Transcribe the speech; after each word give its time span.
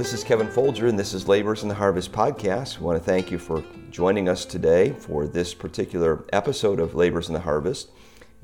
This 0.00 0.14
is 0.14 0.24
Kevin 0.24 0.48
Folger, 0.48 0.86
and 0.86 0.98
this 0.98 1.12
is 1.12 1.28
Labors 1.28 1.62
in 1.62 1.68
the 1.68 1.74
Harvest 1.74 2.10
podcast. 2.10 2.78
I 2.78 2.80
want 2.80 2.98
to 2.98 3.04
thank 3.04 3.30
you 3.30 3.38
for 3.38 3.62
joining 3.90 4.30
us 4.30 4.46
today 4.46 4.94
for 4.94 5.26
this 5.26 5.52
particular 5.52 6.24
episode 6.32 6.80
of 6.80 6.94
Labors 6.94 7.28
in 7.28 7.34
the 7.34 7.40
Harvest. 7.40 7.90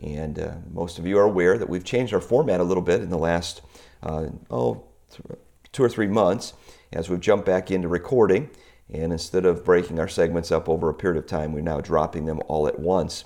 And 0.02 0.38
uh, 0.38 0.56
most 0.70 0.98
of 0.98 1.06
you 1.06 1.16
are 1.16 1.22
aware 1.22 1.56
that 1.56 1.66
we've 1.66 1.82
changed 1.82 2.12
our 2.12 2.20
format 2.20 2.60
a 2.60 2.62
little 2.62 2.82
bit 2.82 3.00
in 3.00 3.08
the 3.08 3.16
last, 3.16 3.62
uh, 4.02 4.26
oh, 4.50 4.84
two 5.72 5.82
or 5.82 5.88
three 5.88 6.08
months 6.08 6.52
as 6.92 7.08
we've 7.08 7.20
jumped 7.20 7.46
back 7.46 7.70
into 7.70 7.88
recording. 7.88 8.50
And 8.92 9.10
instead 9.10 9.46
of 9.46 9.64
breaking 9.64 9.98
our 9.98 10.08
segments 10.08 10.52
up 10.52 10.68
over 10.68 10.90
a 10.90 10.94
period 10.94 11.18
of 11.18 11.26
time, 11.26 11.54
we're 11.54 11.62
now 11.62 11.80
dropping 11.80 12.26
them 12.26 12.42
all 12.48 12.68
at 12.68 12.78
once. 12.78 13.24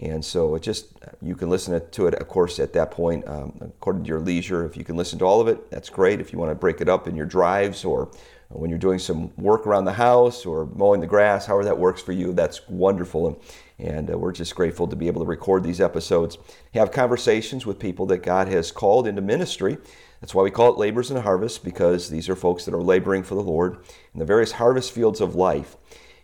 And 0.00 0.24
so 0.24 0.54
it 0.54 0.62
just, 0.62 0.86
you 1.20 1.34
can 1.34 1.50
listen 1.50 1.80
to 1.90 2.06
it, 2.06 2.14
of 2.14 2.28
course, 2.28 2.60
at 2.60 2.72
that 2.74 2.90
point, 2.92 3.26
um, 3.26 3.58
according 3.60 4.04
to 4.04 4.08
your 4.08 4.20
leisure. 4.20 4.64
If 4.64 4.76
you 4.76 4.84
can 4.84 4.96
listen 4.96 5.18
to 5.18 5.24
all 5.24 5.40
of 5.40 5.48
it, 5.48 5.70
that's 5.70 5.90
great. 5.90 6.20
If 6.20 6.32
you 6.32 6.38
want 6.38 6.52
to 6.52 6.54
break 6.54 6.80
it 6.80 6.88
up 6.88 7.08
in 7.08 7.16
your 7.16 7.26
drives 7.26 7.84
or 7.84 8.10
when 8.50 8.70
you're 8.70 8.78
doing 8.78 8.98
some 8.98 9.34
work 9.36 9.66
around 9.66 9.84
the 9.84 9.92
house 9.92 10.46
or 10.46 10.66
mowing 10.66 11.00
the 11.00 11.06
grass, 11.06 11.46
however 11.46 11.64
that 11.64 11.78
works 11.78 12.00
for 12.00 12.12
you, 12.12 12.32
that's 12.32 12.66
wonderful. 12.68 13.26
And, 13.26 13.36
and 13.78 14.10
uh, 14.10 14.16
we're 14.16 14.32
just 14.32 14.54
grateful 14.54 14.86
to 14.86 14.96
be 14.96 15.08
able 15.08 15.20
to 15.22 15.26
record 15.26 15.64
these 15.64 15.80
episodes, 15.80 16.38
have 16.74 16.92
conversations 16.92 17.66
with 17.66 17.78
people 17.78 18.06
that 18.06 18.18
God 18.18 18.48
has 18.48 18.70
called 18.70 19.06
into 19.06 19.20
ministry. 19.20 19.78
That's 20.20 20.34
why 20.34 20.44
we 20.44 20.50
call 20.50 20.72
it 20.72 20.78
Labors 20.78 21.10
and 21.10 21.20
Harvest, 21.20 21.62
because 21.62 22.08
these 22.08 22.28
are 22.28 22.36
folks 22.36 22.64
that 22.64 22.74
are 22.74 22.82
laboring 22.82 23.22
for 23.22 23.34
the 23.34 23.42
Lord 23.42 23.78
in 24.14 24.20
the 24.20 24.24
various 24.24 24.52
harvest 24.52 24.92
fields 24.92 25.20
of 25.20 25.34
life. 25.34 25.76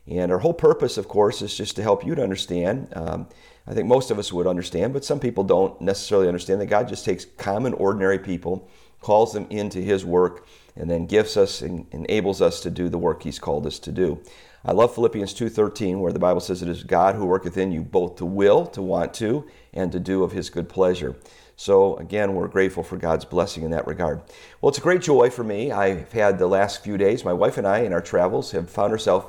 And 0.06 0.30
our 0.32 0.38
whole 0.38 0.54
purpose, 0.54 0.98
of 0.98 1.08
course, 1.08 1.42
is 1.42 1.56
just 1.56 1.76
to 1.76 1.82
help 1.82 2.04
you 2.04 2.14
to 2.14 2.22
understand. 2.22 2.88
Um, 2.94 3.28
I 3.66 3.72
think 3.72 3.88
most 3.88 4.10
of 4.10 4.18
us 4.18 4.32
would 4.32 4.46
understand, 4.46 4.92
but 4.92 5.04
some 5.04 5.20
people 5.20 5.44
don't 5.44 5.80
necessarily 5.80 6.28
understand 6.28 6.60
that 6.60 6.66
God 6.66 6.88
just 6.88 7.04
takes 7.04 7.24
common, 7.24 7.72
ordinary 7.74 8.18
people, 8.18 8.68
calls 9.00 9.32
them 9.32 9.46
into 9.50 9.80
His 9.80 10.04
work, 10.04 10.46
and 10.76 10.90
then 10.90 11.06
gifts 11.06 11.36
us 11.36 11.62
and 11.62 11.86
enables 11.92 12.42
us 12.42 12.60
to 12.60 12.70
do 12.70 12.88
the 12.88 12.98
work 12.98 13.22
He's 13.22 13.38
called 13.38 13.66
us 13.66 13.78
to 13.80 13.92
do. 13.92 14.20
I 14.66 14.72
love 14.72 14.94
Philippians 14.94 15.34
2:13 15.34 16.00
where 16.00 16.12
the 16.12 16.18
Bible 16.18 16.40
says 16.40 16.62
it 16.62 16.68
is 16.70 16.84
God 16.84 17.16
who 17.16 17.26
worketh 17.26 17.58
in 17.58 17.70
you 17.70 17.82
both 17.82 18.16
to 18.16 18.24
will, 18.24 18.64
to 18.68 18.80
want 18.80 19.12
to, 19.14 19.44
and 19.74 19.92
to 19.92 20.00
do 20.00 20.22
of 20.24 20.32
his 20.32 20.48
good 20.48 20.70
pleasure. 20.70 21.16
So 21.56 21.96
again, 21.96 22.34
we're 22.34 22.48
grateful 22.48 22.82
for 22.82 22.96
God's 22.96 23.26
blessing 23.26 23.62
in 23.62 23.70
that 23.72 23.86
regard. 23.86 24.22
Well, 24.60 24.70
it's 24.70 24.78
a 24.78 24.82
great 24.82 25.02
joy 25.02 25.28
for 25.28 25.44
me. 25.44 25.70
I've 25.70 26.10
had 26.12 26.38
the 26.38 26.46
last 26.46 26.82
few 26.82 26.96
days, 26.96 27.26
my 27.26 27.32
wife 27.32 27.58
and 27.58 27.66
I 27.66 27.80
in 27.80 27.92
our 27.92 28.00
travels 28.00 28.52
have 28.52 28.70
found 28.70 28.90
ourselves, 28.90 29.26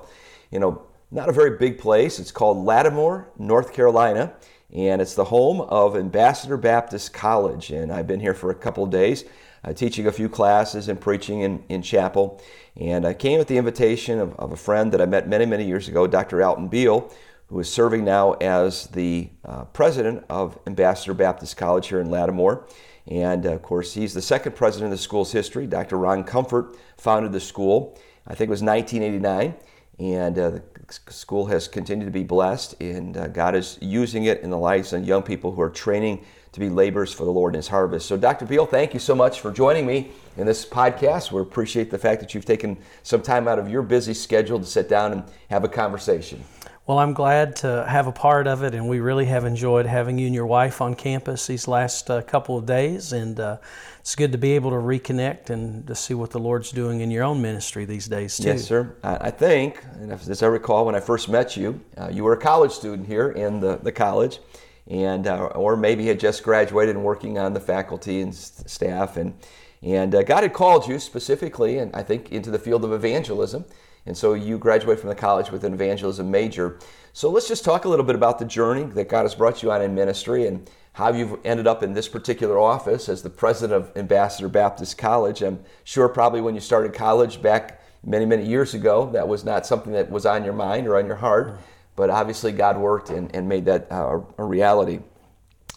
you 0.52 0.60
know, 0.60 0.84
not 1.12 1.30
a 1.30 1.32
very 1.32 1.58
big 1.58 1.78
place. 1.78 2.20
It's 2.20 2.32
called 2.32 2.58
Lattimore, 2.66 3.30
North 3.38 3.74
Carolina, 3.74 4.34
and 4.74 5.02
it's 5.02 5.16
the 5.16 5.26
home 5.26 5.62
of 5.62 5.96
Ambassador 5.96 6.58
Baptist 6.58 7.14
College. 7.14 7.70
And 7.70 7.92
I've 7.92 8.08
been 8.08 8.20
here 8.20 8.34
for 8.34 8.50
a 8.50 8.56
couple 8.56 8.84
of 8.84 8.90
days, 8.90 9.24
uh, 9.64 9.74
teaching 9.74 10.08
a 10.08 10.12
few 10.12 10.28
classes 10.28 10.90
and 10.90 11.00
preaching 11.00 11.42
in, 11.42 11.64
in 11.70 11.82
chapel. 11.82 12.42
And 12.76 13.06
I 13.06 13.14
came 13.14 13.40
at 13.40 13.48
the 13.48 13.58
invitation 13.58 14.20
of, 14.20 14.36
of 14.36 14.52
a 14.52 14.58
friend 14.58 14.92
that 14.92 15.02
I 15.02 15.06
met 15.06 15.28
many, 15.28 15.46
many 15.46 15.66
years 15.66 15.88
ago, 15.88 16.08
Dr. 16.08 16.44
Alton 16.44 16.68
Beal, 16.68 17.12
who 17.48 17.60
is 17.60 17.72
serving 17.72 18.04
now 18.04 18.34
as 18.34 18.88
the 18.88 19.30
uh, 19.46 19.66
president 19.66 20.26
of 20.30 20.58
Ambassador 20.66 21.14
Baptist 21.14 21.56
College 21.56 21.88
here 21.88 22.02
in 22.02 22.10
Lattimore. 22.10 22.68
And 23.08 23.46
uh, 23.46 23.52
of 23.52 23.62
course, 23.62 23.94
he's 23.94 24.16
the 24.16 24.22
second 24.22 24.56
president 24.56 24.92
of 24.92 24.98
the 24.98 25.04
school's 25.04 25.32
history. 25.32 25.68
Dr. 25.68 25.98
Ron 25.98 26.24
Comfort 26.24 26.76
founded 26.98 27.32
the 27.32 27.40
school, 27.40 28.00
I 28.28 28.34
think 28.34 28.48
it 28.48 28.52
was 28.52 28.64
1989 28.64 29.54
and 30.00 30.38
uh, 30.38 30.52
school 30.92 31.48
has 31.48 31.68
continued 31.68 32.06
to 32.06 32.12
be 32.12 32.24
blessed, 32.24 32.76
and 32.82 33.18
uh, 33.18 33.28
God 33.28 33.56
is 33.56 33.78
using 33.82 34.26
it 34.26 34.42
in 34.42 34.50
the 34.50 34.58
lives 34.58 34.94
of 34.94 35.06
young 35.08 35.24
people 35.24 35.52
who 35.52 35.62
are 35.62 35.70
training 35.70 36.24
to 36.52 36.60
be 36.60 36.70
laborers 36.70 37.12
for 37.12 37.26
the 37.26 37.32
Lord 37.32 37.54
in 37.54 37.58
His 37.58 37.68
harvest. 37.68 38.08
So, 38.08 38.16
Dr. 38.16 38.46
Beal, 38.46 38.66
thank 38.66 38.94
you 38.94 39.00
so 39.00 39.14
much 39.14 39.42
for 39.42 39.52
joining 39.52 39.86
me 39.86 40.12
in 40.38 40.46
this 40.46 40.66
podcast. 40.66 41.32
We 41.32 41.42
appreciate 41.42 41.92
the 41.92 41.98
fact 41.98 42.22
that 42.22 42.34
you've 42.34 42.46
taken 42.46 42.78
some 43.04 43.22
time 43.22 43.48
out 43.48 43.60
of 43.60 43.70
your 43.70 43.82
busy 43.82 44.14
schedule 44.14 44.60
to 44.60 44.66
sit 44.66 44.88
down 44.88 45.12
and 45.12 45.24
have 45.50 45.64
a 45.64 45.70
conversation. 45.70 46.44
Well, 46.88 47.00
I'm 47.00 47.14
glad 47.14 47.56
to 47.58 47.84
have 47.90 48.06
a 48.06 48.12
part 48.12 48.46
of 48.46 48.62
it, 48.62 48.76
and 48.76 48.88
we 48.88 49.00
really 49.00 49.26
have 49.26 49.44
enjoyed 49.44 49.88
having 49.88 50.20
you 50.20 50.28
and 50.28 50.36
your 50.36 50.46
wife 50.46 50.82
on 50.82 50.94
campus 50.94 51.48
these 51.48 51.68
last 51.68 52.12
uh, 52.12 52.22
couple 52.22 52.60
of 52.60 52.68
days. 52.68 53.12
And 53.12 53.40
uh, 53.40 53.58
it's 54.06 54.14
good 54.14 54.34
to 54.34 54.38
be 54.38 54.52
able 54.52 54.70
to 54.70 54.76
reconnect 54.76 55.50
and 55.50 55.88
to 55.88 55.96
see 55.96 56.14
what 56.14 56.30
the 56.30 56.38
Lord's 56.38 56.70
doing 56.70 57.02
in 57.02 57.10
your 57.10 57.24
own 57.24 57.42
ministry 57.42 57.86
these 57.86 58.06
days, 58.06 58.38
too. 58.38 58.50
Yes, 58.50 58.64
sir. 58.64 58.96
I 59.02 59.32
think, 59.32 59.84
and 59.94 60.12
as 60.12 60.44
I 60.44 60.46
recall, 60.46 60.86
when 60.86 60.94
I 60.94 61.00
first 61.00 61.28
met 61.28 61.58
you, 61.58 61.82
uh, 61.98 62.10
you 62.12 62.24
were 62.24 62.34
a 62.34 62.38
college 62.38 62.72
student 62.72 63.08
here 63.08 63.32
in 63.32 63.60
the, 63.60 63.78
the 63.78 63.92
college, 63.92 64.42
and 64.86 65.26
uh, 65.26 65.46
or 65.46 65.76
maybe 65.76 66.06
had 66.06 66.20
just 66.20 66.44
graduated 66.44 66.96
and 66.96 67.04
working 67.04 67.40
on 67.40 67.54
the 67.54 67.60
faculty 67.60 68.22
and 68.22 68.36
staff. 68.36 69.18
And, 69.18 69.34
and 69.82 70.14
uh, 70.14 70.22
God 70.22 70.44
had 70.44 70.54
called 70.54 70.88
you 70.88 71.00
specifically, 71.00 71.80
and 71.80 71.90
I 71.96 72.04
think, 72.04 72.32
into 72.32 72.52
the 72.52 72.60
field 72.60 72.86
of 72.86 72.94
evangelism. 72.94 73.66
And 74.06 74.16
so 74.16 74.36
you 74.36 74.60
graduate 74.60 75.00
from 75.00 75.10
the 75.10 75.16
college 75.16 75.50
with 75.50 75.64
an 75.64 75.74
evangelism 75.74 76.30
major. 76.30 76.78
So 77.14 77.32
let's 77.32 77.48
just 77.48 77.66
talk 77.66 77.86
a 77.86 77.90
little 77.90 78.06
bit 78.06 78.16
about 78.16 78.38
the 78.38 78.46
journey 78.46 78.84
that 78.84 79.10
God 79.10 79.24
has 79.24 79.34
brought 79.34 79.64
you 79.64 79.72
on 79.72 79.82
in 79.82 79.96
ministry 79.96 80.46
and 80.46 80.70
how 80.96 81.12
you've 81.12 81.38
ended 81.44 81.68
up 81.68 81.84
in 81.84 81.94
this 81.94 82.08
particular 82.08 82.58
office 82.58 83.10
as 83.10 83.22
the 83.22 83.30
president 83.30 83.74
of 83.74 83.98
Ambassador 83.98 84.48
Baptist 84.48 84.98
College. 84.98 85.42
I'm 85.42 85.60
sure 85.84 86.08
probably 86.08 86.40
when 86.40 86.56
you 86.56 86.62
started 86.62 86.94
college 86.94 87.42
back 87.42 87.82
many, 88.02 88.26
many 88.26 88.46
years 88.46 88.74
ago, 88.74 89.10
that 89.12 89.28
was 89.28 89.44
not 89.44 89.66
something 89.66 89.92
that 89.92 90.10
was 90.10 90.26
on 90.26 90.46
your 90.46 90.54
mind 90.54 90.88
or 90.88 90.98
on 90.98 91.06
your 91.06 91.18
heart. 91.18 91.60
But 91.98 92.10
obviously, 92.10 92.54
God 92.54 92.78
worked 92.78 93.10
and, 93.10 93.34
and 93.36 93.48
made 93.50 93.66
that 93.66 93.92
uh, 93.92 94.22
a 94.38 94.44
reality. 94.44 95.00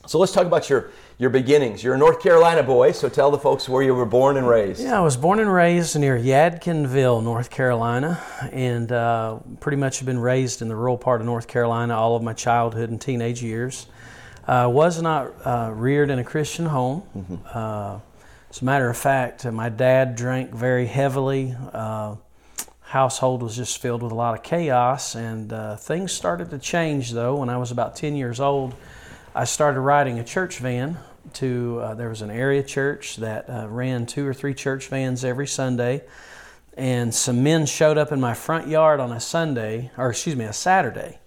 So 0.06 0.20
let's 0.20 0.30
talk 0.30 0.46
about 0.46 0.70
your, 0.70 0.90
your 1.18 1.30
beginnings. 1.30 1.82
You're 1.82 1.94
a 1.94 1.98
North 1.98 2.22
Carolina 2.22 2.62
boy, 2.62 2.92
so 2.92 3.08
tell 3.08 3.32
the 3.32 3.38
folks 3.38 3.68
where 3.68 3.82
you 3.82 3.96
were 3.96 4.06
born 4.06 4.36
and 4.36 4.46
raised. 4.46 4.80
Yeah, 4.80 4.98
I 4.98 5.00
was 5.02 5.16
born 5.16 5.40
and 5.40 5.52
raised 5.52 5.98
near 5.98 6.16
Yadkinville, 6.16 7.24
North 7.24 7.50
Carolina, 7.50 8.22
and 8.52 8.92
uh, 8.92 9.40
pretty 9.58 9.78
much 9.78 9.98
have 9.98 10.06
been 10.06 10.20
raised 10.20 10.62
in 10.62 10.68
the 10.68 10.76
rural 10.76 10.96
part 10.96 11.20
of 11.20 11.26
North 11.26 11.48
Carolina 11.48 11.96
all 11.96 12.14
of 12.14 12.22
my 12.22 12.34
childhood 12.34 12.90
and 12.90 13.00
teenage 13.00 13.42
years. 13.42 13.88
Uh, 14.48 14.69
was 14.69 15.00
not 15.00 15.33
uh, 15.47 15.71
reared 15.74 16.10
in 16.10 16.18
a 16.18 16.24
Christian 16.24 16.66
home. 16.66 17.03
Mm-hmm. 17.16 17.36
Uh, 17.53 18.00
as 18.50 18.62
a 18.62 18.65
matter 18.65 18.89
of 18.89 18.97
fact, 18.97 19.45
uh, 19.45 19.53
my 19.53 19.68
dad 19.68 20.16
drank 20.16 20.50
very 20.50 20.86
heavily. 20.86 21.54
Uh, 21.72 22.16
household 22.80 23.42
was 23.42 23.54
just 23.54 23.77
filled 23.80 24.03
with 24.03 24.10
a 24.10 24.15
lot 24.15 24.34
of 24.34 24.42
chaos, 24.42 25.15
and 25.15 25.53
things 25.78 26.10
started 26.10 26.50
to 26.50 26.59
change 26.59 27.12
though 27.12 27.36
when 27.36 27.50
I 27.50 27.59
was 27.59 27.71
about 27.71 27.95
10 27.95 28.16
years 28.16 28.41
old. 28.41 28.74
I 29.34 29.45
started 29.45 29.80
riding 29.80 30.18
a 30.18 30.24
church 30.24 30.59
van 30.59 30.97
to, 31.34 31.80
uh, 31.83 31.95
there 31.95 32.09
was 32.09 32.22
an 32.22 32.30
area 32.30 32.62
church 32.62 33.16
that 33.16 33.48
uh, 33.48 33.68
ran 33.68 34.06
two 34.06 34.27
or 34.27 34.34
three 34.34 34.54
church 34.54 34.89
vans 34.89 35.24
every 35.24 35.47
Sunday. 35.47 36.04
And 36.77 37.15
some 37.15 37.42
men 37.42 37.66
showed 37.66 37.98
up 37.98 38.12
in 38.12 38.21
my 38.21 38.34
front 38.34 38.68
yard 38.68 39.00
on 39.00 39.12
a 39.12 39.21
Sunday, 39.21 39.91
or 39.97 40.10
excuse 40.10 40.36
me, 40.36 40.45
a 40.45 40.53
Saturday. 40.53 41.18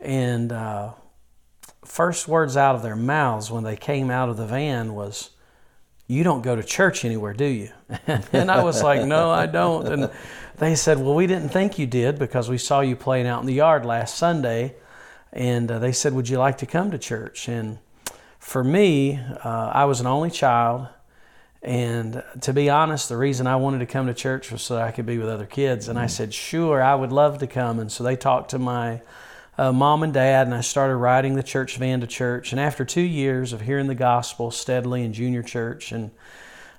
And 0.00 0.50
uh, 0.50 0.92
first 1.84 2.28
words 2.28 2.56
out 2.56 2.74
of 2.74 2.82
their 2.82 2.96
mouths 2.96 3.50
when 3.50 3.64
they 3.64 3.76
came 3.76 4.10
out 4.10 4.28
of 4.28 4.36
the 4.36 4.46
van 4.46 4.94
was, 4.94 5.30
You 6.06 6.24
don't 6.24 6.42
go 6.42 6.56
to 6.56 6.62
church 6.62 7.04
anywhere, 7.04 7.34
do 7.34 7.44
you? 7.44 7.70
and 8.06 8.50
I 8.50 8.62
was 8.62 8.82
like, 8.82 9.04
No, 9.06 9.30
I 9.30 9.46
don't. 9.46 9.86
And 9.86 10.10
they 10.58 10.74
said, 10.74 10.98
Well, 10.98 11.14
we 11.14 11.26
didn't 11.26 11.50
think 11.50 11.78
you 11.78 11.86
did 11.86 12.18
because 12.18 12.48
we 12.48 12.58
saw 12.58 12.80
you 12.80 12.96
playing 12.96 13.26
out 13.26 13.40
in 13.40 13.46
the 13.46 13.54
yard 13.54 13.84
last 13.84 14.16
Sunday 14.16 14.76
and 15.32 15.70
uh, 15.70 15.78
they 15.78 15.92
said, 15.92 16.12
"Would 16.12 16.28
you 16.28 16.36
like 16.36 16.58
to 16.58 16.66
come 16.66 16.90
to 16.90 16.98
church?" 16.98 17.48
And 17.48 17.78
for 18.38 18.62
me, 18.62 19.18
uh, 19.44 19.70
I 19.72 19.84
was 19.86 20.00
an 20.00 20.06
only 20.06 20.30
child, 20.30 20.88
And 21.62 22.24
to 22.40 22.52
be 22.52 22.68
honest, 22.68 23.08
the 23.08 23.16
reason 23.16 23.46
I 23.46 23.54
wanted 23.54 23.78
to 23.78 23.86
come 23.86 24.08
to 24.08 24.14
church 24.14 24.50
was 24.50 24.62
so 24.62 24.74
that 24.74 24.82
I 24.82 24.90
could 24.90 25.06
be 25.06 25.16
with 25.16 25.28
other 25.28 25.46
kids. 25.46 25.86
And 25.86 25.96
I 25.96 26.08
said, 26.08 26.34
sure, 26.34 26.82
I 26.82 26.96
would 26.96 27.12
love 27.12 27.38
to 27.38 27.46
come. 27.46 27.78
And 27.78 27.90
so 27.90 28.02
they 28.02 28.16
talked 28.16 28.50
to 28.50 28.58
my 28.58 29.00
uh, 29.58 29.72
mom 29.72 30.02
and 30.02 30.14
dad, 30.14 30.46
and 30.46 30.54
I 30.54 30.62
started 30.62 30.96
riding 30.96 31.34
the 31.34 31.42
church 31.42 31.76
van 31.76 32.00
to 32.00 32.06
church. 32.06 32.52
And 32.52 32.60
after 32.60 32.84
two 32.84 33.02
years 33.02 33.52
of 33.52 33.60
hearing 33.60 33.86
the 33.86 33.94
gospel 33.94 34.50
steadily 34.50 35.04
in 35.04 35.12
junior 35.12 35.42
church 35.42 35.92
and 35.92 36.10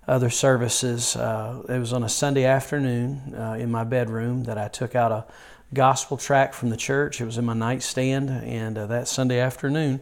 other 0.07 0.29
services, 0.29 1.15
uh, 1.15 1.63
it 1.69 1.77
was 1.77 1.93
on 1.93 2.03
a 2.03 2.09
Sunday 2.09 2.45
afternoon 2.45 3.35
uh, 3.35 3.57
in 3.59 3.69
my 3.71 3.83
bedroom 3.83 4.45
that 4.45 4.57
I 4.57 4.67
took 4.67 4.95
out 4.95 5.11
a 5.11 5.25
gospel 5.73 6.17
tract 6.17 6.55
from 6.55 6.69
the 6.69 6.77
church. 6.77 7.21
It 7.21 7.25
was 7.25 7.37
in 7.37 7.45
my 7.45 7.53
nightstand, 7.53 8.29
and 8.29 8.77
uh, 8.77 8.87
that 8.87 9.07
Sunday 9.07 9.39
afternoon, 9.39 9.99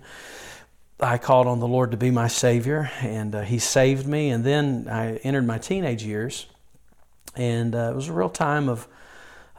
I 0.99 1.17
called 1.17 1.47
on 1.47 1.59
the 1.59 1.67
Lord 1.67 1.91
to 1.91 1.97
be 1.97 2.09
my 2.09 2.27
Savior, 2.27 2.89
and 3.01 3.35
uh, 3.35 3.41
He 3.41 3.59
saved 3.59 4.07
me. 4.07 4.29
And 4.29 4.43
then 4.43 4.87
I 4.89 5.17
entered 5.17 5.45
my 5.45 5.57
teenage 5.57 6.03
years, 6.03 6.45
and 7.35 7.75
uh, 7.75 7.91
it 7.91 7.95
was 7.95 8.07
a 8.07 8.13
real 8.13 8.29
time 8.29 8.69
of 8.69 8.87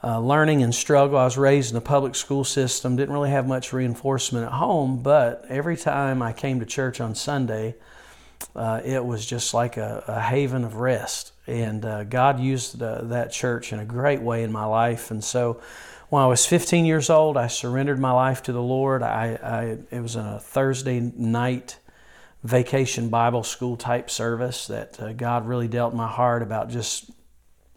uh, 0.05 0.19
learning 0.19 0.63
and 0.63 0.75
struggle. 0.75 1.19
I 1.19 1.25
was 1.25 1.39
raised 1.39 1.71
in 1.71 1.77
a 1.77 1.83
public 1.83 2.15
school 2.15 2.45
system, 2.45 2.97
didn't 2.97 3.13
really 3.13 3.31
have 3.31 3.47
much 3.47 3.73
reinforcement 3.73 4.47
at 4.47 4.53
home, 4.53 5.03
but 5.03 5.45
every 5.49 5.77
time 5.77 6.23
I 6.23 6.33
came 6.33 6.61
to 6.61 6.67
church 6.67 7.01
on 7.01 7.15
Sunday, 7.15 7.77
uh, 8.57 8.81
it 8.85 9.05
was 9.05 9.25
just 9.25 9.55
like 9.55 9.77
a, 9.77 10.05
a 10.09 10.21
haven 10.21 10.65
of 10.65 10.77
rest. 10.77 11.33
And 11.47 11.85
uh, 11.85 12.05
God 12.05 12.41
used 12.41 12.79
that 12.79 13.33
church 13.33 13.73
in 13.73 13.79
a 13.79 13.85
great 13.85 14.21
way 14.21 14.43
in 14.43 14.53
my 14.53 14.65
life. 14.65 15.11
And 15.11 15.23
so, 15.23 15.61
when 16.13 16.23
I 16.23 16.27
was 16.27 16.45
15 16.45 16.85
years 16.85 17.09
old, 17.09 17.39
I 17.39 17.47
surrendered 17.47 17.99
my 17.99 18.13
life 18.13 18.43
to 18.43 18.53
the 18.53 18.61
Lord. 18.61 19.03
I, 19.03 19.39
I 19.43 19.97
it 19.97 20.03
was 20.03 20.15
a 20.15 20.41
Thursday 20.43 21.01
night 21.01 21.79
vacation 22.45 23.09
Bible 23.09 23.43
school 23.43 23.79
type 23.79 24.11
service 24.11 24.67
that 24.67 25.01
uh, 25.01 25.15
God 25.15 25.47
really 25.47 25.69
dealt 25.69 25.95
my 25.95 26.07
heart 26.07 26.43
about 26.43 26.69
just, 26.69 27.11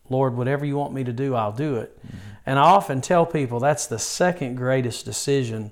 Lord, 0.09 0.35
whatever 0.35 0.65
you 0.65 0.77
want 0.77 0.93
me 0.93 1.03
to 1.03 1.13
do, 1.13 1.35
I'll 1.35 1.51
do 1.51 1.77
it. 1.77 1.97
Mm-hmm. 1.97 2.17
And 2.45 2.59
I 2.59 2.63
often 2.63 3.01
tell 3.01 3.25
people 3.25 3.59
that's 3.59 3.87
the 3.87 3.99
second 3.99 4.55
greatest 4.55 5.05
decision 5.05 5.71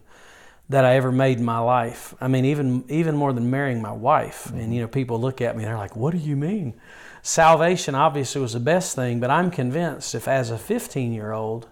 that 0.70 0.86
I 0.86 0.96
ever 0.96 1.12
made 1.12 1.38
in 1.38 1.46
my 1.46 1.60
life. 1.60 2.16
I 2.20 2.28
mean, 2.28 2.46
even 2.46 2.86
even 2.90 3.16
more 3.16 3.34
than 3.34 3.50
marrying 3.52 3.82
my 3.82 3.92
wife. 3.92 4.46
Mm-hmm. 4.46 4.60
And 4.60 4.76
you 4.76 4.82
know, 4.82 4.88
people 4.88 5.20
look 5.20 5.42
at 5.42 5.56
me, 5.56 5.64
and 5.64 5.70
they're 5.70 5.78
like, 5.78 5.96
"What 5.96 6.12
do 6.12 6.18
you 6.18 6.36
mean?" 6.36 6.74
Salvation 7.22 7.96
obviously 7.96 8.42
was 8.42 8.54
the 8.54 8.60
best 8.60 8.96
thing, 8.96 9.22
but 9.22 9.30
I'm 9.30 9.50
convinced 9.50 10.14
if 10.14 10.28
as 10.28 10.52
a 10.52 10.58
15 10.58 11.14
year 11.14 11.32
old 11.32 11.68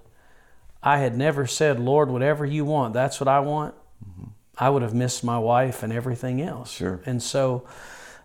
I 0.83 0.97
had 0.97 1.17
never 1.17 1.45
said, 1.45 1.79
Lord, 1.79 2.09
whatever 2.09 2.45
you 2.45 2.65
want, 2.65 2.93
that's 2.93 3.19
what 3.19 3.27
I 3.27 3.39
want, 3.41 3.75
mm-hmm. 4.03 4.29
I 4.57 4.69
would 4.69 4.81
have 4.81 4.93
missed 4.93 5.23
my 5.23 5.37
wife 5.37 5.83
and 5.83 5.93
everything 5.93 6.41
else. 6.41 6.71
Sure. 6.71 7.01
And 7.05 7.21
so, 7.21 7.67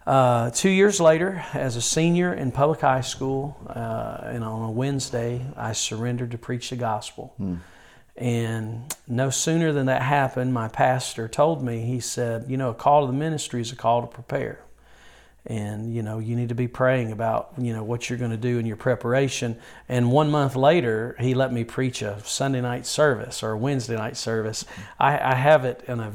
uh, 0.07 0.51
two 0.51 0.71
years 0.71 1.01
later, 1.01 1.45
as 1.53 1.77
a 1.77 1.83
senior 1.83 2.33
in 2.33 2.53
public 2.53 2.81
high 2.81 3.01
school, 3.01 3.57
uh, 3.69 4.19
and 4.23 4.45
on 4.45 4.63
a 4.63 4.71
Wednesday, 4.71 5.45
I 5.57 5.73
surrendered 5.73 6.31
to 6.31 6.39
preach 6.39 6.71
the 6.71 6.77
gospel. 6.77 7.35
Mm. 7.41 7.59
And 8.17 8.95
no 9.07 9.31
sooner 9.31 9.73
than 9.73 9.87
that 9.87 10.03
happened, 10.03 10.55
my 10.55 10.69
pastor 10.69 11.29
told 11.29 11.63
me, 11.63 11.83
he 11.83 12.01
said, 12.01 12.47
You 12.49 12.57
know, 12.57 12.71
a 12.71 12.75
call 12.75 13.03
to 13.03 13.07
the 13.09 13.19
ministry 13.19 13.61
is 13.61 13.73
a 13.73 13.77
call 13.77 14.01
to 14.03 14.07
prepare 14.07 14.61
and 15.47 15.95
you 15.95 16.03
know 16.03 16.19
you 16.19 16.35
need 16.35 16.49
to 16.49 16.55
be 16.55 16.67
praying 16.67 17.13
about 17.13 17.53
you 17.57 17.73
know 17.73 17.85
what 17.85 18.11
you're 18.11 18.19
going 18.19 18.33
to 18.33 18.37
do 18.37 18.59
in 18.59 18.67
your 18.67 18.77
preparation 18.77 19.57
and 19.89 20.11
one 20.11 20.29
month 20.29 20.57
later 20.57 21.15
he 21.21 21.35
let 21.35 21.53
me 21.53 21.63
preach 21.63 22.03
a 22.03 22.21
sunday 22.25 22.61
night 22.61 22.85
service 22.85 23.43
or 23.43 23.53
a 23.53 23.57
wednesday 23.57 23.97
night 23.97 24.17
service 24.17 24.65
i, 24.99 25.19
I 25.19 25.35
have 25.35 25.65
it 25.65 25.85
in 25.87 26.01
a 26.01 26.13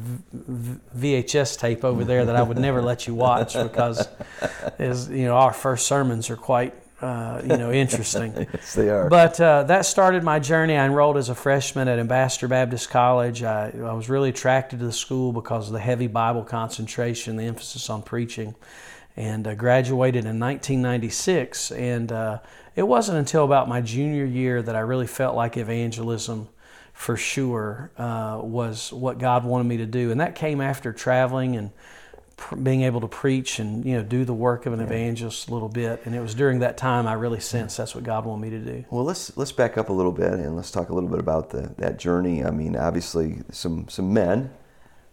vhs 0.96 1.58
tape 1.58 1.86
over 1.86 2.04
there 2.04 2.26
that 2.26 2.36
i 2.36 2.44
would 2.44 2.60
never 2.60 2.82
let 2.82 3.08
you 3.08 3.16
watch 3.16 3.54
because 3.54 4.08
is 4.78 5.10
you 5.10 5.26
know 5.26 5.36
our 5.36 5.54
first 5.54 5.88
sermons 5.88 6.30
are 6.30 6.38
quite 6.38 6.76
uh, 7.02 7.42
you 7.42 7.58
know, 7.58 7.72
interesting. 7.72 8.32
yes, 8.54 8.76
they 8.76 8.88
are. 8.88 9.10
But 9.10 9.42
uh, 9.42 9.64
that 9.64 9.88
started 9.88 10.24
my 10.24 10.38
journey. 10.38 10.78
I 10.78 10.86
enrolled 10.86 11.18
as 11.18 11.30
a 11.30 11.34
freshman 11.34 11.88
at 11.88 11.98
Ambassador 11.98 12.48
Baptist 12.48 12.92
College. 12.92 13.42
I, 13.42 13.72
I 13.72 13.94
was 13.94 14.08
really 14.08 14.30
attracted 14.30 14.78
to 14.82 14.86
the 14.86 14.92
school 14.92 15.34
because 15.34 15.66
of 15.66 15.74
the 15.74 15.80
heavy 15.80 16.06
Bible 16.06 16.44
concentration, 16.44 17.38
the 17.38 17.46
emphasis 17.46 17.90
on 17.90 18.04
preaching 18.04 18.54
and 19.16 19.48
uh, 19.48 19.56
graduated 19.56 20.26
in 20.26 20.40
1996. 20.40 21.72
And 21.72 22.12
uh, 22.12 22.40
it 22.76 22.84
wasn't 22.84 23.18
until 23.18 23.44
about 23.44 23.68
my 23.68 23.82
junior 23.82 24.26
year 24.26 24.62
that 24.62 24.76
I 24.76 24.80
really 24.80 25.08
felt 25.08 25.36
like 25.36 25.58
evangelism 25.58 26.48
for 26.94 27.18
sure 27.18 27.92
uh, 27.98 28.40
was 28.42 28.94
what 28.94 29.18
God 29.18 29.44
wanted 29.44 29.66
me 29.66 29.78
to 29.78 29.86
do. 29.86 30.12
And 30.12 30.22
that 30.22 30.36
came 30.36 30.62
after 30.62 30.94
traveling 30.94 31.56
and 31.56 31.72
pr- 32.38 32.56
being 32.56 32.82
able 32.82 33.02
to 33.02 33.08
preach 33.08 33.60
and 33.60 33.86
you 33.86 33.96
know 33.96 34.04
do 34.04 34.26
the 34.26 34.34
work 34.34 34.66
of 34.66 34.74
an 34.74 34.80
evangelist 34.80 35.48
a 35.50 35.54
little 35.54 35.70
bit. 35.70 36.02
And 36.06 36.14
it 36.14 36.20
was 36.20 36.36
during 36.36 36.60
that 36.60 36.78
time 36.78 37.08
I 37.08 37.14
really 37.14 37.40
sensed 37.40 37.78
that's 37.78 37.96
what 37.96 38.04
God 38.04 38.26
wanted 38.26 38.42
me 38.42 38.50
to 38.52 38.60
do. 38.60 38.86
Well, 38.90 39.04
let's 39.04 39.36
let's 39.38 39.52
back 39.52 39.78
up 39.78 39.90
a 39.90 39.94
little 39.94 40.12
bit 40.12 40.34
and 40.34 40.56
let's 40.56 40.72
talk 40.72 40.90
a 40.90 40.94
little 40.94 41.10
bit 41.10 41.20
about 41.20 41.50
the, 41.50 41.74
that 41.78 41.98
journey. 41.98 42.44
I 42.44 42.52
mean, 42.52 42.76
obviously, 42.76 43.40
some 43.52 43.88
some 43.88 44.14
men, 44.14 44.52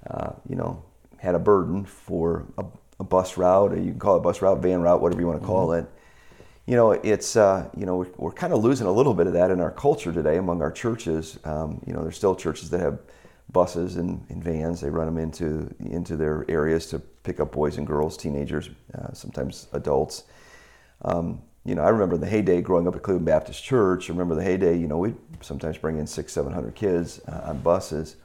uh, 0.09 0.33
you 0.49 0.57
know, 0.57 0.83
had 1.19 1.35
a 1.35 1.39
burden 1.39 1.85
for 1.85 2.47
a 2.57 2.65
a 3.01 3.05
bus 3.05 3.37
route, 3.37 3.73
or 3.73 3.77
you 3.77 3.91
can 3.91 3.99
call 3.99 4.17
it 4.17 4.19
a 4.19 4.23
bus 4.23 4.43
route, 4.43 4.59
van 4.59 4.81
route, 4.81 5.01
whatever 5.01 5.21
you 5.21 5.27
want 5.27 5.41
to 5.41 5.47
call 5.47 5.69
mm-hmm. 5.69 5.85
it. 5.85 5.91
You 6.67 6.77
know, 6.77 6.93
it's 6.93 7.37
uh, 7.37 7.69
you 7.77 7.87
know 7.87 7.97
we're, 7.97 8.11
we're, 8.17 8.33
kind 8.33 8.53
of 8.53 8.63
losing 8.63 8.87
a 8.87 8.93
little 8.93 9.15
bit 9.15 9.27
of 9.27 9.33
that 9.33 9.51
in 9.51 9.61
our 9.61 9.71
culture 9.71 10.13
today 10.13 10.37
among 10.37 10.61
our 10.61 10.71
churches. 10.71 11.39
Um, 11.45 11.81
you 11.87 11.95
know, 11.95 12.03
there's 12.03 12.17
still 12.17 12.35
churches 12.35 12.69
that 12.71 12.81
have 12.81 12.99
buses 13.51 13.97
and, 13.97 14.23
and, 14.29 14.45
vans. 14.45 14.81
They 14.83 14.91
run 14.91 15.07
them 15.07 15.17
into 15.17 15.75
into 15.81 16.17
their 16.17 16.45
areas 16.49 16.87
to 16.89 16.99
pick 16.99 17.41
up 17.41 17.53
boys 17.53 17.79
and 17.79 17.87
girls, 17.87 18.19
teenagers, 18.19 18.69
uh, 18.95 19.15
sometimes 19.15 19.69
adults. 19.73 20.25
Um, 21.03 21.41
you 21.65 21.75
know, 21.75 21.83
I 21.83 21.89
remember 21.89 22.19
the 22.19 22.27
heyday 22.27 22.61
growing 22.61 22.87
up 22.87 22.97
at 22.97 23.03
Cleveland 23.03 23.27
Baptist 23.27 23.65
Church. 23.65 24.11
I 24.11 24.13
remember 24.13 24.35
the 24.35 24.45
heyday. 24.45 24.77
You 24.77 24.89
know, 24.89 24.99
we'd 24.99 25.17
sometimes 25.41 25.79
bring 25.79 25.99
in 25.99 26.07
six, 26.07 26.35
seven 26.35 26.53
hundred 26.53 26.75
kids 26.75 27.21
uh, 27.29 27.43
on 27.45 27.61
buses 27.61 28.17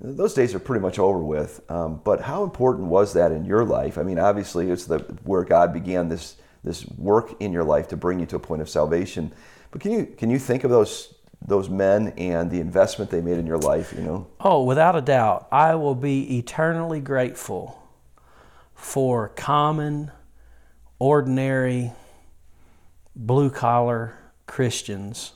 those 0.00 0.34
days 0.34 0.54
are 0.54 0.58
pretty 0.58 0.82
much 0.82 0.98
over 0.98 1.18
with. 1.18 1.60
Um, 1.70 2.00
but 2.04 2.20
how 2.20 2.44
important 2.44 2.88
was 2.88 3.14
that 3.14 3.32
in 3.32 3.44
your 3.44 3.64
life? 3.64 3.96
I 3.98 4.02
mean, 4.02 4.18
obviously, 4.18 4.70
it's 4.70 4.84
the 4.84 4.98
where 5.24 5.44
God 5.44 5.72
began 5.72 6.08
this 6.08 6.36
this 6.62 6.86
work 6.98 7.40
in 7.40 7.52
your 7.52 7.64
life 7.64 7.88
to 7.88 7.96
bring 7.96 8.18
you 8.20 8.26
to 8.26 8.36
a 8.36 8.40
point 8.40 8.60
of 8.60 8.68
salvation. 8.68 9.32
But 9.70 9.80
can 9.80 9.92
you 9.92 10.06
can 10.06 10.30
you 10.30 10.38
think 10.38 10.64
of 10.64 10.70
those 10.70 11.14
those 11.46 11.68
men 11.68 12.08
and 12.16 12.50
the 12.50 12.60
investment 12.60 13.10
they 13.10 13.20
made 13.20 13.38
in 13.38 13.46
your 13.46 13.58
life? 13.58 13.94
You 13.96 14.02
know. 14.02 14.26
Oh, 14.40 14.64
without 14.64 14.96
a 14.96 15.00
doubt, 15.00 15.48
I 15.50 15.74
will 15.76 15.94
be 15.94 16.38
eternally 16.38 17.00
grateful 17.00 17.82
for 18.74 19.30
common, 19.30 20.10
ordinary, 20.98 21.92
blue 23.14 23.48
collar 23.48 24.18
Christians 24.46 25.32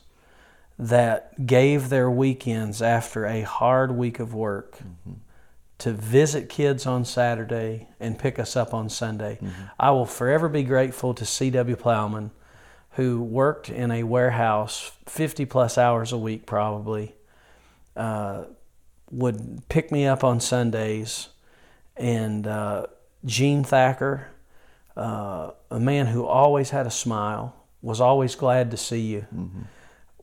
that 0.81 1.47
gave 1.47 1.91
their 1.91 2.11
weekends 2.11 2.81
after 2.81 3.27
a 3.27 3.43
hard 3.43 3.93
week 3.93 4.19
of 4.19 4.33
work 4.33 4.79
mm-hmm. 4.79 5.13
to 5.77 5.93
visit 5.93 6.49
kids 6.49 6.87
on 6.87 7.05
Saturday 7.05 7.87
and 8.01 8.19
pick 8.19 8.39
us 8.39 8.57
up 8.57 8.73
on 8.73 8.89
Sunday. 8.89 9.39
Mm-hmm. 9.43 9.63
I 9.79 9.91
will 9.91 10.07
forever 10.07 10.49
be 10.49 10.63
grateful 10.63 11.13
to 11.13 11.27
C.W. 11.27 11.77
Plowman, 11.77 12.31
who 12.93 13.23
worked 13.23 13.69
in 13.69 13.91
a 13.91 14.05
warehouse 14.05 14.93
50 15.05 15.45
plus 15.45 15.77
hours 15.77 16.13
a 16.13 16.19
week, 16.19 16.47
probably, 16.47 17.15
uh, 17.95 18.45
would 19.11 19.63
pick 19.69 19.93
me 19.93 20.07
up 20.07 20.25
on 20.25 20.41
Sundays, 20.41 21.29
and 21.95 22.47
uh, 22.47 22.87
Gene 23.27 23.65
Thacker, 23.65 24.29
uh, 24.97 25.51
a 25.71 25.79
man 25.79 26.07
who 26.07 26.25
always 26.25 26.71
had 26.71 26.87
a 26.87 26.91
smile, 26.91 27.55
was 27.83 28.01
always 28.01 28.35
glad 28.35 28.71
to 28.71 28.79
see 28.79 29.03
you. 29.03 29.27
Mm-hmm 29.35 29.63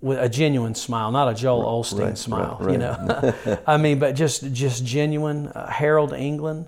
with 0.02 0.20
a 0.20 0.30
genuine 0.30 0.76
smile, 0.76 1.12
not 1.12 1.30
a 1.30 1.34
Joel 1.34 1.64
Osteen 1.82 2.00
right, 2.00 2.18
smile, 2.18 2.58
right, 2.60 2.68
right. 2.68 2.72
you 2.74 2.78
know. 2.78 3.60
I 3.68 3.78
mean, 3.78 4.00
but 4.00 4.16
just 4.16 4.52
just 4.54 4.86
genuine. 4.86 5.48
Uh, 5.48 5.70
Harold 5.70 6.14
England, 6.14 6.68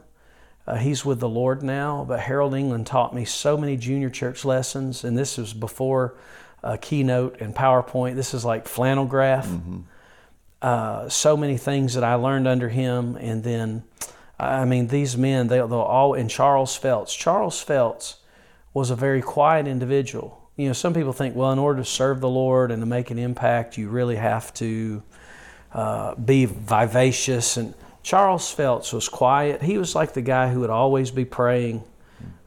uh, 0.65 0.75
he's 0.75 1.05
with 1.05 1.19
the 1.19 1.29
Lord 1.29 1.61
now, 1.63 2.05
but 2.07 2.19
Harold 2.19 2.53
England 2.53 2.87
taught 2.87 3.13
me 3.13 3.25
so 3.25 3.57
many 3.57 3.77
junior 3.77 4.09
church 4.09 4.45
lessons, 4.45 5.03
and 5.03 5.17
this 5.17 5.37
was 5.37 5.53
before 5.53 6.15
uh, 6.63 6.77
Keynote 6.81 7.39
and 7.39 7.55
PowerPoint. 7.55 8.15
This 8.15 8.33
is 8.33 8.43
like 8.43 8.67
flannel 8.67 9.05
graph. 9.05 9.47
Mm-hmm. 9.47 9.79
Uh, 10.61 11.07
so 11.07 11.37
many 11.37 11.57
things 11.57 11.93
that 11.93 12.03
I 12.03 12.15
learned 12.15 12.47
under 12.47 12.67
him, 12.67 13.15
and 13.15 13.43
then, 13.43 13.83
I 14.37 14.65
mean, 14.65 14.87
these 14.87 15.15
men 15.15 15.47
they, 15.47 15.57
they'll 15.57 15.73
all. 15.73 16.15
And 16.15 16.29
Charles 16.29 16.75
Felts. 16.75 17.15
Charles 17.15 17.61
Felts 17.61 18.17
was 18.73 18.89
a 18.89 18.95
very 18.95 19.21
quiet 19.21 19.67
individual 19.67 20.38
you 20.59 20.67
know, 20.67 20.73
some 20.73 20.93
people 20.93 21.13
think, 21.13 21.37
well, 21.37 21.53
in 21.53 21.59
order 21.59 21.79
to 21.79 21.85
serve 21.85 22.19
the 22.19 22.27
Lord 22.27 22.69
and 22.69 22.81
to 22.81 22.85
make 22.85 23.11
an 23.11 23.17
impact, 23.17 23.77
you 23.77 23.87
really 23.87 24.17
have 24.17 24.53
to 24.55 25.01
uh, 25.73 26.15
be 26.15 26.43
vivacious. 26.43 27.55
And 27.55 27.73
Charles 28.03 28.51
Felts 28.51 28.91
was 28.91 29.07
quiet. 29.07 29.61
He 29.61 29.77
was 29.77 29.95
like 29.95 30.13
the 30.13 30.21
guy 30.21 30.51
who 30.51 30.59
would 30.59 30.69
always 30.69 31.11
be 31.11 31.23
praying 31.23 31.81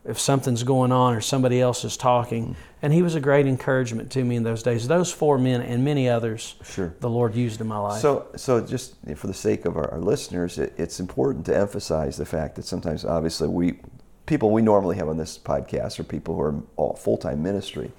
if 0.04 0.20
something's 0.20 0.62
going 0.62 0.92
on 0.92 1.14
or 1.14 1.22
somebody 1.22 1.58
else 1.58 1.84
is 1.84 1.96
talking. 1.96 2.54
And 2.82 2.92
he 2.92 3.00
was 3.00 3.14
a 3.14 3.20
great 3.20 3.46
encouragement 3.46 4.10
to 4.12 4.22
me 4.22 4.36
in 4.36 4.42
those 4.42 4.62
days. 4.62 4.86
Those 4.86 5.10
four 5.10 5.38
men 5.38 5.62
and 5.62 5.82
many 5.82 6.06
others, 6.10 6.56
sure. 6.64 6.94
the 7.00 7.08
Lord 7.08 7.34
used 7.34 7.62
in 7.62 7.66
my 7.66 7.78
life. 7.78 8.02
So, 8.02 8.26
so 8.36 8.60
just 8.60 8.96
for 9.16 9.26
the 9.26 9.32
sake 9.32 9.64
of 9.64 9.78
our, 9.78 9.90
our 9.90 10.00
listeners, 10.00 10.58
it, 10.58 10.74
it's 10.76 11.00
important 11.00 11.46
to 11.46 11.56
emphasize 11.56 12.18
the 12.18 12.26
fact 12.26 12.56
that 12.56 12.66
sometimes, 12.66 13.06
obviously, 13.06 13.48
we 13.48 13.78
people 14.26 14.50
we 14.50 14.62
normally 14.62 14.96
have 14.96 15.08
on 15.08 15.16
this 15.16 15.38
podcast 15.38 15.98
are 15.98 16.04
people 16.04 16.34
who 16.34 16.64
are 16.78 16.96
full 16.96 17.16
time 17.16 17.42
ministry. 17.42 17.92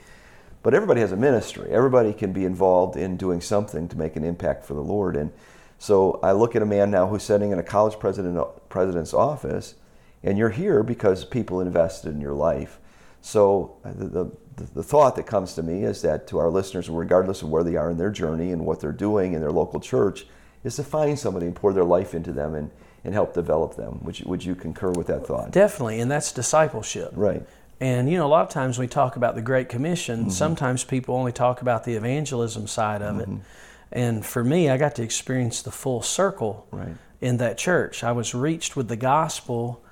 But 0.62 0.74
everybody 0.74 1.02
has 1.02 1.12
a 1.12 1.18
ministry. 1.18 1.70
Everybody 1.70 2.14
can 2.14 2.32
be 2.32 2.46
involved 2.46 2.96
in 2.96 3.18
doing 3.18 3.42
something 3.42 3.90
to 3.90 3.98
make 3.98 4.16
an 4.16 4.24
impact 4.24 4.64
for 4.64 4.74
the 4.74 4.82
Lord. 4.82 5.18
And 5.18 5.32
so 5.78 6.22
I 6.24 6.32
look 6.32 6.56
at 6.56 6.62
a 6.62 6.66
man 6.66 6.90
now 6.90 7.08
who's 7.08 7.24
sitting 7.24 7.52
in 7.52 7.60
a 7.60 7.64
college 7.64 8.00
president, 8.00 8.42
president's 8.70 9.14
office, 9.14 9.76
and 10.24 10.38
you're 10.38 10.50
here 10.50 10.82
because 10.82 11.26
people 11.26 11.60
invested 11.60 12.14
in 12.16 12.22
your 12.22 12.34
life. 12.34 12.80
So 13.20 13.76
uh, 13.84 13.92
the, 13.94 14.06
the, 14.56 14.64
the 14.74 14.84
thought 14.84 15.18
that 15.18 15.26
comes 15.26 15.54
to 15.56 15.64
me 15.64 15.84
is 15.84 16.02
that 16.04 16.28
to 16.28 16.38
our 16.38 16.50
listeners, 16.50 16.90
regardless 16.90 17.42
of 17.42 17.50
where 17.50 17.64
they 17.64 17.76
are 17.76 17.92
in 17.92 17.98
their 17.98 18.12
journey 18.12 18.52
and 18.52 18.66
what 18.66 18.80
they're 18.80 18.94
doing 18.94 19.34
in 19.34 19.42
their 19.42 19.52
local 19.52 19.82
church, 19.82 20.26
is 20.64 20.78
to 20.78 20.84
find 20.84 21.20
somebody 21.20 21.46
and 21.46 21.56
pour 21.56 21.74
their 21.74 21.84
life 21.84 22.14
into 22.14 22.32
them 22.32 22.56
and, 22.56 22.72
and 23.04 23.14
help 23.14 23.34
develop 23.34 23.76
them. 23.76 24.00
Would 24.04 24.20
you, 24.20 24.26
would 24.28 24.44
you 24.44 24.56
concur 24.56 24.92
with 24.92 25.08
that 25.08 25.28
thought? 25.28 25.52
Definitely, 25.52 26.00
and 26.00 26.10
that's 26.10 26.32
discipleship. 26.32 27.12
Right. 27.14 27.46
And 27.80 28.10
you 28.10 28.18
know, 28.18 28.26
a 28.26 28.30
lot 28.30 28.44
of 28.44 28.50
times 28.50 28.80
we 28.80 28.88
talk 28.88 29.16
about 29.16 29.36
the 29.36 29.42
Great 29.42 29.70
Commission, 29.70 30.22
mm-hmm. 30.22 30.30
sometimes 30.30 30.84
people 30.84 31.16
only 31.16 31.32
talk 31.32 31.62
about 31.62 31.84
the 31.84 31.96
evangelism 31.96 32.68
side 32.68 33.02
of 33.02 33.16
mm-hmm. 33.16 33.34
it. 33.34 33.40
And 33.92 34.26
for 34.26 34.44
me, 34.44 34.70
I 34.70 34.78
got 34.78 34.96
to 34.96 35.04
experience 35.04 35.62
the 35.62 35.72
full 35.72 36.02
circle 36.02 36.68
right. 36.72 36.96
in 37.22 37.38
that 37.38 37.58
church. 37.58 38.04
I 38.04 38.12
was 38.12 38.34
reached 38.34 38.76
with 38.76 38.88
the 38.88 38.96
gospel, 38.96 39.84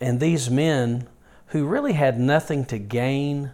and 0.00 0.18
these 0.18 0.48
men 0.48 1.08
who 1.48 1.66
really 1.66 1.92
had 1.92 2.18
nothing 2.18 2.64
to 2.66 2.78
gain 2.78 3.50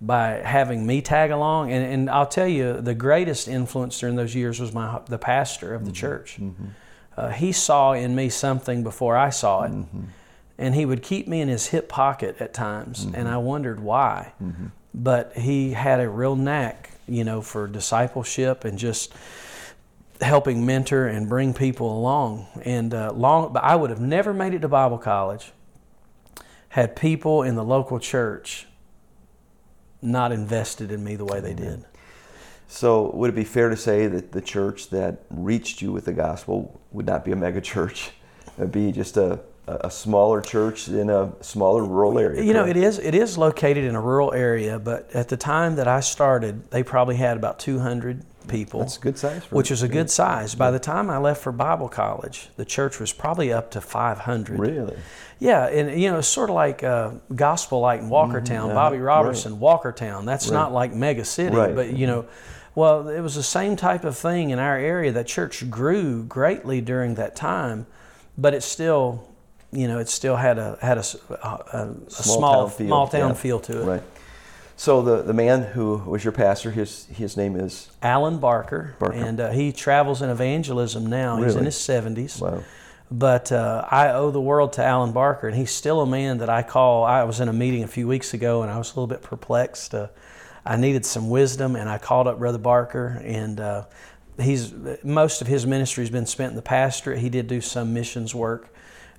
by 0.00 0.40
having 0.44 0.86
me 0.86 1.02
tag 1.02 1.30
along. 1.30 1.70
And, 1.70 1.84
and 1.84 2.10
I'll 2.10 2.26
tell 2.26 2.48
you, 2.48 2.80
the 2.80 2.94
greatest 2.94 3.46
influence 3.46 3.98
during 3.98 4.16
those 4.16 4.34
years 4.34 4.58
was 4.58 4.72
my 4.72 5.00
the 5.06 5.18
pastor 5.18 5.74
of 5.74 5.84
the 5.84 5.90
mm-hmm. 5.90 6.00
church. 6.00 6.38
Mm-hmm. 6.40 6.66
Uh, 7.18 7.30
he 7.30 7.50
saw 7.50 7.92
in 7.92 8.14
me 8.14 8.28
something 8.28 8.84
before 8.84 9.16
I 9.16 9.30
saw 9.30 9.64
it. 9.64 9.72
Mm-hmm. 9.72 10.04
And 10.56 10.74
he 10.74 10.86
would 10.86 11.02
keep 11.02 11.26
me 11.26 11.40
in 11.40 11.48
his 11.48 11.68
hip 11.68 11.88
pocket 11.88 12.36
at 12.40 12.54
times, 12.54 13.04
and 13.04 13.14
mm-hmm. 13.14 13.26
I 13.26 13.38
wondered 13.38 13.80
why. 13.80 14.32
Mm-hmm. 14.42 14.66
But 14.94 15.36
he 15.36 15.72
had 15.72 16.00
a 16.00 16.08
real 16.08 16.36
knack, 16.36 16.90
you 17.08 17.24
know, 17.24 17.42
for 17.42 17.66
discipleship 17.66 18.64
and 18.64 18.78
just 18.78 19.12
helping 20.20 20.64
mentor 20.64 21.06
and 21.06 21.28
bring 21.28 21.54
people 21.54 21.96
along. 21.96 22.46
And 22.64 22.94
uh, 22.94 23.12
long, 23.12 23.52
but 23.52 23.64
I 23.64 23.74
would 23.74 23.90
have 23.90 24.00
never 24.00 24.32
made 24.32 24.54
it 24.54 24.60
to 24.60 24.68
Bible 24.68 24.98
college 24.98 25.52
had 26.70 26.94
people 26.94 27.42
in 27.42 27.56
the 27.56 27.64
local 27.64 27.98
church 27.98 28.66
not 30.00 30.30
invested 30.30 30.92
in 30.92 31.02
me 31.02 31.16
the 31.16 31.24
way 31.24 31.40
they 31.40 31.54
did. 31.54 31.84
So, 32.68 33.10
would 33.14 33.30
it 33.30 33.36
be 33.36 33.44
fair 33.44 33.70
to 33.70 33.76
say 33.76 34.06
that 34.06 34.32
the 34.32 34.42
church 34.42 34.90
that 34.90 35.22
reached 35.30 35.80
you 35.80 35.90
with 35.90 36.04
the 36.04 36.12
gospel 36.12 36.77
would 36.92 37.06
not 37.06 37.24
be 37.24 37.32
a 37.32 37.36
mega 37.36 37.60
church? 37.60 38.10
It'd 38.56 38.72
be 38.72 38.92
just 38.92 39.16
a, 39.16 39.40
a 39.66 39.90
smaller 39.90 40.40
church 40.40 40.88
in 40.88 41.10
a 41.10 41.32
smaller 41.40 41.84
rural 41.84 42.18
area. 42.18 42.42
You 42.42 42.52
know, 42.52 42.66
it 42.66 42.76
is 42.76 42.98
it 42.98 43.14
is 43.14 43.38
located 43.38 43.84
in 43.84 43.94
a 43.94 44.00
rural 44.00 44.32
area, 44.32 44.78
but 44.78 45.10
at 45.14 45.28
the 45.28 45.36
time 45.36 45.76
that 45.76 45.86
I 45.86 46.00
started, 46.00 46.70
they 46.70 46.82
probably 46.82 47.16
had 47.16 47.36
about 47.36 47.58
200 47.58 48.24
people. 48.48 48.80
That's 48.80 48.96
a 48.96 49.00
good 49.00 49.18
size. 49.18 49.42
which 49.50 49.70
is 49.70 49.82
a 49.82 49.88
good 49.88 50.10
size. 50.10 50.54
By 50.54 50.70
the 50.70 50.78
time 50.78 51.10
I 51.10 51.18
left 51.18 51.42
for 51.42 51.52
Bible 51.52 51.88
college, 51.88 52.48
the 52.56 52.64
church 52.64 52.98
was 52.98 53.12
probably 53.12 53.52
up 53.52 53.70
to 53.72 53.80
500. 53.80 54.58
Really? 54.58 54.96
Yeah, 55.38 55.66
and 55.66 56.00
you 56.00 56.10
know, 56.10 56.18
it's 56.18 56.28
sort 56.28 56.50
of 56.50 56.56
like 56.56 56.82
uh, 56.82 57.12
Gospel 57.34 57.80
Light 57.80 58.00
in 58.00 58.08
Walkertown, 58.08 58.66
mm-hmm. 58.66 58.74
Bobby 58.74 58.98
Roberson, 58.98 59.52
right. 59.52 59.62
Walkertown. 59.62 60.24
That's 60.24 60.48
right. 60.48 60.54
not 60.54 60.72
like 60.72 60.92
mega 60.92 61.24
city, 61.24 61.54
right. 61.54 61.74
but 61.74 61.96
you 61.96 62.06
know, 62.06 62.26
well, 62.78 63.08
it 63.08 63.20
was 63.20 63.34
the 63.34 63.42
same 63.42 63.74
type 63.74 64.04
of 64.04 64.16
thing 64.16 64.50
in 64.50 64.60
our 64.60 64.78
area. 64.78 65.10
The 65.10 65.24
church 65.24 65.68
grew 65.68 66.22
greatly 66.22 66.80
during 66.80 67.16
that 67.16 67.34
time, 67.34 67.86
but 68.38 68.54
it 68.54 68.62
still, 68.62 69.28
you 69.72 69.88
know, 69.88 69.98
it 69.98 70.08
still 70.08 70.36
had 70.36 70.58
a 70.58 70.78
had 70.80 70.96
a, 70.96 71.00
a, 71.00 71.02
a 71.02 71.94
small, 72.08 72.08
small 72.08 72.68
town, 72.68 72.78
feel, 72.78 72.86
small 72.86 73.08
town 73.08 73.28
yeah. 73.30 73.34
feel 73.34 73.60
to 73.60 73.82
it. 73.82 73.84
Right. 73.84 74.02
So 74.76 75.02
the, 75.02 75.22
the 75.22 75.32
man 75.32 75.62
who 75.62 75.96
was 75.96 76.22
your 76.22 76.32
pastor, 76.32 76.70
his 76.70 77.06
his 77.06 77.36
name 77.36 77.56
is 77.56 77.88
Alan 78.00 78.38
Barker, 78.38 78.94
Barker. 79.00 79.16
and 79.16 79.40
uh, 79.40 79.50
he 79.50 79.72
travels 79.72 80.22
in 80.22 80.30
evangelism 80.30 81.04
now. 81.06 81.34
Really? 81.34 81.46
He's 81.46 81.56
in 81.56 81.64
his 81.64 81.76
seventies. 81.76 82.40
Wow. 82.40 82.62
But 83.10 83.50
uh, 83.50 83.88
I 83.90 84.10
owe 84.10 84.30
the 84.30 84.40
world 84.40 84.74
to 84.74 84.84
Alan 84.84 85.10
Barker, 85.10 85.48
and 85.48 85.56
he's 85.56 85.72
still 85.72 86.00
a 86.00 86.06
man 86.06 86.38
that 86.38 86.48
I 86.48 86.62
call. 86.62 87.02
I 87.02 87.24
was 87.24 87.40
in 87.40 87.48
a 87.48 87.52
meeting 87.52 87.82
a 87.82 87.88
few 87.88 88.06
weeks 88.06 88.34
ago, 88.34 88.62
and 88.62 88.70
I 88.70 88.78
was 88.78 88.92
a 88.92 88.94
little 88.94 89.08
bit 89.08 89.22
perplexed. 89.22 89.94
Uh, 89.94 90.08
I 90.68 90.76
needed 90.76 91.06
some 91.06 91.30
wisdom, 91.30 91.76
and 91.76 91.88
I 91.88 91.98
called 91.98 92.26
up 92.26 92.38
Brother 92.38 92.58
Barker, 92.58 93.20
and 93.24 93.58
uh, 93.58 93.84
he's 94.38 94.72
most 95.02 95.40
of 95.40 95.46
his 95.46 95.66
ministry 95.66 96.02
has 96.04 96.10
been 96.10 96.26
spent 96.26 96.50
in 96.50 96.56
the 96.56 96.62
pastorate. 96.62 97.18
He 97.18 97.30
did 97.30 97.46
do 97.46 97.60
some 97.60 97.94
missions 97.94 98.34
work, 98.34 98.72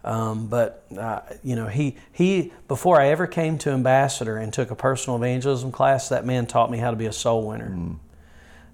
um, 0.03 0.47
but 0.47 0.85
uh, 0.97 1.21
you 1.43 1.55
know, 1.55 1.67
he 1.67 1.97
he 2.11 2.53
before 2.67 3.01
I 3.01 3.07
ever 3.07 3.25
came 3.25 3.57
to 3.59 3.71
ambassador 3.71 4.37
and 4.37 4.53
took 4.53 4.69
a 4.69 4.75
personal 4.75 5.17
evangelism 5.17 5.71
class, 5.71 6.09
that 6.09 6.25
man 6.25 6.45
taught 6.45 6.69
me 6.69 6.77
how 6.77 6.91
to 6.91 6.97
be 6.97 7.07
a 7.07 7.13
soul 7.13 7.47
winner. 7.47 7.69
Mm 7.69 7.97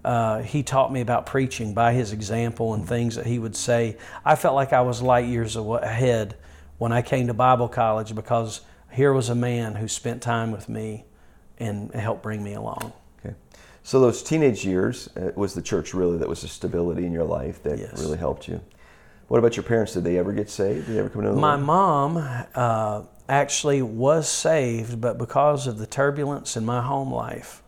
uh, 0.06 0.44
he 0.44 0.62
taught 0.62 0.94
me 0.94 1.02
about 1.02 1.26
preaching 1.26 1.74
by 1.74 1.92
his 1.92 2.12
example 2.12 2.76
and 2.76 2.88
things 2.88 3.16
that 3.16 3.26
he 3.26 3.40
would 3.40 3.56
say. 3.56 3.98
I 4.24 4.36
felt 4.36 4.54
like 4.54 4.72
I 4.72 4.82
was 4.82 5.02
light 5.02 5.26
years 5.26 5.56
ahead 5.56 6.36
when 6.78 6.92
I 6.92 7.02
came 7.02 7.26
to 7.26 7.34
Bible 7.34 7.68
college 7.68 8.14
because 8.14 8.62
here 8.92 9.12
was 9.12 9.30
a 9.30 9.36
man 9.36 9.74
who 9.74 9.88
spent 9.88 10.22
time 10.22 10.52
with 10.52 10.70
me 10.70 11.06
and 11.60 11.94
help 11.94 12.22
bring 12.22 12.44
me 12.44 12.54
along. 12.54 12.94
Okay. 13.20 13.36
So 13.84 14.00
those 14.00 14.24
teenage 14.24 14.66
years 14.66 15.10
uh, 15.16 15.32
was 15.36 15.54
the 15.54 15.62
church 15.62 15.94
really 15.94 16.18
that 16.18 16.28
was 16.28 16.42
the 16.42 16.48
stability 16.48 17.06
in 17.06 17.12
your 17.12 17.24
life 17.24 17.64
that 17.64 17.80
yes. 17.80 18.00
really 18.00 18.18
helped 18.18 18.48
you. 18.48 18.62
What 19.28 19.40
about 19.40 19.56
your 19.58 19.64
parents? 19.64 19.94
Did 19.94 20.04
they 20.04 20.18
ever 20.18 20.34
get 20.34 20.50
saved? 20.50 20.86
Did 20.86 20.96
they 20.96 21.00
ever 21.00 21.10
come 21.10 21.24
to 21.24 21.30
the 21.30 21.36
My 21.36 21.56
Lord? 21.56 21.66
mom 21.66 22.46
uh, 22.54 23.04
actually 23.28 23.82
was 23.82 24.30
saved, 24.30 25.02
but 25.02 25.18
because 25.18 25.66
of 25.66 25.80
the 25.80 25.88
turbulence 25.88 26.56
in 26.56 26.66
my 26.66 26.82
home 26.82 27.12
life, 27.12 27.64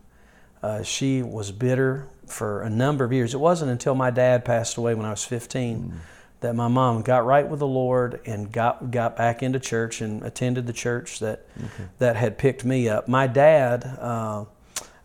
uh, 0.62 0.82
she 0.82 1.22
was 1.22 1.50
bitter 1.50 2.06
for 2.26 2.62
a 2.62 2.70
number 2.70 3.04
of 3.04 3.12
years. 3.12 3.34
It 3.34 3.40
wasn't 3.40 3.70
until 3.70 3.94
my 3.94 4.10
dad 4.10 4.44
passed 4.44 4.76
away 4.76 4.94
when 4.94 5.06
I 5.06 5.10
was 5.10 5.24
15 5.24 5.78
mm. 5.78 5.98
That 6.40 6.54
my 6.54 6.68
mom 6.68 7.02
got 7.02 7.24
right 7.24 7.48
with 7.48 7.58
the 7.58 7.66
Lord 7.66 8.20
and 8.26 8.50
got 8.50 8.90
got 8.90 9.16
back 9.16 9.42
into 9.42 9.58
church 9.58 10.00
and 10.00 10.22
attended 10.22 10.66
the 10.66 10.72
church 10.72 11.18
that 11.18 11.46
okay. 11.58 11.88
that 11.98 12.16
had 12.16 12.38
picked 12.38 12.64
me 12.64 12.88
up. 12.88 13.08
My 13.08 13.26
dad. 13.26 13.84
Uh, 13.84 14.44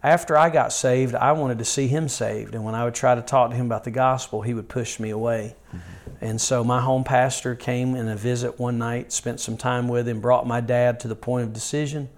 after 0.03 0.37
I 0.37 0.49
got 0.49 0.73
saved, 0.73 1.15
I 1.15 1.31
wanted 1.31 1.59
to 1.59 1.65
see 1.65 1.87
him 1.87 2.09
saved. 2.09 2.55
And 2.55 2.65
when 2.65 2.75
I 2.75 2.83
would 2.83 2.93
try 2.93 3.15
to 3.15 3.21
talk 3.21 3.51
to 3.51 3.55
him 3.55 3.67
about 3.67 3.85
the 3.85 3.91
gospel, 3.91 4.41
he 4.41 4.53
would 4.53 4.67
push 4.67 4.99
me 4.99 5.11
away. 5.11 5.55
Mm-hmm. 5.69 6.25
And 6.25 6.41
so 6.41 6.61
my 6.61 6.81
home 6.81 7.05
pastor 7.05 7.55
came 7.55 7.95
in 7.95 8.09
a 8.09 8.15
visit 8.17 8.59
one 8.59 8.77
night, 8.77 9.13
spent 9.13 9.39
some 9.39 9.55
time 9.55 9.87
with 9.87 10.07
him, 10.07 10.19
brought 10.19 10.45
my 10.45 10.59
dad 10.59 10.99
to 11.01 11.07
the 11.07 11.15
point 11.15 11.45
of 11.45 11.53
decision. 11.53 12.09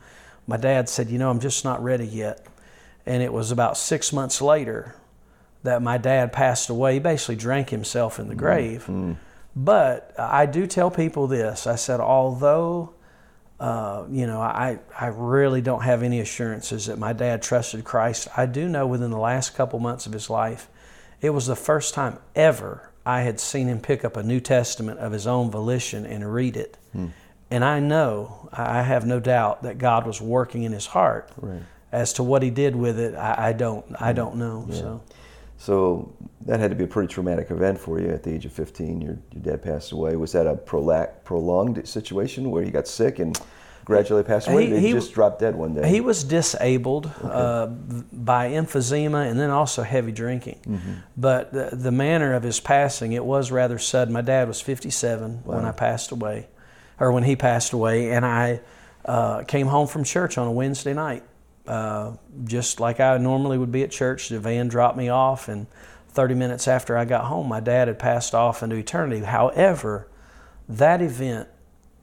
My 0.48 0.58
dad 0.58 0.90
said, 0.90 1.12
You 1.12 1.20
know, 1.20 1.30
I'm 1.30 1.40
just 1.40 1.64
not 1.64 1.84
ready 1.84 2.08
yet. 2.08 2.46
And 3.06 3.22
it 3.22 3.32
was 3.32 3.52
about 3.52 3.78
six 3.78 4.12
months 4.12 4.42
later 4.42 4.96
that 5.66 5.82
my 5.82 5.98
dad 5.98 6.32
passed 6.32 6.70
away. 6.70 6.94
He 6.94 7.00
basically 7.00 7.36
drank 7.36 7.70
himself 7.70 8.20
in 8.20 8.28
the 8.28 8.36
grave. 8.36 8.84
Mm-hmm. 8.84 9.14
But 9.56 10.14
I 10.18 10.46
do 10.46 10.68
tell 10.68 10.92
people 10.92 11.28
this 11.28 11.68
I 11.68 11.76
said, 11.76 12.00
although, 12.00 12.94
uh, 13.60 14.06
you 14.10 14.28
know, 14.28 14.42
I, 14.42 14.80
I 15.00 15.08
really 15.08 15.62
don't 15.62 15.84
have 15.84 16.04
any 16.04 16.20
assurances 16.20 16.88
that 16.88 16.98
my 16.98 17.14
dad 17.14 17.42
trusted 17.42 17.84
Christ, 17.84 18.28
I 18.36 18.46
do 18.48 18.68
know 18.68 18.86
within 18.86 19.12
the 19.12 19.20
last 19.20 19.56
couple 19.56 19.80
months 19.80 20.06
of 20.06 20.14
his 20.14 20.30
life, 20.30 20.68
it 21.22 21.30
was 21.30 21.48
the 21.48 21.56
first 21.56 21.94
time 21.94 22.20
ever 22.36 22.92
I 23.06 23.22
had 23.22 23.40
seen 23.40 23.68
him 23.68 23.80
pick 23.80 24.04
up 24.04 24.18
a 24.18 24.24
New 24.24 24.40
Testament 24.40 25.00
of 25.00 25.12
his 25.12 25.26
own 25.28 25.52
volition 25.52 26.06
and 26.06 26.34
read 26.34 26.58
it. 26.58 26.78
Mm. 26.96 27.12
And 27.52 27.64
I 27.64 27.80
know, 27.80 28.50
I 28.52 28.82
have 28.82 29.06
no 29.06 29.20
doubt 29.20 29.64
that 29.64 29.78
God 29.78 30.06
was 30.06 30.20
working 30.20 30.64
in 30.64 30.74
his 30.74 30.88
heart. 30.88 31.32
Right 31.38 31.62
as 31.96 32.12
to 32.12 32.24
what 32.24 32.44
he 32.44 32.50
did 32.50 32.76
with 32.76 33.00
it, 33.00 33.16
I, 33.16 33.50
I 33.50 33.54
don't 33.54 33.86
I 34.00 34.12
don't 34.12 34.36
know. 34.36 34.66
Yeah. 34.68 34.76
So. 34.76 35.02
So 35.58 36.16
that 36.46 36.60
had 36.60 36.70
to 36.72 36.76
be 36.76 36.84
a 36.84 36.88
pretty 36.88 37.12
traumatic 37.12 37.50
event 37.50 37.80
for 37.80 38.00
you 38.00 38.10
at 38.10 38.24
the 38.24 38.34
age 38.34 38.46
of 38.46 38.52
15. 38.52 39.02
Your, 39.02 39.18
your 39.32 39.42
dad 39.42 39.64
passed 39.64 39.92
away. 39.92 40.16
Was 40.16 40.32
that 40.34 40.48
a 40.48 40.56
prolonged 40.56 41.88
situation 41.88 42.52
where 42.52 42.64
he 42.64 42.72
got 42.72 42.88
sick 42.88 43.20
and 43.20 43.40
gradually 43.86 44.24
passed 44.24 44.48
away? 44.48 44.68
He, 44.68 44.88
he 44.88 44.92
just 44.92 45.14
dropped 45.14 45.40
dead 45.40 45.56
one 45.56 45.74
day? 45.74 45.88
He 45.90 46.02
was 46.02 46.24
disabled 46.24 47.06
okay. 47.06 47.28
uh, 47.32 47.68
by 47.68 48.50
emphysema 48.50 49.30
and 49.30 49.40
then 49.40 49.50
also 49.50 49.84
heavy 49.84 50.12
drinking. 50.12 50.60
Mm-hmm. 50.68 50.94
But 51.16 51.54
the, 51.54 51.70
the, 51.72 51.92
manner 51.92 52.34
of 52.34 52.44
his 52.44 52.60
passing, 52.60 53.14
it 53.14 53.24
was 53.24 53.52
rather 53.52 53.80
sudden. 53.80 54.14
My 54.14 54.22
dad 54.22 54.48
was 54.48 54.60
57 54.60 55.44
wow. 55.46 55.56
when 55.56 55.66
I 55.66 55.72
passed 55.72 56.12
away, 56.12 56.48
or 57.00 57.12
when 57.12 57.24
he 57.24 57.36
passed 57.36 57.74
away, 57.74 58.12
and 58.12 58.26
I 58.26 58.60
uh, 59.06 59.44
came 59.44 59.68
home 59.68 59.88
from 59.88 60.04
church 60.04 60.38
on 60.38 60.48
a 60.48 60.52
Wednesday 60.52 60.94
night 60.94 61.24
uh, 61.68 62.14
just 62.44 62.80
like 62.80 63.00
I 63.00 63.18
normally 63.18 63.58
would 63.58 63.72
be 63.72 63.84
at 63.84 63.92
church. 63.92 64.30
The 64.30 64.40
van 64.40 64.68
dropped 64.68 64.98
me 64.98 65.10
off, 65.10 65.48
and 65.48 65.68
30 66.10 66.36
minutes 66.36 66.68
after 66.68 66.98
I 66.98 67.06
got 67.06 67.26
home, 67.26 67.48
my 67.48 67.60
dad 67.60 67.88
had 67.88 68.00
passed 68.00 68.34
off 68.34 68.64
into 68.64 68.76
eternity. 68.76 69.26
However, 69.26 70.08
that 70.70 71.02
event 71.02 71.50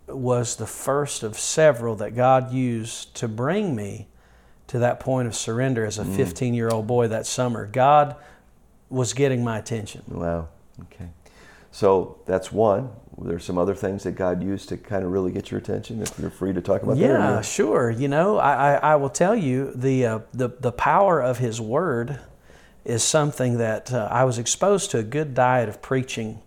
was 0.06 0.56
the 0.56 0.66
first 0.66 1.22
of 1.22 1.38
several 1.38 1.96
that 1.96 2.14
God 2.14 2.52
used 2.52 3.14
to 3.16 3.28
bring 3.28 3.74
me 3.74 4.08
to 4.66 4.78
that 4.80 5.00
point 5.00 5.28
of 5.28 5.34
surrender 5.34 5.84
as 5.84 5.98
a 5.98 6.04
15 6.04 6.52
mm. 6.52 6.56
year 6.56 6.68
old 6.68 6.86
boy 6.86 7.08
that 7.08 7.26
summer. 7.26 7.66
God 7.66 8.16
was 8.88 9.12
getting 9.14 9.42
my 9.42 9.58
attention. 9.58 10.02
Wow. 10.08 10.48
Okay. 10.82 11.08
So 11.70 12.18
that's 12.26 12.52
one. 12.52 12.90
There's 13.18 13.44
some 13.44 13.58
other 13.58 13.74
things 13.74 14.04
that 14.04 14.12
God 14.12 14.42
used 14.42 14.68
to 14.70 14.76
kind 14.76 15.04
of 15.04 15.10
really 15.10 15.32
get 15.32 15.50
your 15.50 15.60
attention. 15.60 16.00
If 16.00 16.18
you're 16.18 16.30
free 16.30 16.52
to 16.52 16.60
talk 16.60 16.82
about 16.82 16.96
yeah, 16.96 17.08
that. 17.08 17.18
Yeah, 17.18 17.40
sure. 17.42 17.90
You 17.90 18.08
know, 18.08 18.38
I, 18.38 18.72
I, 18.72 18.74
I, 18.74 18.96
will 18.96 19.10
tell 19.10 19.36
you 19.36 19.72
the, 19.74 20.06
uh, 20.06 20.18
the, 20.32 20.48
the 20.48 20.72
power 20.72 21.20
of 21.20 21.38
His 21.38 21.60
Word 21.60 22.18
is 22.84 23.02
something 23.02 23.58
that 23.58 23.92
uh, 23.92 24.08
I 24.10 24.24
was 24.24 24.38
exposed 24.38 24.90
to 24.92 24.98
a 24.98 25.02
good 25.02 25.34
diet 25.34 25.68
of 25.68 25.82
preaching. 25.82 26.40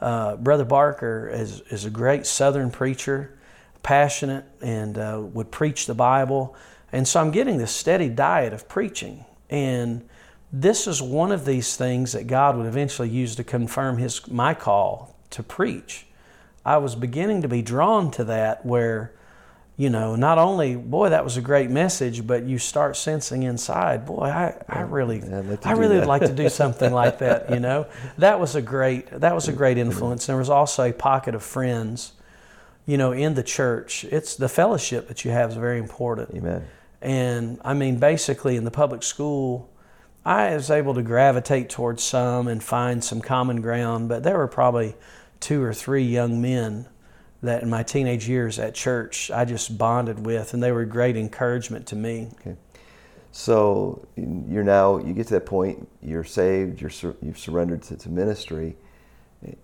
Uh, 0.00 0.36
Brother 0.36 0.64
Barker 0.64 1.28
is, 1.32 1.60
is 1.70 1.84
a 1.84 1.90
great 1.90 2.26
Southern 2.26 2.70
preacher, 2.70 3.38
passionate, 3.82 4.44
and 4.60 4.98
uh, 4.98 5.20
would 5.22 5.50
preach 5.50 5.86
the 5.86 5.94
Bible. 5.94 6.56
And 6.92 7.06
so 7.06 7.20
I'm 7.20 7.30
getting 7.30 7.58
this 7.58 7.72
steady 7.72 8.08
diet 8.08 8.52
of 8.52 8.68
preaching. 8.68 9.24
And 9.50 10.08
this 10.52 10.86
is 10.86 11.02
one 11.02 11.30
of 11.30 11.44
these 11.44 11.76
things 11.76 12.12
that 12.12 12.26
God 12.26 12.56
would 12.56 12.66
eventually 12.66 13.10
use 13.10 13.36
to 13.36 13.44
confirm 13.44 13.98
his 13.98 14.26
my 14.28 14.54
call 14.54 15.15
to 15.36 15.42
preach. 15.42 16.06
I 16.64 16.78
was 16.78 16.94
beginning 16.94 17.42
to 17.42 17.48
be 17.48 17.62
drawn 17.62 18.10
to 18.12 18.24
that 18.24 18.66
where 18.66 19.12
you 19.78 19.90
know, 19.90 20.16
not 20.16 20.38
only, 20.38 20.74
boy, 20.74 21.10
that 21.10 21.22
was 21.22 21.36
a 21.36 21.42
great 21.42 21.68
message, 21.68 22.26
but 22.26 22.44
you 22.44 22.58
start 22.58 22.96
sensing 22.96 23.42
inside, 23.42 24.06
boy, 24.06 24.24
I, 24.24 24.56
I 24.66 24.80
really, 24.80 25.18
yeah, 25.18 25.40
like 25.40 25.66
I 25.66 25.72
really 25.72 25.98
would 25.98 26.08
like 26.08 26.22
to 26.22 26.32
do 26.32 26.48
something 26.62 26.92
like 26.92 27.18
that. 27.18 27.50
You 27.50 27.60
know, 27.60 27.86
that 28.16 28.40
was 28.40 28.54
a 28.54 28.62
great, 28.62 29.10
that 29.10 29.34
was 29.34 29.48
a 29.48 29.52
great 29.52 29.76
influence. 29.76 30.26
There 30.26 30.38
was 30.38 30.48
also 30.48 30.84
a 30.84 30.94
pocket 30.94 31.34
of 31.34 31.42
friends, 31.42 32.12
you 32.86 32.96
know, 32.96 33.12
in 33.12 33.34
the 33.34 33.42
church. 33.42 34.04
It's 34.04 34.34
the 34.34 34.48
fellowship 34.48 35.08
that 35.08 35.26
you 35.26 35.30
have 35.30 35.50
is 35.50 35.56
very 35.56 35.78
important. 35.78 36.30
Amen. 36.34 36.66
And 37.02 37.60
I 37.62 37.74
mean, 37.74 37.98
basically, 37.98 38.56
in 38.56 38.64
the 38.64 38.70
public 38.70 39.02
school, 39.02 39.68
I 40.24 40.54
was 40.54 40.70
able 40.70 40.94
to 40.94 41.02
gravitate 41.02 41.68
towards 41.68 42.02
some 42.02 42.48
and 42.48 42.64
find 42.64 43.04
some 43.04 43.20
common 43.20 43.60
ground, 43.60 44.08
but 44.08 44.22
there 44.22 44.38
were 44.38 44.48
probably 44.48 44.94
two 45.40 45.62
or 45.62 45.74
three 45.74 46.02
young 46.02 46.40
men 46.40 46.86
that 47.42 47.62
in 47.62 47.70
my 47.70 47.82
teenage 47.82 48.28
years 48.28 48.58
at 48.58 48.74
church 48.74 49.30
I 49.30 49.44
just 49.44 49.78
bonded 49.78 50.24
with, 50.24 50.54
and 50.54 50.62
they 50.62 50.72
were 50.72 50.84
great 50.84 51.16
encouragement 51.16 51.86
to 51.88 51.96
me. 51.96 52.28
Okay. 52.40 52.56
So 53.32 54.06
you're 54.16 54.64
now, 54.64 54.98
you 54.98 55.12
get 55.12 55.26
to 55.26 55.34
that 55.34 55.46
point, 55.46 55.86
you're 56.02 56.24
saved, 56.24 56.80
you're, 56.80 57.14
you've 57.20 57.38
surrendered 57.38 57.82
to, 57.82 57.96
to 57.96 58.08
ministry. 58.08 58.76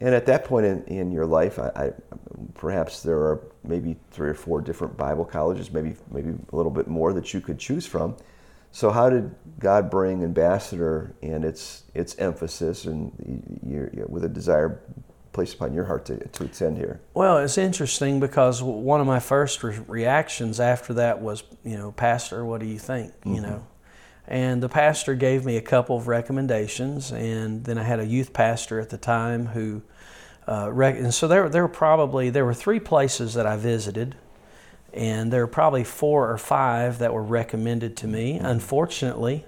And 0.00 0.14
at 0.14 0.26
that 0.26 0.44
point 0.44 0.66
in, 0.66 0.84
in 0.84 1.10
your 1.10 1.24
life, 1.24 1.58
I, 1.58 1.70
I, 1.74 1.92
perhaps 2.54 3.02
there 3.02 3.16
are 3.16 3.40
maybe 3.64 3.96
three 4.10 4.28
or 4.28 4.34
four 4.34 4.60
different 4.60 4.96
Bible 4.96 5.24
colleges, 5.24 5.72
maybe 5.72 5.96
maybe 6.10 6.34
a 6.52 6.56
little 6.56 6.70
bit 6.70 6.86
more 6.86 7.14
that 7.14 7.32
you 7.32 7.40
could 7.40 7.58
choose 7.58 7.86
from. 7.86 8.16
So 8.72 8.90
how 8.90 9.08
did 9.08 9.34
God 9.58 9.90
bring 9.90 10.22
Ambassador 10.22 11.14
and 11.22 11.44
its 11.44 11.84
its 11.94 12.14
emphasis 12.18 12.84
and 12.84 13.12
you, 13.66 13.90
you, 13.92 14.06
with 14.08 14.24
a 14.24 14.28
desire 14.28 14.80
placed 15.32 15.54
upon 15.54 15.72
your 15.72 15.84
heart 15.84 16.04
to, 16.06 16.16
to 16.28 16.44
attend 16.44 16.78
here? 16.78 17.00
Well, 17.14 17.38
it's 17.38 17.58
interesting 17.58 18.20
because 18.20 18.62
one 18.62 19.00
of 19.00 19.06
my 19.06 19.20
first 19.20 19.62
re- 19.62 19.78
reactions 19.86 20.60
after 20.60 20.94
that 20.94 21.20
was, 21.20 21.42
you 21.64 21.76
know, 21.76 21.92
Pastor, 21.92 22.44
what 22.44 22.60
do 22.60 22.66
you 22.66 22.78
think? 22.78 23.12
Mm-hmm. 23.20 23.34
You 23.34 23.40
know, 23.40 23.66
and 24.26 24.62
the 24.62 24.68
pastor 24.68 25.14
gave 25.14 25.44
me 25.44 25.56
a 25.56 25.62
couple 25.62 25.96
of 25.96 26.06
recommendations, 26.06 27.12
and 27.12 27.64
then 27.64 27.78
I 27.78 27.82
had 27.82 28.00
a 28.00 28.06
youth 28.06 28.32
pastor 28.32 28.78
at 28.80 28.90
the 28.90 28.98
time 28.98 29.46
who, 29.46 29.82
uh, 30.46 30.70
rec- 30.72 30.96
and 30.96 31.12
so 31.12 31.26
there, 31.26 31.48
there 31.48 31.62
were 31.62 31.68
probably 31.68 32.30
there 32.30 32.44
were 32.44 32.54
three 32.54 32.80
places 32.80 33.34
that 33.34 33.46
I 33.46 33.56
visited 33.56 34.16
and 34.92 35.32
there 35.32 35.40
were 35.40 35.50
probably 35.50 35.84
four 35.84 36.30
or 36.30 36.38
five 36.38 36.98
that 36.98 37.12
were 37.12 37.22
recommended 37.22 37.96
to 37.98 38.06
me. 38.06 38.38
Unfortunately, 38.38 39.44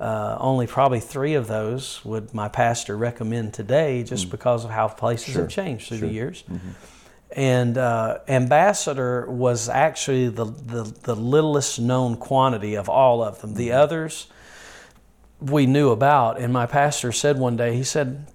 uh, 0.00 0.36
only 0.40 0.66
probably 0.66 1.00
three 1.00 1.34
of 1.34 1.46
those 1.46 2.04
would 2.04 2.34
my 2.34 2.48
pastor 2.48 2.96
recommend 2.96 3.54
today 3.54 4.02
just 4.02 4.28
mm. 4.28 4.30
because 4.30 4.64
of 4.64 4.70
how 4.70 4.88
places 4.88 5.32
sure. 5.32 5.42
have 5.42 5.50
changed 5.50 5.88
through 5.88 5.98
sure. 5.98 6.08
the 6.08 6.14
years. 6.14 6.44
Mm-hmm. 6.50 6.70
And 7.32 7.76
uh, 7.76 8.18
Ambassador 8.28 9.28
was 9.28 9.68
actually 9.68 10.28
the, 10.28 10.44
the, 10.44 10.84
the, 11.02 11.16
littlest 11.16 11.80
known 11.80 12.16
quantity 12.16 12.76
of 12.76 12.88
all 12.88 13.22
of 13.22 13.40
them. 13.40 13.54
The 13.54 13.68
mm-hmm. 13.68 13.78
others 13.78 14.28
we 15.40 15.66
knew 15.66 15.90
about. 15.90 16.40
And 16.40 16.52
my 16.52 16.66
pastor 16.66 17.12
said 17.12 17.38
one 17.38 17.56
day, 17.56 17.74
he 17.74 17.84
said, 17.84 18.26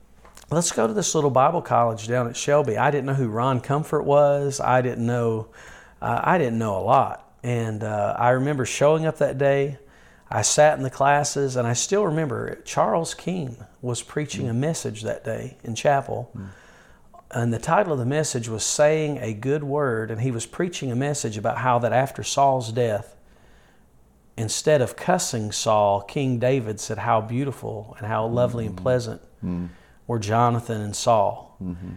Let's 0.50 0.74
go 0.74 0.86
to 0.86 0.94
this 0.94 1.16
little 1.16 1.30
Bible 1.30 1.62
college 1.62 2.08
down 2.10 2.28
at 2.28 2.36
Shelby. 2.36 2.78
I 2.78 2.92
didn't 2.92 3.06
know 3.06 3.14
who 3.14 3.30
Ron 3.30 3.62
Comfort 3.62 4.04
was. 4.04 4.60
I 4.60 4.82
didn't 4.82 5.06
know 5.06 5.48
uh, 6.02 6.20
I 6.24 6.38
didn't 6.38 6.58
know 6.58 6.78
a 6.78 6.82
lot. 6.82 7.32
And 7.44 7.84
uh, 7.84 8.16
I 8.18 8.32
remember 8.32 8.66
showing 8.66 9.06
up 9.06 9.20
that 9.20 9.38
day. 9.38 9.78
I 10.32 10.44
sat 10.44 10.78
in 10.78 10.84
the 10.84 10.90
classes, 10.90 11.58
and 11.58 11.68
I 11.68 11.74
still 11.74 12.06
remember 12.06 12.56
Charles 12.64 13.14
King 13.14 13.58
was 13.82 14.02
preaching 14.02 14.48
a 14.48 14.54
message 14.54 15.02
that 15.02 15.26
day 15.26 15.58
in 15.64 15.76
chapel. 15.76 16.32
Mm. 16.36 16.48
And 17.32 17.54
the 17.54 17.60
title 17.60 17.94
of 17.94 18.00
the 18.00 18.06
message 18.06 18.48
was 18.48 18.66
Saying 18.66 19.18
a 19.18 19.34
Good 19.34 19.64
Word. 19.64 20.10
And 20.10 20.22
he 20.22 20.32
was 20.32 20.46
preaching 20.46 20.92
a 20.92 20.96
message 20.96 21.38
about 21.38 21.58
how 21.58 21.80
that 21.80 21.92
after 21.92 22.24
Saul's 22.24 22.72
death, 22.72 23.16
instead 24.38 24.82
of 24.82 24.96
cussing 24.96 25.52
Saul, 25.52 26.02
King 26.02 26.40
David 26.40 26.80
said, 26.80 27.00
How 27.00 27.20
beautiful 27.20 27.96
and 27.98 28.08
how 28.08 28.26
lovely 28.26 28.66
mm-hmm. 28.66 28.76
and 28.76 28.82
pleasant 28.82 29.22
mm-hmm. 29.44 29.66
were 30.08 30.20
Jonathan 30.20 30.82
and 30.82 30.96
Saul. 30.96 31.58
Mm-hmm. 31.62 31.92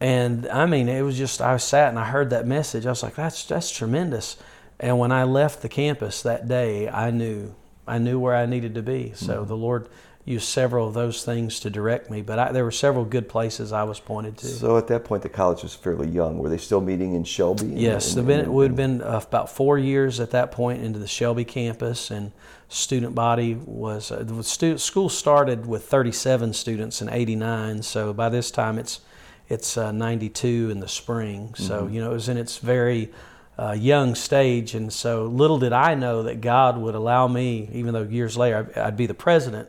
And 0.00 0.48
I 0.48 0.66
mean, 0.66 0.88
it 0.88 1.02
was 1.02 1.18
just 1.18 1.40
I 1.40 1.56
sat 1.56 1.88
and 1.88 1.98
I 1.98 2.04
heard 2.04 2.30
that 2.30 2.46
message. 2.46 2.86
I 2.86 2.90
was 2.90 3.02
like, 3.02 3.16
that's 3.16 3.44
that's 3.44 3.70
tremendous. 3.70 4.36
And 4.80 4.98
when 4.98 5.12
I 5.12 5.24
left 5.24 5.62
the 5.62 5.68
campus 5.68 6.22
that 6.22 6.48
day, 6.48 6.88
I 6.88 7.10
knew 7.10 7.54
I 7.86 7.98
knew 7.98 8.18
where 8.18 8.36
I 8.36 8.46
needed 8.46 8.74
to 8.74 8.82
be. 8.82 9.12
So 9.14 9.38
mm-hmm. 9.38 9.48
the 9.48 9.56
Lord 9.56 9.88
used 10.28 10.46
several 10.46 10.86
of 10.86 10.92
those 10.92 11.24
things 11.24 11.58
to 11.60 11.70
direct 11.70 12.10
me. 12.10 12.20
But 12.20 12.38
I, 12.38 12.52
there 12.52 12.64
were 12.64 12.70
several 12.70 13.06
good 13.06 13.30
places 13.30 13.72
I 13.72 13.84
was 13.84 13.98
pointed 13.98 14.36
to. 14.38 14.46
So 14.46 14.76
at 14.76 14.86
that 14.88 15.04
point, 15.04 15.22
the 15.22 15.30
college 15.30 15.62
was 15.62 15.74
fairly 15.74 16.08
young. 16.08 16.36
Were 16.36 16.50
they 16.50 16.58
still 16.58 16.82
meeting 16.82 17.14
in 17.14 17.24
Shelby? 17.24 17.66
Yes, 17.66 18.14
in, 18.14 18.28
it 18.28 18.46
would 18.46 18.68
have 18.68 18.76
been 18.76 19.00
uh, 19.00 19.22
about 19.26 19.50
four 19.50 19.78
years 19.78 20.20
at 20.20 20.32
that 20.32 20.52
point 20.52 20.82
into 20.84 20.98
the 20.98 21.06
Shelby 21.06 21.46
campus, 21.46 22.10
and 22.10 22.32
student 22.68 23.14
body 23.14 23.54
was 23.64 24.12
uh, 24.12 24.22
the 24.22 24.44
stu- 24.44 24.76
school 24.76 25.08
started 25.08 25.66
with 25.66 25.84
37 25.84 26.52
students 26.52 27.00
in 27.00 27.08
'89. 27.08 27.82
So 27.82 28.12
by 28.12 28.28
this 28.28 28.50
time, 28.50 28.78
it's 28.78 29.00
it's 29.48 29.78
uh, 29.78 29.92
92 29.92 30.68
in 30.70 30.80
the 30.80 30.88
spring. 30.88 31.54
So, 31.54 31.84
mm-hmm. 31.84 31.94
you 31.94 32.00
know, 32.02 32.10
it 32.10 32.14
was 32.14 32.28
in 32.28 32.36
its 32.36 32.58
very 32.58 33.10
uh, 33.58 33.72
young 33.72 34.14
stage. 34.14 34.74
And 34.74 34.92
so 34.92 35.24
little 35.24 35.58
did 35.58 35.72
I 35.72 35.94
know 35.94 36.22
that 36.24 36.40
God 36.40 36.78
would 36.78 36.94
allow 36.94 37.26
me, 37.26 37.68
even 37.72 37.92
though 37.92 38.02
years 38.02 38.36
later 38.36 38.70
I'd, 38.74 38.78
I'd 38.78 38.96
be 38.96 39.06
the 39.06 39.14
president, 39.14 39.68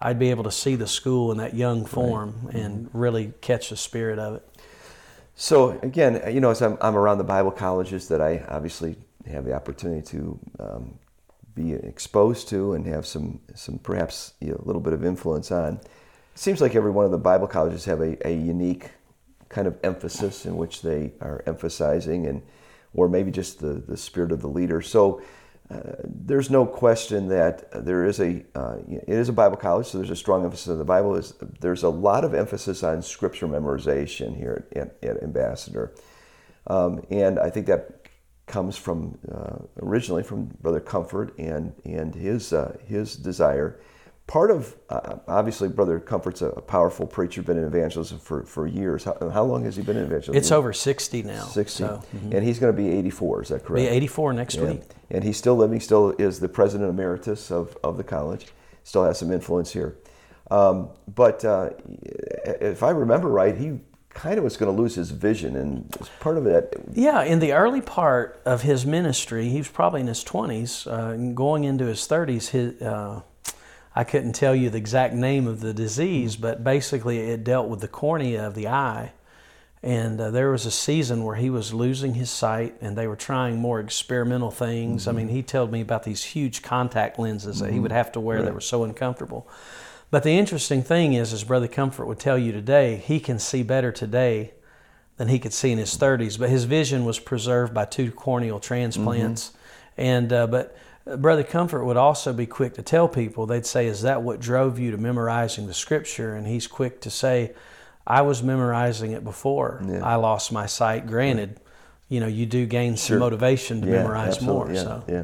I'd 0.00 0.18
be 0.18 0.30
able 0.30 0.44
to 0.44 0.50
see 0.50 0.76
the 0.76 0.86
school 0.86 1.32
in 1.32 1.38
that 1.38 1.54
young 1.54 1.84
form 1.84 2.34
right. 2.44 2.54
and 2.54 2.86
mm-hmm. 2.86 2.98
really 2.98 3.32
catch 3.40 3.70
the 3.70 3.76
spirit 3.76 4.18
of 4.18 4.34
it. 4.36 4.48
So, 5.34 5.78
again, 5.82 6.20
you 6.34 6.40
know, 6.40 6.50
as 6.50 6.60
I'm, 6.62 6.76
I'm 6.80 6.96
around 6.96 7.18
the 7.18 7.24
Bible 7.24 7.52
colleges 7.52 8.08
that 8.08 8.20
I 8.20 8.44
obviously 8.48 8.96
have 9.30 9.44
the 9.44 9.54
opportunity 9.54 10.02
to 10.08 10.40
um, 10.58 10.98
be 11.54 11.74
exposed 11.74 12.48
to 12.48 12.72
and 12.72 12.84
have 12.86 13.06
some, 13.06 13.40
some 13.54 13.78
perhaps 13.78 14.34
you 14.40 14.48
know, 14.48 14.60
a 14.60 14.66
little 14.66 14.80
bit 14.80 14.92
of 14.92 15.04
influence 15.04 15.52
on. 15.52 15.74
It 15.74 16.38
seems 16.38 16.60
like 16.60 16.74
every 16.74 16.90
one 16.90 17.04
of 17.04 17.12
the 17.12 17.18
Bible 17.18 17.46
colleges 17.46 17.84
have 17.84 18.00
a, 18.00 18.26
a 18.26 18.32
unique 18.32 18.90
kind 19.48 19.68
of 19.68 19.78
emphasis 19.84 20.44
in 20.44 20.56
which 20.56 20.82
they 20.82 21.12
are 21.20 21.42
emphasizing 21.46 22.26
and 22.26 22.42
or 22.94 23.08
maybe 23.08 23.30
just 23.30 23.60
the, 23.60 23.74
the 23.86 23.96
spirit 23.96 24.32
of 24.32 24.40
the 24.40 24.48
leader. 24.48 24.80
So 24.80 25.22
uh, 25.70 25.96
there's 26.04 26.48
no 26.48 26.64
question 26.64 27.28
that 27.28 27.84
there 27.84 28.04
is 28.04 28.20
a 28.20 28.42
uh, 28.54 28.78
it 28.88 29.08
is 29.08 29.28
a 29.28 29.32
Bible 29.32 29.58
college, 29.58 29.86
so 29.86 29.98
there's 29.98 30.10
a 30.10 30.16
strong 30.16 30.44
emphasis 30.44 30.68
on 30.68 30.78
the 30.78 30.84
Bible. 30.84 31.14
Is 31.14 31.34
there's 31.60 31.82
a 31.82 31.90
lot 31.90 32.24
of 32.24 32.32
emphasis 32.32 32.82
on 32.82 33.02
scripture 33.02 33.46
memorization 33.46 34.34
here 34.34 34.66
at, 34.74 34.96
at 35.02 35.22
Ambassador, 35.22 35.94
um, 36.68 37.04
and 37.10 37.38
I 37.38 37.50
think 37.50 37.66
that 37.66 38.08
comes 38.46 38.78
from 38.78 39.18
uh, 39.30 39.58
originally 39.82 40.22
from 40.22 40.46
Brother 40.62 40.80
Comfort 40.80 41.38
and 41.38 41.74
and 41.84 42.14
his 42.14 42.54
uh, 42.54 42.78
his 42.86 43.14
desire 43.14 43.78
part 44.28 44.50
of 44.50 44.76
uh, 44.90 45.16
obviously 45.26 45.68
brother 45.68 45.98
comfort's 45.98 46.42
a 46.42 46.50
powerful 46.50 47.06
preacher 47.06 47.42
been 47.42 47.56
in 47.56 47.64
evangelism 47.64 48.18
for, 48.18 48.44
for 48.44 48.66
years. 48.66 49.02
How, 49.02 49.30
how 49.30 49.42
long 49.42 49.64
has 49.64 49.74
he 49.74 49.82
been 49.82 49.96
in 49.96 50.04
evangelism 50.04 50.36
it's 50.36 50.52
over 50.52 50.72
60 50.72 51.24
now 51.24 51.44
60 51.46 51.78
so, 51.78 52.04
mm-hmm. 52.14 52.32
and 52.36 52.46
he's 52.46 52.60
going 52.60 52.74
to 52.74 52.80
be 52.80 52.88
84 52.90 53.42
is 53.42 53.48
that 53.48 53.64
correct? 53.64 53.88
Be 53.88 53.88
84 53.88 54.32
next 54.34 54.54
yeah. 54.56 54.64
week. 54.64 54.82
and 55.10 55.24
he's 55.24 55.36
still 55.36 55.56
living 55.56 55.80
still 55.80 56.10
is 56.18 56.38
the 56.38 56.48
president 56.48 56.90
emeritus 56.90 57.50
of, 57.50 57.76
of 57.82 57.96
the 57.96 58.04
college. 58.04 58.46
Still 58.84 59.04
has 59.04 59.18
some 59.18 59.32
influence 59.32 59.72
here. 59.72 59.96
Um, 60.50 60.90
but 61.14 61.44
uh, 61.44 61.70
if 62.60 62.82
i 62.82 62.90
remember 62.90 63.28
right 63.28 63.56
he 63.56 63.80
kind 64.10 64.38
of 64.38 64.44
was 64.44 64.56
going 64.56 64.74
to 64.74 64.82
lose 64.82 64.94
his 64.94 65.10
vision 65.10 65.56
and 65.56 65.94
as 66.00 66.08
part 66.20 66.36
of 66.36 66.44
that. 66.44 66.72
Yeah 66.92 67.22
in 67.22 67.38
the 67.38 67.52
early 67.52 67.80
part 67.80 68.42
of 68.44 68.62
his 68.62 68.84
ministry 68.84 69.48
he 69.48 69.58
was 69.58 69.68
probably 69.68 70.02
in 70.02 70.06
his 70.06 70.22
20s 70.22 70.86
uh, 70.86 71.34
going 71.34 71.64
into 71.64 71.86
his 71.86 72.00
30s 72.00 72.48
his 72.48 72.82
uh, 72.82 73.22
I 73.98 74.04
couldn't 74.04 74.34
tell 74.34 74.54
you 74.54 74.70
the 74.70 74.78
exact 74.78 75.12
name 75.12 75.48
of 75.48 75.58
the 75.58 75.74
disease, 75.74 76.36
but 76.36 76.62
basically 76.62 77.18
it 77.18 77.42
dealt 77.42 77.68
with 77.68 77.80
the 77.80 77.88
cornea 77.88 78.46
of 78.46 78.54
the 78.54 78.68
eye. 78.68 79.10
And 79.82 80.20
uh, 80.20 80.30
there 80.30 80.52
was 80.52 80.66
a 80.66 80.70
season 80.70 81.24
where 81.24 81.34
he 81.34 81.50
was 81.50 81.74
losing 81.74 82.14
his 82.14 82.30
sight, 82.30 82.76
and 82.80 82.96
they 82.96 83.08
were 83.08 83.16
trying 83.16 83.58
more 83.58 83.80
experimental 83.80 84.52
things. 84.52 85.02
Mm-hmm. 85.02 85.10
I 85.10 85.12
mean, 85.18 85.28
he 85.30 85.42
told 85.42 85.72
me 85.72 85.80
about 85.80 86.04
these 86.04 86.22
huge 86.22 86.62
contact 86.62 87.18
lenses 87.18 87.56
mm-hmm. 87.56 87.64
that 87.64 87.72
he 87.72 87.80
would 87.80 87.90
mm-hmm. 87.90 87.96
have 87.96 88.12
to 88.12 88.20
wear 88.20 88.36
right. 88.36 88.44
that 88.44 88.54
were 88.54 88.60
so 88.60 88.84
uncomfortable. 88.84 89.48
But 90.12 90.22
the 90.22 90.38
interesting 90.38 90.84
thing 90.84 91.14
is, 91.14 91.32
as 91.32 91.42
Brother 91.42 91.66
Comfort 91.66 92.06
would 92.06 92.20
tell 92.20 92.38
you 92.38 92.52
today, 92.52 92.98
he 92.98 93.18
can 93.18 93.40
see 93.40 93.64
better 93.64 93.90
today 93.90 94.52
than 95.16 95.26
he 95.26 95.40
could 95.40 95.52
see 95.52 95.72
in 95.72 95.78
his 95.78 95.98
30s, 95.98 96.38
but 96.38 96.50
his 96.50 96.66
vision 96.66 97.04
was 97.04 97.18
preserved 97.18 97.74
by 97.74 97.84
two 97.84 98.12
corneal 98.12 98.60
transplants. 98.60 99.50
And 99.96 100.32
uh, 100.32 100.46
but 100.46 100.76
Brother 101.16 101.42
Comfort 101.42 101.84
would 101.84 101.96
also 101.96 102.32
be 102.32 102.46
quick 102.46 102.74
to 102.74 102.82
tell 102.82 103.08
people. 103.08 103.46
They'd 103.46 103.66
say, 103.66 103.86
"Is 103.86 104.02
that 104.02 104.22
what 104.22 104.40
drove 104.40 104.78
you 104.78 104.90
to 104.90 104.96
memorizing 104.98 105.66
the 105.66 105.74
Scripture?" 105.74 106.34
And 106.34 106.46
he's 106.46 106.66
quick 106.66 107.00
to 107.02 107.10
say, 107.10 107.52
"I 108.06 108.22
was 108.22 108.42
memorizing 108.42 109.12
it 109.12 109.24
before 109.24 109.82
Yeah. 109.88 110.04
I 110.04 110.16
lost 110.16 110.52
my 110.52 110.66
sight." 110.66 111.06
Granted, 111.06 111.60
you 112.08 112.20
know, 112.20 112.26
you 112.26 112.46
do 112.46 112.66
gain 112.66 112.96
some 112.96 113.14
Sure. 113.14 113.18
motivation 113.18 113.80
to 113.82 113.86
Yeah, 113.86 113.94
memorize 114.02 114.36
absolutely, 114.36 114.54
more. 114.54 114.72
Yeah, 114.74 114.82
so. 114.82 115.02
yeah. 115.08 115.22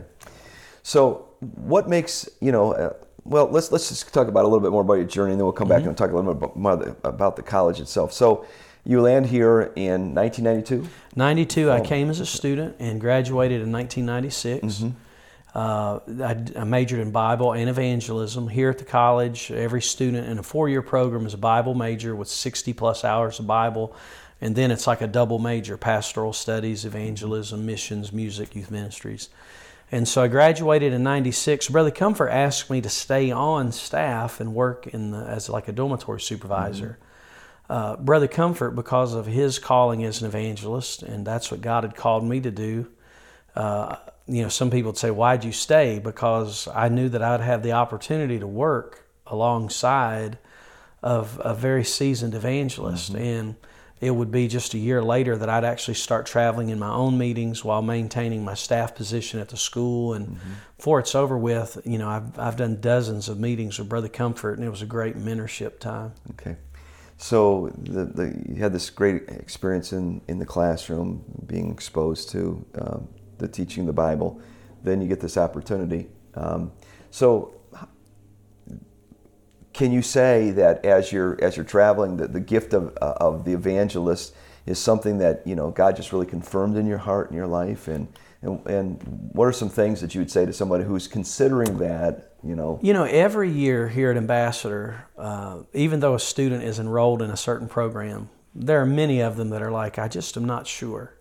So, 0.82 1.24
what 1.56 1.88
makes 1.88 2.28
you 2.40 2.52
know? 2.52 2.72
Uh, 2.72 2.90
well, 3.24 3.48
let's 3.50 3.72
let's 3.72 3.88
just 3.88 4.12
talk 4.12 4.28
about 4.28 4.44
a 4.44 4.48
little 4.48 4.60
bit 4.60 4.70
more 4.70 4.82
about 4.82 4.94
your 4.94 5.04
journey, 5.04 5.32
and 5.32 5.40
then 5.40 5.46
we'll 5.46 5.52
come 5.52 5.68
Mm-hmm. 5.68 5.78
back 5.78 5.86
and 5.86 5.96
talk 5.96 6.10
a 6.10 6.14
little 6.14 6.34
bit 6.34 6.42
about, 6.44 6.56
more 6.56 6.76
the- 6.76 6.96
about 7.04 7.36
the 7.36 7.42
college 7.42 7.80
itself. 7.80 8.12
So, 8.12 8.44
you 8.84 9.00
land 9.00 9.26
here 9.26 9.72
in 9.76 10.12
1992. 10.14 10.86
92, 11.16 11.70
I 11.70 11.80
came 11.80 12.10
as 12.10 12.20
a 12.20 12.26
student 12.26 12.76
and 12.78 13.00
graduated 13.00 13.62
in 13.62 13.72
1996. 13.72 14.84
Uh, 15.54 16.00
I, 16.20 16.36
I 16.56 16.64
majored 16.64 16.98
in 16.98 17.12
Bible 17.12 17.52
and 17.52 17.70
evangelism 17.70 18.48
here 18.48 18.70
at 18.70 18.78
the 18.78 18.84
college. 18.84 19.52
Every 19.52 19.82
student 19.82 20.28
in 20.28 20.38
a 20.38 20.42
four 20.42 20.68
year 20.68 20.82
program 20.82 21.26
is 21.26 21.34
a 21.34 21.38
Bible 21.38 21.74
major 21.74 22.16
with 22.16 22.28
60 22.28 22.72
plus 22.72 23.04
hours 23.04 23.38
of 23.38 23.46
Bible. 23.46 23.94
And 24.40 24.56
then 24.56 24.72
it's 24.72 24.86
like 24.86 25.00
a 25.00 25.06
double 25.06 25.38
major 25.38 25.76
pastoral 25.76 26.32
studies, 26.32 26.84
evangelism, 26.84 27.64
missions, 27.64 28.12
music, 28.12 28.56
youth 28.56 28.70
ministries. 28.70 29.28
And 29.92 30.08
so 30.08 30.24
I 30.24 30.28
graduated 30.28 30.92
in 30.92 31.04
96. 31.04 31.68
Brother 31.68 31.92
Comfort 31.92 32.30
asked 32.30 32.68
me 32.68 32.80
to 32.80 32.88
stay 32.88 33.30
on 33.30 33.70
staff 33.70 34.40
and 34.40 34.52
work 34.52 34.88
in 34.88 35.12
the, 35.12 35.18
as 35.18 35.48
like 35.48 35.68
a 35.68 35.72
dormitory 35.72 36.20
supervisor. 36.20 36.98
Uh, 37.70 37.96
Brother 37.96 38.26
Comfort, 38.26 38.72
because 38.72 39.14
of 39.14 39.26
his 39.26 39.60
calling 39.60 40.04
as 40.04 40.20
an 40.20 40.26
evangelist, 40.26 41.02
and 41.02 41.24
that's 41.24 41.50
what 41.50 41.60
God 41.60 41.84
had 41.84 41.94
called 41.94 42.24
me 42.24 42.40
to 42.40 42.50
do. 42.50 42.88
Uh, 43.54 43.96
you 44.26 44.42
know, 44.42 44.48
some 44.48 44.70
people 44.70 44.90
would 44.90 44.98
say, 44.98 45.10
Why'd 45.10 45.44
you 45.44 45.52
stay? 45.52 45.98
Because 45.98 46.68
I 46.68 46.88
knew 46.88 47.08
that 47.10 47.22
I'd 47.22 47.40
have 47.40 47.62
the 47.62 47.72
opportunity 47.72 48.38
to 48.38 48.46
work 48.46 49.06
alongside 49.26 50.38
of 51.02 51.40
a 51.44 51.54
very 51.54 51.84
seasoned 51.84 52.34
evangelist. 52.34 53.14
And 53.14 53.56
it 54.00 54.10
would 54.10 54.30
be 54.30 54.48
just 54.48 54.74
a 54.74 54.78
year 54.78 55.02
later 55.02 55.36
that 55.36 55.48
I'd 55.48 55.64
actually 55.64 55.94
start 55.94 56.26
traveling 56.26 56.70
in 56.70 56.78
my 56.78 56.90
own 56.90 57.16
meetings 57.16 57.64
while 57.64 57.82
maintaining 57.82 58.44
my 58.44 58.54
staff 58.54 58.94
position 58.94 59.40
at 59.40 59.48
the 59.50 59.56
school. 59.56 60.14
And 60.14 60.38
before 60.76 60.98
it's 60.98 61.14
over 61.14 61.38
with, 61.38 61.80
you 61.84 61.98
know, 61.98 62.08
I've, 62.08 62.38
I've 62.38 62.56
done 62.56 62.80
dozens 62.80 63.28
of 63.28 63.38
meetings 63.38 63.78
with 63.78 63.88
Brother 63.88 64.08
Comfort, 64.08 64.58
and 64.58 64.66
it 64.66 64.70
was 64.70 64.82
a 64.82 64.86
great 64.86 65.16
mentorship 65.16 65.78
time. 65.78 66.12
Okay. 66.32 66.56
So 67.16 67.70
the, 67.78 68.04
the, 68.04 68.44
you 68.48 68.56
had 68.56 68.72
this 68.72 68.90
great 68.90 69.28
experience 69.28 69.92
in, 69.92 70.20
in 70.28 70.38
the 70.38 70.46
classroom, 70.46 71.24
being 71.46 71.70
exposed 71.70 72.30
to 72.30 72.64
um, 72.78 73.08
the 73.38 73.48
teaching 73.48 73.82
of 73.82 73.86
the 73.86 73.92
Bible. 73.92 74.40
Then 74.82 75.00
you 75.00 75.08
get 75.08 75.20
this 75.20 75.36
opportunity. 75.36 76.08
Um, 76.34 76.72
so, 77.10 77.54
can 79.72 79.92
you 79.92 80.02
say 80.02 80.50
that 80.52 80.84
as 80.84 81.12
you're 81.12 81.42
as 81.42 81.56
you're 81.56 81.64
traveling, 81.64 82.16
that 82.18 82.32
the 82.32 82.40
gift 82.40 82.74
of 82.74 82.96
uh, 83.00 83.14
of 83.16 83.44
the 83.44 83.52
evangelist 83.52 84.34
is 84.66 84.78
something 84.78 85.18
that 85.18 85.46
you 85.46 85.54
know 85.54 85.70
God 85.70 85.96
just 85.96 86.12
really 86.12 86.26
confirmed 86.26 86.76
in 86.76 86.86
your 86.86 86.98
heart 86.98 87.30
and 87.30 87.36
your 87.36 87.46
life? 87.46 87.88
And 87.88 88.08
and, 88.42 88.66
and 88.66 89.30
what 89.32 89.46
are 89.46 89.52
some 89.52 89.70
things 89.70 90.00
that 90.00 90.14
you 90.14 90.20
would 90.20 90.30
say 90.30 90.44
to 90.44 90.52
somebody 90.52 90.84
who's 90.84 91.08
considering 91.08 91.78
that? 91.78 92.30
You 92.44 92.54
know, 92.54 92.78
You 92.82 92.92
know, 92.92 93.04
every 93.04 93.50
year 93.50 93.88
here 93.88 94.10
at 94.10 94.18
Ambassador, 94.18 95.06
uh, 95.16 95.60
even 95.72 96.00
though 96.00 96.14
a 96.14 96.20
student 96.20 96.62
is 96.62 96.78
enrolled 96.78 97.22
in 97.22 97.30
a 97.30 97.38
certain 97.38 97.68
program, 97.68 98.28
there 98.54 98.82
are 98.82 98.86
many 98.86 99.20
of 99.20 99.36
them 99.36 99.48
that 99.48 99.62
are 99.62 99.70
like, 99.70 99.98
I 99.98 100.08
just 100.08 100.36
am 100.36 100.44
not 100.44 100.66
sure. 100.66 101.14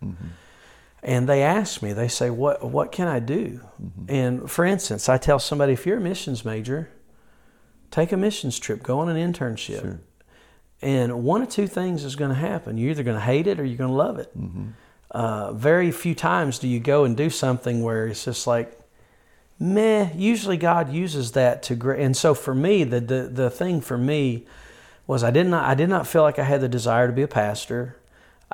And 1.03 1.27
they 1.27 1.43
ask 1.43 1.81
me, 1.81 1.91
they 1.93 2.07
say, 2.07 2.29
what, 2.29 2.63
what 2.63 2.91
can 2.91 3.07
I 3.07 3.19
do? 3.19 3.59
And 4.07 4.49
for 4.49 4.63
instance, 4.65 5.09
I 5.09 5.17
tell 5.17 5.37
somebody, 5.37 5.73
if 5.73 5.85
you're 5.85 5.97
a 5.97 6.01
missions 6.01 6.45
major, 6.45 6.89
take 7.91 8.11
a 8.13 8.17
missions 8.17 8.57
trip, 8.57 8.81
go 8.81 8.99
on 8.99 9.09
an 9.09 9.17
internship. 9.17 9.81
And 10.81 11.23
one 11.23 11.41
of 11.41 11.49
two 11.49 11.67
things 11.67 12.03
is 12.03 12.15
going 12.15 12.29
to 12.29 12.35
happen. 12.35 12.77
You're 12.77 12.91
either 12.91 13.03
going 13.03 13.17
to 13.17 13.23
hate 13.23 13.47
it 13.47 13.59
or 13.59 13.65
you're 13.65 13.77
going 13.77 13.89
to 13.89 13.95
love 13.95 14.17
it. 14.17 14.31
Uh, 15.11 15.53
very 15.53 15.91
few 15.91 16.15
times 16.15 16.57
do 16.57 16.67
you 16.67 16.79
go 16.79 17.03
and 17.03 17.15
do 17.15 17.29
something 17.29 17.83
where 17.83 18.07
it's 18.07 18.25
just 18.25 18.47
like, 18.47 18.79
meh. 19.59 20.09
Usually 20.15 20.57
God 20.57 20.91
uses 20.91 21.33
that 21.33 21.63
to 21.63 21.75
gra- 21.75 21.99
and 21.99 22.15
so 22.15 22.33
for 22.33 22.55
me, 22.55 22.83
the, 22.83 22.99
the 22.99 23.23
the 23.23 23.49
thing 23.49 23.81
for 23.81 23.97
me 23.97 24.45
was 25.07 25.23
I 25.23 25.31
did 25.31 25.47
not 25.47 25.63
I 25.63 25.75
did 25.75 25.89
not 25.89 26.07
feel 26.07 26.21
like 26.21 26.39
I 26.39 26.43
had 26.43 26.61
the 26.61 26.67
desire 26.67 27.07
to 27.07 27.13
be 27.13 27.21
a 27.21 27.27
pastor. 27.27 27.97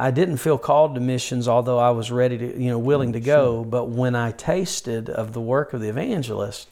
I 0.02 0.12
didn't 0.12 0.38
feel 0.38 0.58
called 0.58 0.96
to 0.96 1.02
missions, 1.02 1.48
although 1.50 1.78
I 1.78 1.90
was 1.90 2.10
ready 2.10 2.38
to, 2.38 2.60
you 2.62 2.70
know, 2.70 2.80
willing 2.80 3.12
to 3.14 3.20
mm, 3.20 3.26
go. 3.26 3.66
But 3.66 3.90
when 3.90 4.16
I 4.16 4.32
tasted 4.32 5.10
of 5.10 5.34
the 5.34 5.42
work 5.42 5.74
of 5.74 5.82
the 5.82 5.90
evangelist, 5.90 6.70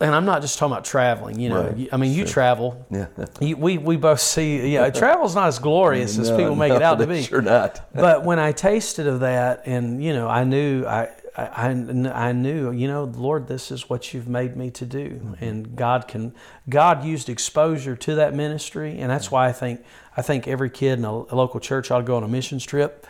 and 0.00 0.14
I'm 0.14 0.24
not 0.24 0.40
just 0.42 0.58
talking 0.58 0.72
about 0.72 0.84
traveling, 0.84 1.38
you 1.38 1.50
know, 1.50 1.68
Right, 1.68 1.88
I 1.92 1.96
mean, 1.98 2.12
you 2.12 2.24
travel. 2.24 2.84
Yeah. 2.90 3.06
You, 3.40 3.56
we, 3.56 3.78
we 3.78 3.96
both 3.96 4.20
see, 4.20 4.72
yeah, 4.72 4.90
travel's 4.90 5.34
not 5.34 5.48
as 5.48 5.58
glorious 5.58 6.18
as 6.18 6.30
No, 6.30 6.36
people 6.36 6.56
make 6.56 6.72
it 6.72 6.82
out 6.82 6.98
to 6.98 7.06
be 7.14 7.22
Sure 7.22 7.42
not. 7.42 7.88
but 7.94 8.24
when 8.24 8.38
I 8.38 8.52
tasted 8.52 9.06
of 9.06 9.20
that, 9.20 9.62
and 9.66 10.02
you 10.02 10.12
know, 10.12 10.26
I 10.26 10.44
knew 10.44 10.84
I, 10.86 11.10
I, 11.36 11.70
I 12.12 12.32
knew, 12.32 12.72
you 12.72 12.88
know, 12.88 13.04
Lord, 13.04 13.46
this 13.46 13.70
is 13.70 13.88
what 13.88 14.12
you've 14.12 14.28
made 14.28 14.56
me 14.56 14.70
to 14.72 14.84
do, 14.84 15.08
mm-hmm. 15.10 15.44
and 15.44 15.76
God 15.76 16.08
can, 16.08 16.34
God 16.68 17.04
used 17.04 17.28
exposure 17.28 17.96
to 17.96 18.14
that 18.16 18.34
ministry, 18.34 18.98
and 18.98 19.10
that's 19.10 19.30
why 19.30 19.48
I 19.48 19.52
think, 19.52 19.84
I 20.16 20.22
think 20.22 20.48
every 20.48 20.70
kid 20.70 20.98
in 20.98 21.04
a, 21.04 21.10
a 21.10 21.34
local 21.36 21.60
church 21.60 21.90
ought 21.90 21.98
to 21.98 22.04
go 22.04 22.16
on 22.16 22.24
a 22.24 22.28
missions 22.28 22.64
trip. 22.64 23.06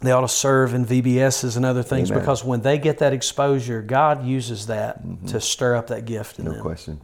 They 0.00 0.10
ought 0.10 0.22
to 0.22 0.28
serve 0.28 0.74
in 0.74 0.84
VBSs 0.84 1.56
and 1.56 1.64
other 1.64 1.82
things 1.82 2.10
Amen. 2.10 2.22
because 2.22 2.44
when 2.44 2.62
they 2.62 2.78
get 2.78 2.98
that 2.98 3.12
exposure, 3.12 3.82
God 3.82 4.24
uses 4.24 4.66
that 4.66 5.04
mm-hmm. 5.04 5.26
to 5.26 5.40
stir 5.40 5.76
up 5.76 5.88
that 5.88 6.06
gift 6.06 6.38
in 6.38 6.46
No 6.46 6.52
them. 6.52 6.62
question. 6.62 7.00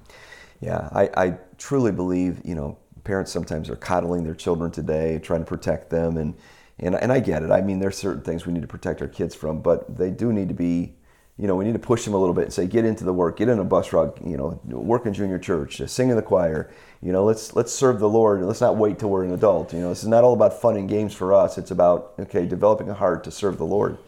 Yeah, 0.61 0.89
I, 0.93 1.11
I 1.17 1.39
truly 1.59 1.93
believe, 1.93 2.41
you 2.45 2.57
know, 2.57 2.79
parents 3.05 3.31
sometimes 3.31 3.71
are 3.71 3.77
coddling 3.77 4.25
their 4.25 4.35
children 4.35 4.71
today, 4.71 5.21
trying 5.23 5.41
to 5.41 5.47
protect 5.47 5.91
them. 5.91 6.17
And, 6.17 6.35
and, 6.79 6.95
and 6.95 7.13
I 7.13 7.21
get 7.21 7.43
it. 7.43 7.51
I 7.51 7.61
mean, 7.61 7.79
there's 7.81 7.97
certain 7.97 8.23
things 8.23 8.47
we 8.47 8.53
need 8.53 8.63
to 8.63 8.69
protect 8.69 9.03
our 9.03 9.09
kids 9.09 9.35
from, 9.35 9.61
but 9.61 9.97
they 9.97 10.11
do 10.11 10.33
need 10.33 10.49
to 10.49 10.55
be, 10.55 10.95
you 11.37 11.47
know, 11.47 11.55
we 11.55 11.65
need 11.65 11.73
to 11.73 11.79
push 11.79 12.05
them 12.05 12.15
a 12.15 12.19
little 12.19 12.35
bit 12.35 12.45
and 12.45 12.53
say, 12.53 12.67
get 12.67 12.85
into 12.85 13.05
the 13.05 13.13
work, 13.13 13.37
get 13.37 13.49
in 13.49 13.59
a 13.59 13.65
bus 13.65 13.93
route, 13.93 14.19
you 14.25 14.37
know, 14.37 14.61
work 14.65 15.07
in 15.07 15.13
junior 15.15 15.39
church, 15.39 15.81
sing 15.87 16.11
in 16.11 16.17
the 16.17 16.23
choir. 16.23 16.71
You 17.01 17.13
know, 17.13 17.25
let's 17.25 17.55
let's 17.55 17.73
serve 17.73 18.01
the 18.01 18.09
Lord. 18.09 18.43
Let's 18.43 18.61
not 18.61 18.77
wait 18.77 18.99
till 18.99 19.11
we're 19.11 19.25
an 19.25 19.33
adult. 19.33 19.73
You 19.73 19.81
know, 19.81 19.91
this 19.91 20.03
is 20.03 20.09
not 20.09 20.25
all 20.25 20.33
about 20.33 20.61
fun 20.61 20.77
and 20.77 20.89
games 20.89 21.15
for 21.15 21.33
us. 21.33 21.57
It's 21.57 21.71
about 21.71 22.15
okay, 22.19 22.45
developing 22.45 22.91
a 22.91 22.95
heart 22.95 23.23
to 23.25 23.31
serve 23.31 23.59
the 23.59 23.65
Lord. 23.65 23.99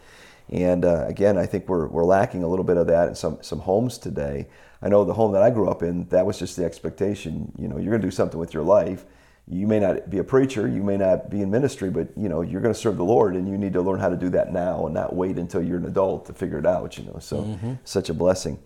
And 0.51 0.83
uh, 0.83 1.05
again, 1.07 1.37
I 1.37 1.45
think 1.45 1.69
we're, 1.69 1.87
we're 1.87 2.03
lacking 2.03 2.43
a 2.43 2.47
little 2.47 2.65
bit 2.65 2.75
of 2.75 2.87
that 2.87 3.07
in 3.07 3.15
some, 3.15 3.37
some 3.41 3.59
homes 3.59 3.97
today. 3.97 4.47
I 4.81 4.89
know 4.89 5.05
the 5.05 5.13
home 5.13 5.31
that 5.31 5.43
I 5.43 5.49
grew 5.49 5.69
up 5.69 5.81
in, 5.81 6.09
that 6.09 6.25
was 6.25 6.37
just 6.37 6.57
the 6.57 6.65
expectation. 6.65 7.53
You 7.57 7.69
know, 7.69 7.77
you're 7.77 7.91
going 7.91 8.01
to 8.01 8.07
do 8.07 8.11
something 8.11 8.39
with 8.39 8.53
your 8.53 8.63
life. 8.63 9.05
You 9.47 9.67
may 9.67 9.79
not 9.79 10.09
be 10.09 10.19
a 10.19 10.23
preacher, 10.23 10.67
you 10.67 10.81
may 10.83 10.97
not 10.97 11.29
be 11.29 11.41
in 11.41 11.51
ministry, 11.51 11.89
but 11.89 12.07
you 12.15 12.29
know, 12.29 12.41
you're 12.41 12.61
going 12.61 12.73
to 12.73 12.79
serve 12.79 12.95
the 12.97 13.03
Lord, 13.03 13.35
and 13.35 13.49
you 13.49 13.57
need 13.57 13.73
to 13.73 13.81
learn 13.81 13.99
how 13.99 14.09
to 14.09 14.15
do 14.15 14.29
that 14.29 14.53
now 14.53 14.85
and 14.85 14.93
not 14.93 15.13
wait 15.15 15.37
until 15.37 15.61
you're 15.61 15.77
an 15.77 15.85
adult 15.85 16.25
to 16.27 16.33
figure 16.33 16.57
it 16.57 16.65
out. 16.65 16.97
You 16.97 17.05
know, 17.05 17.17
so 17.19 17.57
such 17.83 18.09
a 18.09 18.13
blessing. 18.13 18.59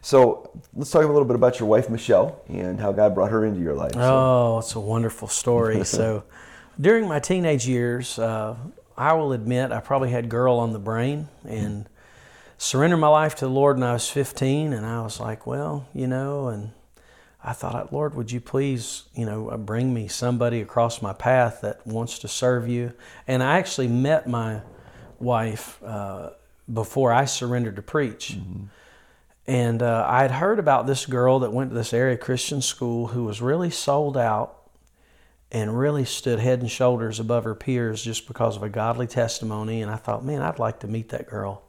So 0.00 0.50
let's 0.74 0.90
talk 0.90 1.04
a 1.04 1.06
little 1.06 1.24
bit 1.24 1.36
about 1.36 1.60
your 1.60 1.68
wife 1.68 1.88
Michelle 1.88 2.42
and 2.48 2.80
how 2.80 2.90
God 2.90 3.14
brought 3.14 3.30
her 3.30 3.44
into 3.44 3.60
your 3.60 3.74
life. 3.74 3.92
So, 3.92 4.00
Oh, 4.00 4.58
it's 4.58 4.74
a 4.74 4.80
wonderful 4.80 5.28
story. 5.28 5.84
so, 5.98 6.24
during 6.80 7.06
my 7.06 7.20
teenage 7.20 7.68
years, 7.68 8.18
uh, 8.18 8.56
I 8.96 9.12
will 9.12 9.32
admit 9.32 9.70
I 9.70 9.78
probably 9.78 10.10
had 10.10 10.28
girl 10.28 10.56
on 10.56 10.72
the 10.72 10.80
brain 10.80 11.28
and 11.46 11.88
surrendered 12.58 12.98
my 12.98 13.08
life 13.08 13.36
to 13.36 13.44
the 13.44 13.50
Lord 13.50 13.76
when 13.78 13.88
I 13.88 13.92
was 13.92 14.10
15. 14.10 14.72
And 14.72 14.84
I 14.84 15.02
was 15.02 15.20
like, 15.20 15.46
well, 15.46 15.86
you 15.94 16.08
know, 16.08 16.48
and 16.48 16.72
I 17.44 17.52
thought, 17.52 17.92
Lord, 17.92 18.14
would 18.14 18.30
you 18.30 18.40
please, 18.40 19.04
you 19.14 19.26
know, 19.26 19.56
bring 19.58 19.92
me 19.92 20.06
somebody 20.06 20.60
across 20.60 21.02
my 21.02 21.12
path 21.12 21.60
that 21.62 21.84
wants 21.86 22.20
to 22.20 22.28
serve 22.28 22.68
you? 22.68 22.92
And 23.26 23.42
I 23.42 23.58
actually 23.58 23.88
met 23.88 24.28
my 24.28 24.60
wife 25.18 25.82
uh, 25.82 26.30
before 26.72 27.12
I 27.12 27.24
surrendered 27.24 27.76
to 27.76 27.82
preach. 27.82 28.38
And 29.46 29.82
uh, 29.82 30.06
I 30.08 30.22
had 30.22 30.30
heard 30.30 30.60
about 30.60 30.86
this 30.86 31.04
girl 31.04 31.40
that 31.40 31.52
went 31.52 31.70
to 31.70 31.74
this 31.74 31.92
area 31.92 32.16
Christian 32.16 32.62
school 32.62 33.08
who 33.08 33.24
was 33.24 33.42
really 33.42 33.70
sold 33.70 34.16
out 34.16 34.58
and 35.50 35.76
really 35.76 36.04
stood 36.04 36.38
head 36.38 36.60
and 36.60 36.70
shoulders 36.70 37.18
above 37.18 37.42
her 37.42 37.56
peers 37.56 38.04
just 38.04 38.28
because 38.28 38.56
of 38.56 38.62
a 38.62 38.68
godly 38.68 39.08
testimony. 39.08 39.82
And 39.82 39.90
I 39.90 39.96
thought, 39.96 40.24
man, 40.24 40.42
I'd 40.42 40.60
like 40.60 40.78
to 40.80 40.86
meet 40.86 41.08
that 41.08 41.28
girl. 41.28 41.62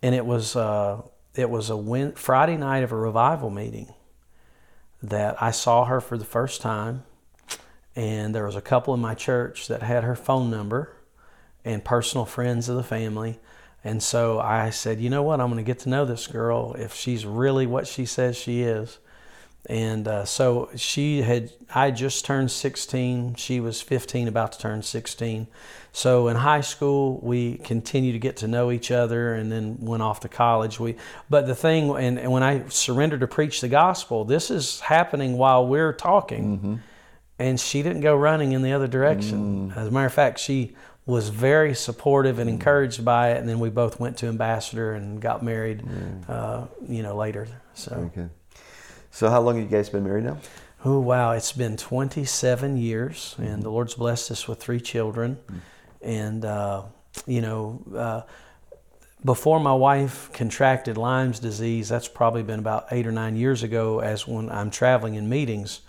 And 0.00 0.14
it 0.14 0.24
was 0.24 0.54
uh, 0.54 1.02
it 1.34 1.50
was 1.50 1.70
a 1.70 1.76
win- 1.76 2.12
Friday 2.12 2.56
night 2.56 2.84
of 2.84 2.92
a 2.92 2.96
revival 2.96 3.50
meeting 3.50 3.92
that 5.02 5.40
I 5.42 5.50
saw 5.50 5.84
her 5.84 6.00
for 6.00 6.16
the 6.18 6.24
first 6.24 6.60
time. 6.60 7.04
And 7.94 8.34
there 8.34 8.44
was 8.44 8.56
a 8.56 8.60
couple 8.60 8.92
in 8.94 9.00
my 9.00 9.14
church 9.14 9.68
that 9.68 9.82
had 9.82 10.04
her 10.04 10.16
phone 10.16 10.50
number 10.50 10.92
and 11.64 11.84
personal 11.84 12.26
friends 12.26 12.68
of 12.68 12.76
the 12.76 12.82
family. 12.82 13.38
And 13.82 14.02
so 14.02 14.38
I 14.38 14.70
said, 14.70 15.00
you 15.00 15.08
know 15.08 15.22
what? 15.22 15.40
I'm 15.40 15.48
going 15.48 15.64
to 15.64 15.66
get 15.66 15.80
to 15.80 15.88
know 15.88 16.04
this 16.04 16.26
girl 16.26 16.74
if 16.78 16.94
she's 16.94 17.24
really 17.24 17.66
what 17.66 17.86
she 17.86 18.04
says 18.04 18.36
she 18.36 18.62
is. 18.62 18.98
And 19.68 20.06
uh, 20.06 20.24
so 20.24 20.70
she 20.76 21.22
had, 21.22 21.50
I 21.74 21.90
just 21.90 22.24
turned 22.24 22.50
16. 22.50 23.34
She 23.34 23.58
was 23.58 23.82
15, 23.82 24.28
about 24.28 24.52
to 24.52 24.58
turn 24.58 24.82
16. 24.82 25.48
So 25.92 26.28
in 26.28 26.36
high 26.36 26.60
school, 26.60 27.18
we 27.22 27.58
continued 27.58 28.12
to 28.12 28.18
get 28.18 28.36
to 28.38 28.48
know 28.48 28.70
each 28.70 28.90
other 28.90 29.34
and 29.34 29.50
then 29.50 29.78
went 29.80 30.02
off 30.02 30.20
to 30.20 30.28
college. 30.28 30.78
We, 30.78 30.96
but 31.28 31.46
the 31.46 31.54
thing, 31.54 31.90
and, 31.96 32.18
and 32.18 32.30
when 32.30 32.42
I 32.42 32.68
surrendered 32.68 33.20
to 33.20 33.26
preach 33.26 33.60
the 33.60 33.68
gospel, 33.68 34.24
this 34.24 34.50
is 34.50 34.80
happening 34.80 35.36
while 35.36 35.66
we're 35.66 35.92
talking. 35.92 36.58
Mm-hmm. 36.58 36.74
And 37.38 37.58
she 37.60 37.82
didn't 37.82 38.02
go 38.02 38.14
running 38.14 38.52
in 38.52 38.62
the 38.62 38.72
other 38.72 38.86
direction. 38.86 39.70
Mm. 39.70 39.76
As 39.76 39.88
a 39.88 39.90
matter 39.90 40.06
of 40.06 40.14
fact, 40.14 40.38
she 40.38 40.74
was 41.04 41.28
very 41.28 41.74
supportive 41.74 42.38
and 42.38 42.48
encouraged 42.48 43.04
by 43.04 43.32
it. 43.32 43.38
And 43.38 43.48
then 43.48 43.60
we 43.60 43.68
both 43.68 44.00
went 44.00 44.16
to 44.18 44.26
Ambassador 44.26 44.92
and 44.92 45.20
got 45.20 45.42
married, 45.42 45.82
uh, 46.28 46.66
you 46.88 47.02
know, 47.02 47.14
later. 47.14 47.46
So. 47.74 48.10
Okay. 48.14 48.28
So 49.16 49.30
how 49.30 49.40
long 49.40 49.54
have 49.54 49.64
you 49.64 49.74
guys 49.74 49.88
been 49.88 50.04
married 50.04 50.24
now? 50.24 50.36
Oh, 50.84 51.00
wow. 51.00 51.32
It's 51.32 51.50
been 51.50 51.78
27 51.78 52.76
years, 52.76 53.34
and 53.38 53.62
the 53.62 53.70
Lord's 53.70 53.94
blessed 53.94 54.30
us 54.30 54.46
with 54.46 54.60
three 54.60 54.78
children. 54.78 55.38
And, 56.02 56.44
uh, 56.44 56.82
you 57.26 57.40
know, 57.40 57.82
uh, 57.96 58.20
before 59.24 59.58
my 59.58 59.72
wife 59.72 60.30
contracted 60.34 60.98
Lyme's 60.98 61.38
disease, 61.38 61.88
that's 61.88 62.08
probably 62.08 62.42
been 62.42 62.58
about 62.58 62.88
eight 62.90 63.06
or 63.06 63.10
nine 63.10 63.36
years 63.36 63.62
ago, 63.62 64.00
as 64.00 64.28
when 64.28 64.50
I'm 64.50 64.70
traveling 64.70 65.14
in 65.14 65.30
meetings. 65.30 65.80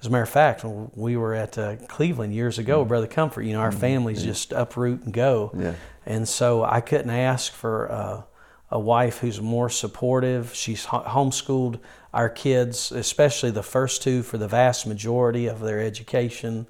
As 0.00 0.06
a 0.06 0.10
matter 0.10 0.22
of 0.22 0.28
fact, 0.28 0.62
when 0.62 0.88
we 0.94 1.16
were 1.16 1.34
at 1.34 1.58
uh, 1.58 1.74
Cleveland 1.88 2.34
years 2.36 2.56
ago, 2.56 2.84
Brother 2.84 3.08
Comfort, 3.08 3.42
you 3.42 3.52
know, 3.52 3.62
our 3.62 3.72
families 3.72 4.22
just 4.22 4.52
uproot 4.52 5.02
and 5.02 5.12
go. 5.12 5.50
Yeah. 5.58 5.74
And 6.06 6.28
so 6.28 6.62
I 6.62 6.80
couldn't 6.82 7.10
ask 7.10 7.52
for 7.52 7.90
uh, 7.90 8.22
a 8.70 8.78
wife 8.78 9.18
who's 9.18 9.40
more 9.40 9.70
supportive. 9.70 10.54
She's 10.54 10.86
homeschooled 10.86 11.78
our 12.12 12.28
kids, 12.28 12.92
especially 12.92 13.50
the 13.50 13.62
first 13.62 14.02
two, 14.02 14.22
for 14.22 14.38
the 14.38 14.48
vast 14.48 14.86
majority 14.86 15.46
of 15.46 15.60
their 15.60 15.80
education, 15.80 16.66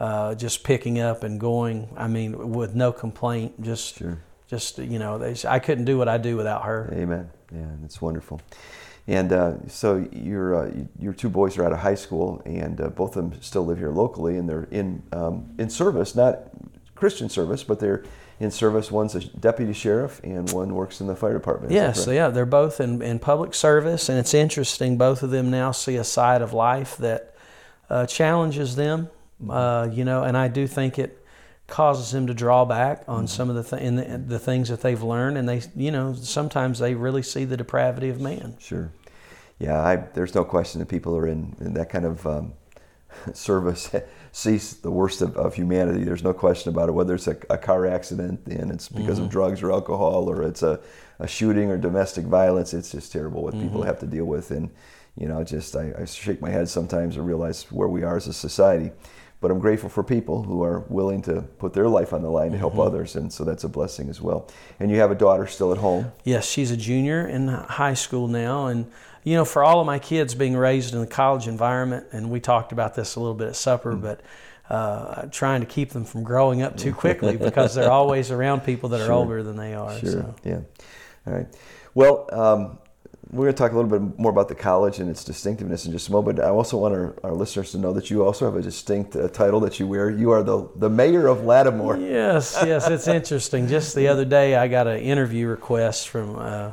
uh, 0.00 0.34
just 0.34 0.62
picking 0.64 0.98
up 1.00 1.22
and 1.24 1.40
going. 1.40 1.88
I 1.96 2.08
mean, 2.08 2.52
with 2.52 2.74
no 2.74 2.92
complaint. 2.92 3.62
Just, 3.62 3.96
Sure. 3.98 4.18
just 4.46 4.78
you 4.78 4.98
know, 4.98 5.18
they, 5.18 5.36
I 5.48 5.58
couldn't 5.58 5.84
do 5.84 5.96
what 5.96 6.08
I 6.08 6.18
do 6.18 6.36
without 6.36 6.64
her. 6.64 6.90
Amen. 6.92 7.30
Yeah, 7.52 7.64
that's 7.80 8.02
wonderful. 8.02 8.40
And 9.06 9.32
uh, 9.32 9.54
so 9.68 10.06
your 10.12 10.66
uh, 10.66 10.70
your 10.98 11.14
two 11.14 11.30
boys 11.30 11.56
are 11.56 11.64
out 11.64 11.72
of 11.72 11.78
high 11.78 11.94
school, 11.94 12.42
and 12.44 12.78
uh, 12.78 12.90
both 12.90 13.16
of 13.16 13.30
them 13.30 13.40
still 13.40 13.64
live 13.64 13.78
here 13.78 13.90
locally, 13.90 14.36
and 14.36 14.46
they're 14.46 14.68
in 14.70 15.02
um, 15.12 15.48
in 15.58 15.70
service, 15.70 16.14
not 16.14 16.40
Christian 16.94 17.30
service, 17.30 17.64
but 17.64 17.80
they're 17.80 18.04
in 18.40 18.50
service. 18.50 18.90
One's 18.90 19.14
a 19.14 19.20
deputy 19.20 19.72
sheriff, 19.72 20.20
and 20.22 20.50
one 20.52 20.74
works 20.74 21.00
in 21.00 21.06
the 21.06 21.16
fire 21.16 21.32
department. 21.32 21.72
Is 21.72 21.76
Yes, 21.76 22.04
correct? 22.04 22.16
yeah, 22.16 22.28
they're 22.28 22.46
both 22.46 22.80
in, 22.80 23.02
in 23.02 23.18
public 23.18 23.54
service, 23.54 24.08
and 24.08 24.18
it's 24.18 24.34
interesting. 24.34 24.96
Both 24.96 25.22
of 25.22 25.30
them 25.30 25.50
now 25.50 25.72
see 25.72 25.96
a 25.96 26.04
side 26.04 26.42
of 26.42 26.52
life 26.52 26.96
that 26.98 27.34
uh, 27.90 28.06
challenges 28.06 28.76
them, 28.76 29.08
uh, 29.48 29.88
you 29.92 30.04
know, 30.04 30.22
and 30.22 30.36
I 30.36 30.48
do 30.48 30.66
think 30.66 30.98
it 30.98 31.24
causes 31.66 32.10
them 32.12 32.26
to 32.26 32.34
draw 32.34 32.64
back 32.64 33.04
on 33.08 33.26
some 33.26 33.50
of 33.50 33.56
the, 33.56 33.62
th- 33.62 33.82
in 33.82 33.96
the 33.96 34.18
the 34.18 34.38
things 34.38 34.68
that 34.70 34.80
they've 34.80 35.02
learned, 35.02 35.36
and 35.36 35.48
they, 35.48 35.62
you 35.76 35.90
know, 35.90 36.14
sometimes 36.14 36.78
they 36.78 36.94
really 36.94 37.22
see 37.22 37.44
the 37.44 37.56
depravity 37.56 38.08
of 38.08 38.20
man. 38.20 38.56
Sure. 38.58 38.90
Yeah, 39.58 39.80
I, 39.80 39.96
there's 39.96 40.34
no 40.34 40.44
question 40.44 40.78
that 40.78 40.86
people 40.86 41.16
are 41.16 41.26
in, 41.26 41.56
in 41.60 41.74
that 41.74 41.90
kind 41.90 42.04
of 42.04 42.24
um, 42.26 42.52
service 43.34 43.90
sees 44.32 44.76
the 44.76 44.90
worst 44.90 45.22
of, 45.22 45.36
of 45.36 45.54
humanity. 45.54 46.04
There's 46.04 46.24
no 46.24 46.32
question 46.32 46.72
about 46.72 46.88
it, 46.88 46.92
whether 46.92 47.14
it's 47.14 47.26
a, 47.26 47.36
a 47.50 47.58
car 47.58 47.86
accident 47.86 48.46
and 48.46 48.70
it's 48.70 48.88
because 48.88 49.18
of 49.18 49.24
mm-hmm. 49.24 49.32
drugs 49.32 49.62
or 49.62 49.72
alcohol 49.72 50.28
or 50.28 50.42
it's 50.42 50.62
a, 50.62 50.80
a 51.18 51.26
shooting 51.26 51.70
or 51.70 51.78
domestic 51.78 52.24
violence. 52.24 52.74
It's 52.74 52.92
just 52.92 53.12
terrible 53.12 53.42
what 53.42 53.54
people 53.54 53.80
mm-hmm. 53.80 53.86
have 53.86 54.00
to 54.00 54.06
deal 54.06 54.24
with. 54.24 54.50
And, 54.50 54.70
you 55.16 55.28
know, 55.28 55.42
just 55.42 55.74
I, 55.76 55.92
I 55.98 56.04
shake 56.04 56.40
my 56.40 56.50
head 56.50 56.68
sometimes 56.68 57.16
and 57.16 57.26
realize 57.26 57.64
where 57.72 57.88
we 57.88 58.02
are 58.02 58.16
as 58.16 58.26
a 58.26 58.32
society. 58.32 58.92
But 59.40 59.52
I'm 59.52 59.60
grateful 59.60 59.88
for 59.88 60.02
people 60.02 60.42
who 60.42 60.64
are 60.64 60.80
willing 60.88 61.22
to 61.22 61.42
put 61.42 61.72
their 61.72 61.88
life 61.88 62.12
on 62.12 62.22
the 62.22 62.30
line 62.30 62.50
to 62.52 62.58
help 62.58 62.76
others. 62.76 63.14
And 63.14 63.32
so 63.32 63.44
that's 63.44 63.62
a 63.62 63.68
blessing 63.68 64.08
as 64.10 64.20
well. 64.20 64.48
And 64.80 64.90
you 64.90 64.96
have 64.98 65.12
a 65.12 65.14
daughter 65.14 65.46
still 65.46 65.70
at 65.70 65.78
home. 65.78 66.10
Yes, 66.24 66.48
she's 66.48 66.72
a 66.72 66.76
junior 66.76 67.26
in 67.26 67.46
high 67.46 67.94
school 67.94 68.26
now, 68.26 68.66
and 68.66 68.90
you 69.24 69.34
know, 69.34 69.44
for 69.44 69.62
all 69.62 69.80
of 69.80 69.86
my 69.86 69.98
kids 69.98 70.34
being 70.34 70.56
raised 70.56 70.94
in 70.94 71.00
the 71.00 71.06
college 71.06 71.46
environment, 71.48 72.06
and 72.12 72.30
we 72.30 72.40
talked 72.40 72.72
about 72.72 72.94
this 72.94 73.14
a 73.16 73.20
little 73.20 73.34
bit 73.34 73.48
at 73.48 73.56
supper, 73.56 73.92
Mm. 73.92 74.00
but 74.02 74.20
uh, 74.70 75.26
trying 75.30 75.60
to 75.60 75.66
keep 75.66 75.90
them 75.90 76.04
from 76.04 76.22
growing 76.22 76.62
up 76.62 76.76
too 76.76 76.92
quickly 76.92 77.36
because 77.48 77.74
they're 77.74 77.90
always 77.90 78.30
around 78.30 78.60
people 78.60 78.90
that 78.90 79.00
are 79.00 79.12
older 79.12 79.42
than 79.42 79.56
they 79.56 79.74
are. 79.74 79.98
Sure. 79.98 80.10
So. 80.10 80.34
Yeah. 80.44 80.60
All 81.26 81.32
right. 81.32 81.46
Well, 81.94 82.28
um, 82.32 82.78
we're 83.30 83.44
going 83.44 83.54
to 83.54 83.58
talk 83.58 83.72
a 83.72 83.76
little 83.78 83.90
bit 83.90 84.18
more 84.18 84.30
about 84.30 84.48
the 84.48 84.54
college 84.54 85.00
and 85.00 85.10
its 85.10 85.22
distinctiveness 85.22 85.84
in 85.84 85.92
just 85.92 86.08
a 86.08 86.12
moment. 86.12 86.40
I 86.40 86.48
also 86.48 86.78
want 86.78 86.94
our, 86.94 87.14
our 87.22 87.32
listeners 87.32 87.72
to 87.72 87.78
know 87.78 87.92
that 87.92 88.08
you 88.10 88.24
also 88.24 88.46
have 88.46 88.56
a 88.56 88.62
distinct 88.62 89.14
uh, 89.16 89.28
title 89.28 89.60
that 89.60 89.78
you 89.78 89.86
wear. 89.86 90.08
You 90.08 90.30
are 90.30 90.42
the 90.42 90.68
the 90.76 90.88
mayor 90.88 91.26
of 91.26 91.44
Lattimore. 91.44 91.98
Yes, 91.98 92.58
yes, 92.64 92.88
it's 92.88 93.06
interesting. 93.18 93.68
Just 93.68 93.94
the 93.94 94.08
other 94.08 94.24
day, 94.24 94.54
I 94.56 94.66
got 94.68 94.86
an 94.86 95.00
interview 95.00 95.46
request 95.46 96.08
from 96.08 96.36
uh, 96.38 96.72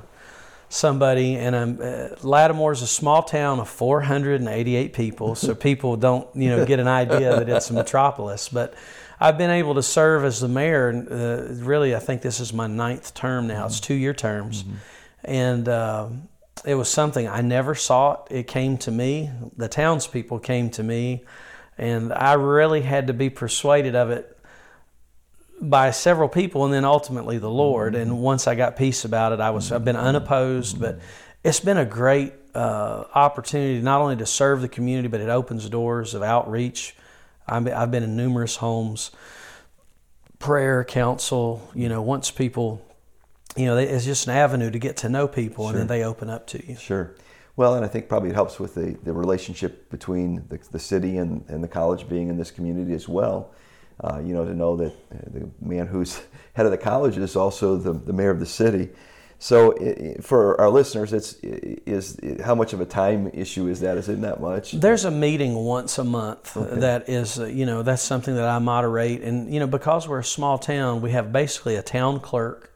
somebody, 0.70 1.36
and 1.36 1.56
I'm, 1.56 1.80
uh, 1.82 2.16
Lattimore's 2.24 2.82
a 2.82 2.88
small 2.88 3.22
town 3.24 3.60
of 3.60 3.68
488 3.68 4.94
people, 4.94 5.36
so 5.36 5.56
people 5.70 5.98
don't, 5.98 6.28
you 6.36 6.50
know, 6.50 6.66
get 6.66 6.80
an 6.80 6.88
idea 6.88 7.38
that 7.38 7.50
it's 7.50 7.70
a 7.70 7.74
metropolis. 7.74 8.48
But 8.48 8.74
I've 9.20 9.38
been 9.38 9.52
able 9.52 9.76
to 9.76 9.84
serve 9.84 10.24
as 10.24 10.40
the 10.40 10.48
mayor. 10.48 10.90
and, 10.90 11.08
Uh, 11.12 11.64
really, 11.66 11.94
I 11.96 12.00
think 12.00 12.22
this 12.22 12.40
is 12.40 12.54
my 12.54 12.68
ninth 12.68 13.14
term 13.14 13.48
now. 13.48 13.66
It's 13.66 13.82
two-year 13.82 14.14
terms, 14.14 14.64
and. 15.26 15.68
It 16.64 16.76
was 16.76 16.90
something 16.90 17.28
I 17.28 17.42
never 17.42 17.76
sought. 17.76 18.28
It 18.32 18.48
came 18.48 18.78
to 18.80 18.92
me. 18.92 19.30
The 19.58 19.68
townspeople 19.68 20.40
came 20.40 20.70
to 20.72 20.84
me, 20.84 21.26
and 21.78 22.14
I 22.14 22.34
really 22.34 22.82
had 22.82 23.08
to 23.08 23.14
be 23.14 23.30
persuaded 23.30 23.96
of 23.96 24.10
it 24.10 24.32
by 25.62 25.92
several 25.92 26.28
people 26.30 26.66
and 26.66 26.74
then 26.74 26.86
ultimately 26.86 27.38
the 27.38 27.50
Lord. 27.50 27.96
And 27.96 28.20
once 28.20 28.48
I 28.48 28.56
got 28.56 28.76
peace 28.76 29.06
about 29.06 29.32
it, 29.32 29.40
I 29.40 29.50
was 29.52 29.72
I've 29.72 29.86
been 29.86 29.96
unopposed, 29.96 30.80
but 30.80 31.00
it's 31.44 31.60
been 31.60 31.78
a 31.78 31.86
great 31.86 32.34
uh, 32.54 33.06
opportunity 33.14 33.82
not 33.82 34.02
only 34.02 34.16
to 34.18 34.26
serve 34.26 34.62
the 34.62 34.70
community, 34.70 35.08
but 35.08 35.22
it 35.22 35.30
opens 35.30 35.70
doors 35.70 36.14
of 36.14 36.24
outreach. 36.24 36.96
I'm, 37.48 37.68
I've 37.68 37.92
been 37.92 38.04
in 38.04 38.16
numerous 38.16 38.56
homes, 38.56 39.12
prayer, 40.40 40.84
counsel. 40.84 41.70
You 41.76 41.90
know, 41.90 42.02
once 42.02 42.32
people, 42.32 42.85
you 43.56 43.66
know, 43.66 43.78
it's 43.78 44.06
just 44.06 44.28
an 44.28 44.36
avenue 44.36 44.70
to 44.70 44.80
get 44.80 44.98
to 44.98 45.10
know 45.10 45.28
people, 45.28 45.70
and 45.70 45.78
then 45.78 45.88
they 45.88 46.04
open 46.04 46.30
up 46.30 46.48
to 46.48 46.68
you. 46.68 46.76
Sure. 46.76 47.16
Well, 47.56 47.76
and 47.76 47.86
I 47.86 47.88
think 47.88 48.10
probably 48.10 48.30
it 48.30 48.36
helps 48.36 48.60
with 48.60 48.76
the, 48.76 48.98
the 49.04 49.14
relationship 49.14 49.90
between 49.90 50.46
the, 50.50 50.60
the 50.72 50.80
city 50.80 51.18
and, 51.18 51.46
and 51.48 51.64
the 51.64 51.68
college 51.68 52.10
being 52.10 52.28
in 52.28 52.38
this 52.38 52.52
community 52.52 52.94
as 52.94 53.08
well. 53.08 53.54
Uh, 54.04 54.20
you 54.20 54.34
know, 54.34 54.44
to 54.44 54.54
know 54.54 54.76
that 54.76 54.92
uh, 54.92 55.18
the 55.28 55.50
man 55.62 55.88
who's 55.88 56.22
head 56.54 56.66
of 56.66 56.72
the 56.72 56.78
college 56.78 57.18
is 57.18 57.38
also 57.38 57.78
the, 57.78 57.94
the 57.94 58.12
mayor 58.12 58.30
of 58.30 58.42
the 58.42 58.46
city. 58.46 58.90
So, 59.40 59.74
i 59.80 60.16
i 60.18 60.22
for 60.22 60.60
our 60.60 60.70
listeners, 60.70 61.14
it's 61.14 61.36
is 61.44 62.18
how 62.44 62.56
much 62.56 62.74
of 62.74 62.82
a 62.82 62.86
time 62.86 63.30
issue 63.34 63.68
is 63.68 63.82
that? 63.82 63.98
Is 63.98 64.10
it 64.10 64.18
not 64.18 64.42
much? 64.42 64.72
There's 64.72 65.06
a 65.06 65.12
meeting 65.12 65.56
once 65.56 65.98
a 65.98 66.04
month 66.04 66.54
that 66.56 67.10
is, 67.10 67.40
uh, 67.40 67.46
you 67.46 67.66
know, 67.66 67.84
that's 67.84 68.02
something 68.02 68.36
that 68.36 68.48
I 68.48 68.60
moderate. 68.60 69.22
And, 69.22 69.54
you 69.54 69.60
know, 69.60 69.68
because 69.68 70.08
we're 70.08 70.20
a 70.20 70.24
small 70.24 70.58
town, 70.58 71.02
we 71.02 71.12
have 71.12 71.32
basically 71.32 71.76
a 71.76 71.82
town 71.82 72.20
clerk. 72.20 72.72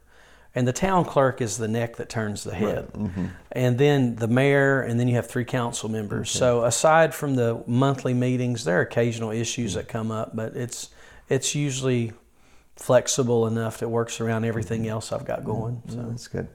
And 0.56 0.68
the 0.68 0.74
town 0.74 1.06
clerk 1.06 1.42
is 1.42 1.58
the 1.58 1.68
neck 1.68 1.98
that 1.98 2.10
turns 2.10 2.44
the 2.44 2.56
head. 2.56 2.92
Mm-hmm. 2.94 3.26
And 3.52 3.78
then 3.78 4.16
the 4.16 4.28
mayor, 4.28 4.82
and 4.82 5.00
then 5.00 5.08
you 5.08 5.16
have 5.16 5.28
three 5.28 5.46
council 5.46 5.90
members. 5.90 6.32
So 6.32 6.64
aside 6.64 7.14
from 7.14 7.36
the 7.36 7.64
monthly 7.68 8.16
meetings, 8.16 8.64
there 8.64 8.80
are 8.80 8.82
occasional 8.82 9.32
issues 9.32 9.76
that 9.76 9.88
come 9.88 10.12
up, 10.12 10.36
but 10.36 10.56
it's 10.56 10.90
it's 11.30 11.54
usually 11.54 12.14
flexible 12.76 13.46
enough 13.46 13.78
that 13.80 13.90
works 13.90 14.20
around 14.20 14.46
everything 14.46 14.82
mm-hmm. 14.82 14.92
else 14.92 15.12
I've 15.12 15.26
got 15.26 15.40
mm-hmm. 15.40 15.52
going. 15.52 15.82
So. 15.88 15.96
That's 16.10 16.28
good. 16.28 16.48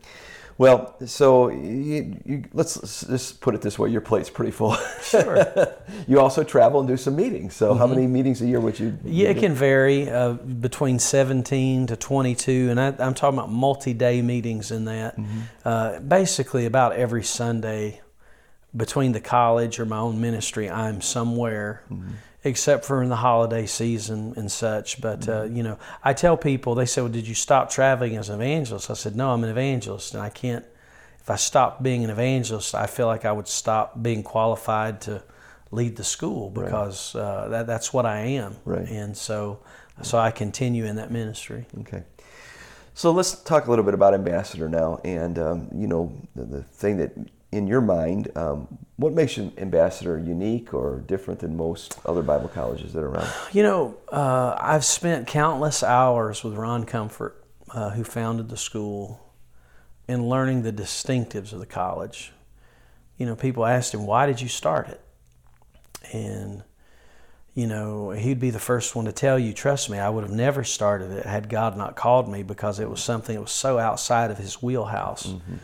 Well, 0.56 0.94
so 1.06 1.48
you, 1.48 2.20
you, 2.24 2.44
let's 2.52 3.02
just 3.06 3.40
put 3.40 3.54
it 3.54 3.60
this 3.60 3.78
way: 3.78 3.90
your 3.90 4.00
plate's 4.00 4.30
pretty 4.30 4.52
full. 4.52 4.76
Sure. 5.02 5.44
you 6.08 6.20
also 6.20 6.44
travel 6.44 6.80
and 6.80 6.88
do 6.88 6.96
some 6.96 7.16
meetings. 7.16 7.54
So, 7.54 7.74
how 7.74 7.86
many 7.86 8.06
meetings 8.06 8.40
a 8.40 8.46
year 8.46 8.60
would 8.60 8.78
you? 8.78 8.96
Yeah, 9.04 9.30
it 9.30 9.38
can 9.38 9.52
vary 9.54 10.08
uh, 10.08 10.32
between 10.32 10.98
17 10.98 11.88
to 11.88 11.96
22, 11.96 12.68
and 12.70 12.80
I, 12.80 12.86
I'm 12.98 13.14
talking 13.14 13.38
about 13.38 13.50
multi-day 13.50 14.22
meetings 14.22 14.70
in 14.70 14.84
that. 14.86 15.16
Uh, 15.64 16.00
basically, 16.00 16.66
about 16.66 16.92
every 16.92 17.24
Sunday 17.24 18.00
between 18.76 19.12
the 19.12 19.20
college 19.20 19.78
or 19.78 19.86
my 19.86 19.98
own 19.98 20.20
ministry, 20.20 20.68
I'm 20.68 21.00
somewhere, 21.00 21.84
except 22.44 22.84
for 22.84 23.02
in 23.02 23.08
the 23.08 23.16
holiday 23.16 23.66
season 23.66 24.34
and 24.36 24.52
such. 24.52 25.00
But 25.00 25.28
uh, 25.28 25.44
you 25.44 25.62
know, 25.62 25.78
I 26.04 26.12
tell 26.12 26.36
people, 26.36 26.74
they 26.74 26.86
say, 26.86 27.00
"Well, 27.00 27.10
did 27.10 27.26
you 27.26 27.34
stop 27.34 27.70
traveling 27.70 28.16
as 28.16 28.28
an 28.28 28.40
evangelist?" 28.40 28.90
I 28.90 28.94
said, 28.94 29.16
"No, 29.16 29.30
I'm 29.30 29.42
an 29.42 29.50
evangelist, 29.50 30.14
and 30.14 30.22
I 30.22 30.28
can't." 30.28 30.64
If 31.20 31.30
I 31.30 31.36
stopped 31.36 31.82
being 31.82 32.04
an 32.04 32.10
evangelist, 32.10 32.74
I 32.74 32.86
feel 32.86 33.06
like 33.06 33.24
I 33.24 33.32
would 33.32 33.48
stop 33.48 34.02
being 34.02 34.22
qualified 34.22 35.00
to 35.02 35.22
lead 35.70 35.96
the 35.96 36.04
school 36.04 36.50
because 36.50 37.14
uh, 37.14 37.48
that, 37.48 37.66
that's 37.66 37.94
what 37.94 38.04
I 38.04 38.18
am. 38.18 38.56
Right. 38.66 38.86
And 38.86 39.16
so, 39.16 39.60
so 40.02 40.18
I 40.18 40.30
continue 40.30 40.84
in 40.84 40.96
that 40.96 41.10
ministry. 41.10 41.64
Okay. 41.80 42.02
So 42.92 43.10
let's 43.10 43.42
talk 43.42 43.66
a 43.66 43.70
little 43.70 43.86
bit 43.86 43.94
about 43.94 44.12
Ambassador 44.12 44.68
now, 44.68 45.00
and 45.02 45.38
um, 45.38 45.68
you 45.74 45.86
know 45.86 46.12
the, 46.36 46.44
the 46.44 46.62
thing 46.62 46.98
that 46.98 47.12
in 47.54 47.66
your 47.66 47.80
mind, 47.80 48.30
um, 48.36 48.66
what 48.96 49.12
makes 49.12 49.36
an 49.36 49.52
ambassador 49.58 50.18
unique 50.18 50.74
or 50.74 51.02
different 51.06 51.40
than 51.40 51.56
most 51.56 51.98
other 52.04 52.22
Bible 52.22 52.48
colleges 52.48 52.92
that 52.92 53.00
are 53.00 53.08
around? 53.08 53.28
You 53.52 53.62
know, 53.62 53.96
uh, 54.10 54.56
I've 54.58 54.84
spent 54.84 55.26
countless 55.26 55.82
hours 55.82 56.42
with 56.42 56.54
Ron 56.54 56.84
Comfort, 56.84 57.44
uh, 57.70 57.90
who 57.90 58.04
founded 58.04 58.48
the 58.48 58.56
school, 58.56 59.20
in 60.06 60.28
learning 60.28 60.62
the 60.62 60.72
distinctives 60.72 61.52
of 61.52 61.60
the 61.60 61.66
college. 61.66 62.32
You 63.16 63.26
know, 63.26 63.36
people 63.36 63.64
asked 63.64 63.94
him, 63.94 64.06
"Why 64.06 64.26
did 64.26 64.40
you 64.40 64.48
start 64.48 64.88
it?" 64.88 65.00
And 66.12 66.62
you 67.54 67.68
know, 67.68 68.10
he'd 68.10 68.40
be 68.40 68.50
the 68.50 68.58
first 68.58 68.96
one 68.96 69.04
to 69.04 69.12
tell 69.12 69.38
you, 69.38 69.52
trust 69.52 69.88
me, 69.88 69.98
I 69.98 70.08
would 70.08 70.24
have 70.24 70.32
never 70.32 70.64
started 70.64 71.12
it 71.12 71.24
had 71.24 71.48
God 71.48 71.76
not 71.76 71.94
called 71.94 72.28
me 72.28 72.42
because 72.42 72.80
it 72.80 72.90
was 72.90 73.00
something 73.00 73.36
that 73.36 73.40
was 73.40 73.52
so 73.52 73.78
outside 73.78 74.32
of 74.32 74.38
his 74.38 74.60
wheelhouse. 74.60 75.28
Mm-hmm. 75.28 75.54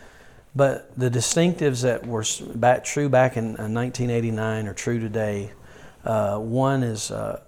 But 0.54 0.98
the 0.98 1.10
distinctives 1.10 1.82
that 1.82 2.06
were 2.06 2.24
back, 2.54 2.84
true 2.84 3.08
back 3.08 3.36
in 3.36 3.50
1989 3.52 4.66
are 4.66 4.74
true 4.74 4.98
today. 4.98 5.52
Uh, 6.04 6.38
one 6.38 6.82
is 6.82 7.10
uh, 7.10 7.40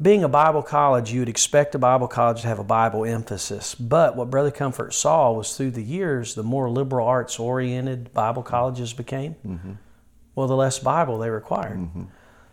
being 0.00 0.24
a 0.24 0.28
Bible 0.28 0.62
college, 0.62 1.12
you 1.12 1.20
would 1.20 1.28
expect 1.28 1.74
a 1.74 1.78
Bible 1.78 2.08
college 2.08 2.42
to 2.42 2.48
have 2.48 2.58
a 2.58 2.64
Bible 2.64 3.04
emphasis. 3.04 3.74
But 3.74 4.16
what 4.16 4.30
Brother 4.30 4.50
Comfort 4.50 4.92
saw 4.92 5.32
was 5.32 5.56
through 5.56 5.72
the 5.72 5.82
years, 5.82 6.34
the 6.34 6.42
more 6.42 6.68
liberal 6.68 7.06
arts 7.06 7.38
oriented 7.38 8.12
Bible 8.12 8.42
colleges 8.42 8.92
became, 8.92 9.36
mm-hmm. 9.46 9.72
well, 10.34 10.48
the 10.48 10.56
less 10.56 10.78
Bible 10.78 11.18
they 11.18 11.30
required. 11.30 11.78
Mm-hmm. 11.78 12.04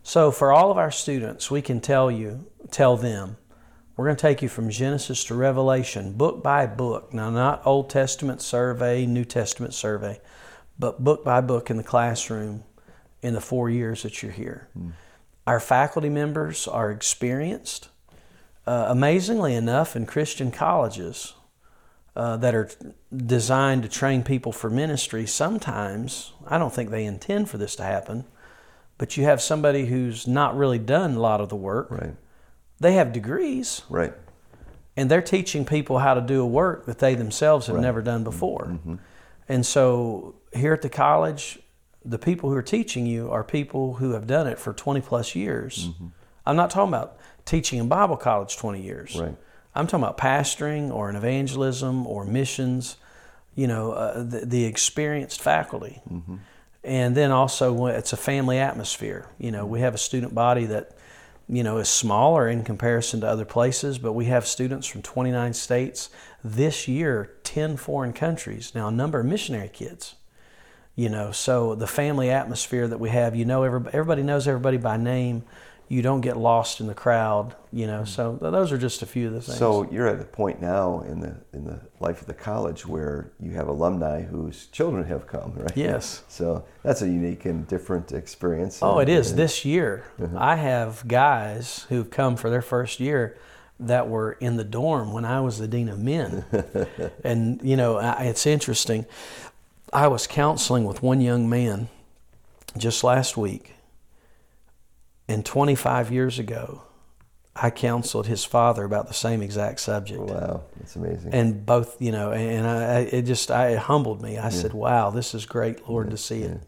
So 0.04 0.32
for 0.32 0.52
all 0.52 0.72
of 0.72 0.78
our 0.78 0.92
students, 0.92 1.50
we 1.50 1.62
can 1.62 1.80
tell 1.80 2.12
you, 2.12 2.46
tell 2.70 2.98
them, 2.98 3.38
we're 4.02 4.08
going 4.08 4.18
to 4.18 4.22
take 4.22 4.42
you 4.42 4.50
from 4.50 4.72
Genesis 4.72 5.24
to 5.26 5.36
Revelation, 5.36 6.14
book 6.14 6.42
by 6.42 6.66
book. 6.66 7.14
Now, 7.14 7.30
not 7.30 7.62
Old 7.68 7.92
Testament 7.92 8.42
survey, 8.42 9.06
New 9.06 9.24
Testament 9.24 9.76
survey, 9.76 10.20
but 10.80 11.04
book 11.04 11.24
by 11.24 11.40
book 11.40 11.70
in 11.70 11.78
the 11.78 11.84
classroom 11.84 12.64
in 13.22 13.36
the 13.36 13.42
four 13.42 13.70
years 13.70 14.02
that 14.02 14.24
you're 14.24 14.32
here. 14.32 14.70
Mm. 14.76 14.94
Our 15.46 15.60
faculty 15.60 16.10
members 16.10 16.68
are 16.68 16.90
experienced. 16.90 17.90
Uh, 18.66 18.88
amazingly 18.90 19.54
enough, 19.54 19.96
in 19.96 20.08
Christian 20.08 20.50
colleges 20.50 21.36
uh, 22.16 22.38
that 22.38 22.56
are 22.56 22.72
designed 23.16 23.84
to 23.84 23.90
train 23.90 24.24
people 24.24 24.52
for 24.52 24.72
ministry, 24.72 25.28
sometimes, 25.28 26.34
I 26.48 26.58
don't 26.58 26.74
think 26.74 26.90
they 26.90 27.06
intend 27.06 27.52
for 27.52 27.60
this 27.60 27.76
to 27.76 27.84
happen, 27.84 28.26
but 28.98 29.16
you 29.16 29.26
have 29.26 29.44
somebody 29.44 29.86
who's 29.86 30.26
not 30.26 30.58
really 30.58 30.80
done 30.80 31.18
a 31.18 31.20
lot 31.20 31.40
of 31.40 31.50
the 31.50 31.56
work. 31.56 31.92
Right. 31.92 32.16
They 32.82 32.94
have 32.94 33.14
degrees. 33.14 33.84
Right. 33.90 34.14
And 34.98 35.10
they're 35.10 35.22
teaching 35.22 35.66
people 35.66 36.00
how 36.00 36.16
to 36.16 36.22
do 36.22 36.42
a 36.42 36.46
work 36.46 36.86
that 36.88 37.00
they 37.00 37.16
themselves 37.16 37.68
have 37.68 37.78
right. 37.78 37.82
never 37.82 38.02
done 38.02 38.24
before. 38.24 38.66
Mm-hmm. 38.66 38.96
And 39.48 39.66
so 39.66 40.36
here 40.54 40.74
at 40.74 40.82
the 40.82 40.90
college, 40.90 41.60
the 42.04 42.20
people 42.20 42.50
who 42.50 42.56
are 42.56 42.64
teaching 42.64 43.06
you 43.06 43.30
are 43.32 43.44
people 43.44 43.96
who 43.96 44.12
have 44.12 44.28
done 44.28 44.48
it 44.48 44.60
for 44.60 44.74
20 44.74 45.00
plus 45.02 45.36
years. 45.36 45.88
Mm-hmm. 45.90 46.08
I'm 46.46 46.56
not 46.56 46.72
talking 46.72 46.94
about 46.94 47.18
teaching 47.46 47.80
in 47.80 47.88
Bible 47.88 48.18
college 48.18 48.58
20 48.58 48.82
years. 48.82 49.16
Right. 49.16 49.36
I'm 49.74 49.88
talking 49.88 50.04
about 50.04 50.18
pastoring 50.18 50.92
or 50.92 51.10
an 51.10 51.16
evangelism 51.16 52.06
or 52.06 52.26
missions, 52.26 52.98
you 53.56 53.68
know, 53.68 53.94
uh, 53.94 54.24
the, 54.24 54.46
the, 54.46 54.66
experienced 54.66 55.42
faculty. 55.42 56.02
Mm-hmm 56.12 56.38
and 56.84 57.16
then 57.16 57.32
also 57.32 57.88
it's 57.88 58.14
a 58.14 58.18
family 58.18 58.58
atmosphere. 58.58 59.28
You 59.38 59.52
know, 59.52 59.66
we 59.66 59.82
have 59.82 59.94
a 59.94 60.00
student 60.00 60.34
body 60.34 60.66
that 60.66 60.92
you 61.52 61.64
know 61.64 61.78
is 61.78 61.90
smaller 61.90 62.48
in 62.48 62.64
comparison 62.64 63.22
to 63.22 63.28
other 63.28 63.46
places, 63.46 64.00
but 64.00 64.14
we 64.14 64.26
have 64.26 64.48
students 64.48 64.88
from 64.88 65.02
29 65.02 65.54
states. 65.54 66.10
This 66.44 66.88
year, 66.88 67.34
10 67.44 67.78
foreign 67.78 68.14
countries. 68.14 68.72
Now, 68.74 68.88
a 68.88 68.92
number 68.92 69.20
of 69.20 69.26
missionary 69.26 69.70
kids. 69.70 70.16
You 70.96 71.10
know, 71.10 71.32
so 71.32 71.76
the 71.76 71.88
family 71.88 72.30
atmosphere 72.30 72.88
that 72.88 73.00
we 73.00 73.10
have, 73.10 73.36
you 73.36 73.46
know, 73.46 73.64
everybody, 73.64 73.96
everybody 73.96 74.24
knows 74.24 74.48
everybody 74.48 74.78
by 74.78 74.98
name 74.98 75.44
you 75.92 76.02
don't 76.02 76.22
get 76.22 76.38
lost 76.38 76.80
in 76.80 76.88
the 76.88 76.94
crowd, 76.94 77.54
you 77.74 77.86
know. 77.86 78.06
So 78.06 78.38
those 78.40 78.72
are 78.72 78.78
just 78.78 79.02
a 79.02 79.06
few 79.06 79.28
of 79.28 79.34
the 79.34 79.42
things. 79.42 79.58
So 79.58 79.92
you're 79.92 80.08
at 80.08 80.22
a 80.22 80.24
point 80.24 80.62
now 80.62 81.02
in 81.02 81.20
the 81.20 81.36
in 81.52 81.66
the 81.66 81.82
life 82.00 82.22
of 82.22 82.28
the 82.28 82.34
college 82.34 82.86
where 82.86 83.34
you 83.42 83.52
have 83.52 83.68
alumni 83.68 84.22
whose 84.22 84.68
children 84.68 85.04
have 85.04 85.28
come, 85.28 85.52
right? 85.54 85.76
Yes. 85.76 86.24
So 86.30 86.64
that's 86.82 87.02
a 87.02 87.08
unique 87.08 87.44
and 87.44 87.68
different 87.68 88.14
experience. 88.14 88.80
Oh, 88.82 89.00
and, 89.00 89.10
it 89.10 89.12
is. 89.12 89.32
And, 89.32 89.40
this 89.40 89.66
year, 89.66 90.06
uh-huh. 90.18 90.38
I 90.40 90.56
have 90.56 91.06
guys 91.10 91.86
who've 91.90 92.10
come 92.10 92.38
for 92.38 92.50
their 92.50 92.62
first 92.62 93.02
year 93.02 93.38
that 93.78 94.08
were 94.08 94.34
in 94.40 94.56
the 94.56 94.64
dorm 94.64 95.12
when 95.12 95.26
I 95.26 95.42
was 95.42 95.60
the 95.60 95.68
dean 95.68 95.90
of 95.90 96.00
men, 96.00 96.46
and 97.26 97.60
you 97.62 97.76
know, 97.76 98.00
it's 98.18 98.46
interesting. 98.46 99.06
I 99.92 100.08
was 100.08 100.26
counseling 100.26 100.86
with 100.86 101.04
one 101.04 101.20
young 101.20 101.50
man 101.50 101.90
just 102.78 103.04
last 103.04 103.36
week 103.36 103.76
and 105.32 105.46
25 105.46 106.12
years 106.12 106.40
ago, 106.40 106.84
I 107.56 107.70
counseled 107.70 108.28
his 108.28 108.46
father 108.46 108.84
about 108.84 109.08
the 109.08 109.14
same 109.14 109.42
exact 109.42 109.80
subject. 109.82 110.22
Wow, 110.22 110.64
that's 110.78 110.96
amazing. 110.96 111.34
And 111.34 111.66
both, 111.66 112.02
you 112.02 112.12
know, 112.12 112.32
and 112.32 112.66
I, 112.66 113.00
it 113.00 113.24
just, 113.24 113.52
I, 113.52 113.70
it 113.70 113.80
humbled 113.80 114.22
me. 114.22 114.38
I 114.38 114.44
yeah. 114.44 114.50
said, 114.50 114.74
"Wow, 114.74 115.10
this 115.10 115.34
is 115.34 115.46
great, 115.46 115.88
Lord, 115.88 116.08
yeah, 116.08 116.12
to 116.12 116.18
see 116.18 116.40
yeah. 116.40 116.48
it." 116.48 116.62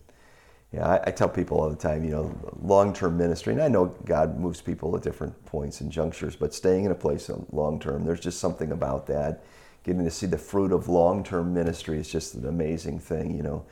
Yeah, 0.73 0.87
I, 0.87 1.03
I, 1.07 1.11
tell 1.11 1.29
people 1.29 1.59
all 1.59 1.69
the 1.69 1.75
time, 1.75 2.03
you 2.03 2.09
know, 2.09 2.35
long-term 2.63 3.15
ministry, 3.15 3.53
and 3.53 3.61
I 3.61 3.67
know 3.67 3.95
God 4.05 4.39
moves 4.39 4.59
people 4.59 4.95
at 4.95 5.03
different 5.03 5.45
points 5.45 5.81
and 5.81 5.91
junctures, 5.91 6.35
but 6.35 6.51
staying 6.51 6.85
in 6.85 6.91
a 6.91 6.95
place 6.95 7.29
long-term, 7.51 8.05
there's 8.05 8.19
just 8.19 8.39
something 8.39 8.71
about 8.71 9.05
that. 9.05 9.43
Getting 9.83 10.03
to 10.03 10.09
see 10.09 10.25
the 10.25 10.37
fruit 10.37 10.71
of 10.71 10.89
long-term 10.89 11.53
ministry 11.53 11.99
is 11.99 12.09
just 12.09 12.33
an 12.33 12.47
amazing 12.47 12.97
thing, 12.97 13.35
you 13.35 13.43
know. 13.43 13.65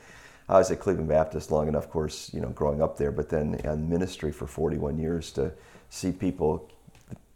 I 0.48 0.58
was 0.58 0.70
at 0.70 0.80
Cleveland 0.80 1.08
Baptist 1.08 1.50
long 1.50 1.68
enough, 1.68 1.84
of 1.84 1.90
course, 1.90 2.30
you 2.34 2.40
know, 2.40 2.48
growing 2.48 2.82
up 2.82 2.96
there, 2.96 3.12
but 3.12 3.28
then 3.28 3.54
in 3.64 3.88
ministry 3.88 4.32
for 4.32 4.46
41 4.46 4.98
years 4.98 5.30
to 5.32 5.52
see 5.88 6.12
people, 6.12 6.70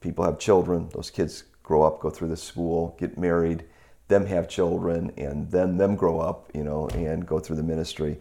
people 0.00 0.24
have 0.24 0.38
children, 0.38 0.88
those 0.92 1.10
kids 1.10 1.44
grow 1.62 1.82
up, 1.82 2.00
go 2.00 2.10
through 2.10 2.28
the 2.28 2.36
school, 2.36 2.96
get 2.98 3.16
married, 3.18 3.64
them 4.08 4.26
have 4.26 4.48
children, 4.48 5.12
and 5.16 5.50
then 5.50 5.76
them 5.76 5.96
grow 5.96 6.20
up, 6.20 6.50
you 6.54 6.62
know, 6.62 6.88
and 6.88 7.26
go 7.26 7.38
through 7.38 7.56
the 7.56 7.62
ministry. 7.62 8.18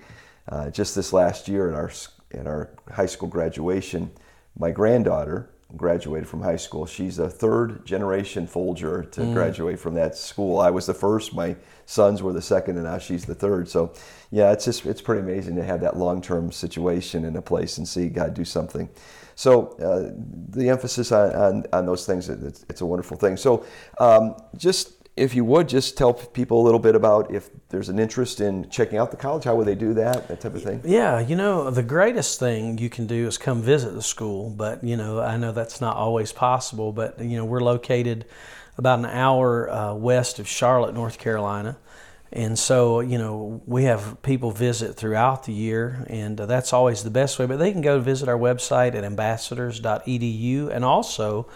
Uh, 0.49 0.69
just 0.69 0.95
this 0.95 1.13
last 1.13 1.47
year 1.47 1.69
at 1.69 1.75
our 1.75 1.91
at 2.31 2.47
our 2.47 2.69
high 2.91 3.05
school 3.05 3.29
graduation, 3.29 4.11
my 4.57 4.71
granddaughter 4.71 5.49
graduated 5.75 6.27
from 6.27 6.41
high 6.41 6.55
school. 6.55 6.85
She's 6.85 7.19
a 7.19 7.29
third 7.29 7.85
generation 7.85 8.47
Folger 8.47 9.03
to 9.03 9.21
mm. 9.21 9.33
graduate 9.33 9.79
from 9.79 9.95
that 9.95 10.15
school. 10.15 10.59
I 10.59 10.69
was 10.69 10.85
the 10.85 10.93
first. 10.93 11.33
My 11.33 11.55
sons 11.85 12.21
were 12.21 12.33
the 12.33 12.41
second, 12.41 12.75
and 12.75 12.85
now 12.85 12.97
she's 12.97 13.25
the 13.25 13.35
third. 13.35 13.67
So, 13.67 13.93
yeah, 14.31 14.51
it's 14.51 14.65
just 14.65 14.85
it's 14.85 15.01
pretty 15.01 15.21
amazing 15.21 15.55
to 15.55 15.63
have 15.63 15.81
that 15.81 15.97
long 15.97 16.21
term 16.21 16.51
situation 16.51 17.25
in 17.25 17.35
a 17.35 17.41
place 17.41 17.77
and 17.77 17.87
see 17.87 18.09
God 18.09 18.33
do 18.33 18.45
something. 18.45 18.89
So, 19.35 19.69
uh, 19.79 20.13
the 20.49 20.69
emphasis 20.69 21.11
on, 21.11 21.35
on, 21.35 21.65
on 21.73 21.85
those 21.85 22.05
things 22.05 22.29
it's, 22.29 22.65
it's, 22.69 22.79
a 22.79 22.85
wonderful 22.85 23.17
thing. 23.17 23.35
So, 23.35 23.65
um, 23.99 24.35
just 24.55 25.04
if 25.17 25.33
you 25.33 25.45
would 25.45 25.69
just 25.69 25.97
tell 25.97 26.13
people 26.13 26.61
a 26.61 26.63
little 26.63 26.79
bit 26.79 26.93
about 26.93 27.31
if 27.33 27.49
there's 27.69 27.87
an 27.87 27.99
interest 27.99 28.41
in 28.41 28.69
checking 28.69 28.97
out 28.97 29.11
the 29.11 29.17
college, 29.17 29.45
how 29.45 29.55
would 29.55 29.65
they 29.65 29.75
do 29.75 29.93
that, 29.93 30.27
that 30.27 30.41
type 30.41 30.55
of 30.55 30.63
thing? 30.63 30.81
Yeah, 30.83 31.19
you 31.19 31.37
know, 31.37 31.69
the 31.69 31.83
greatest 31.83 32.37
thing 32.37 32.77
you 32.77 32.89
can 32.89 33.07
do 33.07 33.25
is 33.25 33.37
come 33.37 33.61
visit 33.61 33.93
the 33.93 34.01
school, 34.01 34.49
but, 34.49 34.83
you 34.83 34.97
know, 34.97 35.21
I 35.21 35.37
know 35.37 35.53
that's 35.53 35.79
not 35.79 35.95
always 35.95 36.33
possible, 36.33 36.91
but, 36.91 37.19
you 37.19 37.37
know, 37.37 37.45
we're 37.45 37.61
located 37.61 38.25
about 38.77 38.99
an 38.99 39.05
hour 39.05 39.69
uh, 39.69 39.93
west 39.93 40.39
of 40.39 40.49
Charlotte, 40.49 40.93
North 40.93 41.17
Carolina. 41.17 41.77
And 42.33 42.59
so, 42.59 42.99
you 42.99 43.17
know, 43.17 43.61
we 43.65 43.85
have 43.85 44.21
people 44.21 44.51
visit 44.51 44.97
throughout 44.97 45.45
the 45.45 45.53
year, 45.53 46.05
and 46.09 46.41
uh, 46.41 46.45
that's 46.45 46.73
always 46.73 47.03
the 47.03 47.09
best 47.09 47.39
way. 47.39 47.45
But 47.45 47.59
they 47.59 47.71
can 47.71 47.79
go 47.79 47.99
visit 47.99 48.27
our 48.27 48.37
website 48.37 48.95
at 48.95 49.05
ambassadors.edu 49.05 50.69
and 50.69 50.83
also 50.83 51.47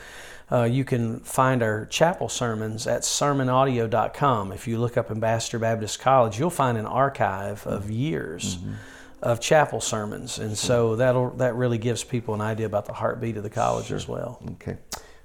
uh, 0.51 0.63
you 0.63 0.83
can 0.83 1.19
find 1.19 1.61
our 1.61 1.85
chapel 1.85 2.27
sermons 2.27 2.87
at 2.87 3.03
sermonaudio.com. 3.03 4.51
If 4.51 4.67
you 4.67 4.79
look 4.79 4.97
up 4.97 5.11
Ambassador 5.11 5.59
Baptist 5.59 5.99
College, 5.99 6.39
you'll 6.39 6.49
find 6.49 6.77
an 6.77 6.85
archive 6.85 7.65
of 7.67 7.91
years 7.91 8.57
mm-hmm. 8.57 8.73
of 9.21 9.39
chapel 9.39 9.79
sermons, 9.79 10.39
and 10.39 10.57
so 10.57 10.95
that'll 10.95 11.31
that 11.31 11.55
really 11.55 11.77
gives 11.77 12.03
people 12.03 12.33
an 12.33 12.41
idea 12.41 12.65
about 12.65 12.85
the 12.85 12.93
heartbeat 12.93 13.37
of 13.37 13.43
the 13.43 13.49
college 13.49 13.87
sure. 13.87 13.97
as 13.97 14.07
well. 14.07 14.41
Okay, 14.53 14.77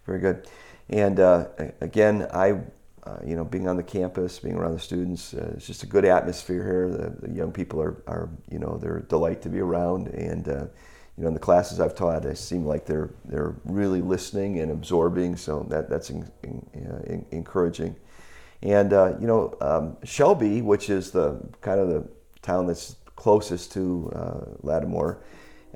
very 0.07 0.21
good. 0.21 0.47
And 0.89 1.21
uh, 1.21 1.47
again, 1.81 2.27
I. 2.33 2.61
Uh, 3.07 3.19
you 3.23 3.37
know, 3.37 3.45
being 3.45 3.69
on 3.69 3.77
the 3.77 3.83
campus, 3.83 4.39
being 4.39 4.55
around 4.55 4.73
the 4.73 4.81
students, 4.81 5.35
uh, 5.35 5.53
it's 5.55 5.67
just 5.67 5.83
a 5.83 5.87
good 5.87 6.07
atmosphere 6.07 6.65
here. 6.65 6.89
The, 6.89 7.29
the, 7.29 7.35
young 7.35 7.53
people 7.53 7.79
are, 7.83 8.03
are, 8.07 8.31
you 8.51 8.59
know, 8.59 8.79
they're 8.79 8.97
a 8.97 9.03
delight 9.03 9.43
to 9.43 9.51
be 9.51 9.61
around, 9.61 10.07
and 10.07 10.49
uh, 10.49 10.65
you 11.17 11.23
know, 11.23 11.29
in 11.29 11.35
the 11.35 11.41
classes 11.41 11.81
I've 11.81 11.95
taught, 11.95 12.23
they 12.23 12.35
seem 12.35 12.65
like 12.65 12.87
they're 12.87 13.11
they're 13.25 13.55
really 13.65 14.01
listening 14.01 14.59
and 14.59 14.73
absorbing. 14.73 15.37
So 15.37 15.65
that 15.69 15.89
that's 15.89 16.11
in, 16.11 16.29
in, 16.43 17.25
encouraging. 17.31 17.95
And 18.63 18.93
uh, 18.93 19.15
you 19.21 19.27
know, 19.27 19.57
um, 19.61 19.97
Shelby, 20.03 20.61
which 20.63 20.91
is 20.91 21.11
the 21.11 21.41
kind 21.61 21.79
of 21.79 21.89
the 21.89 22.09
town 22.43 22.67
that's 22.67 22.97
closest 23.15 23.73
to 23.73 24.11
uh, 24.15 24.41
Lattimore, 24.63 25.23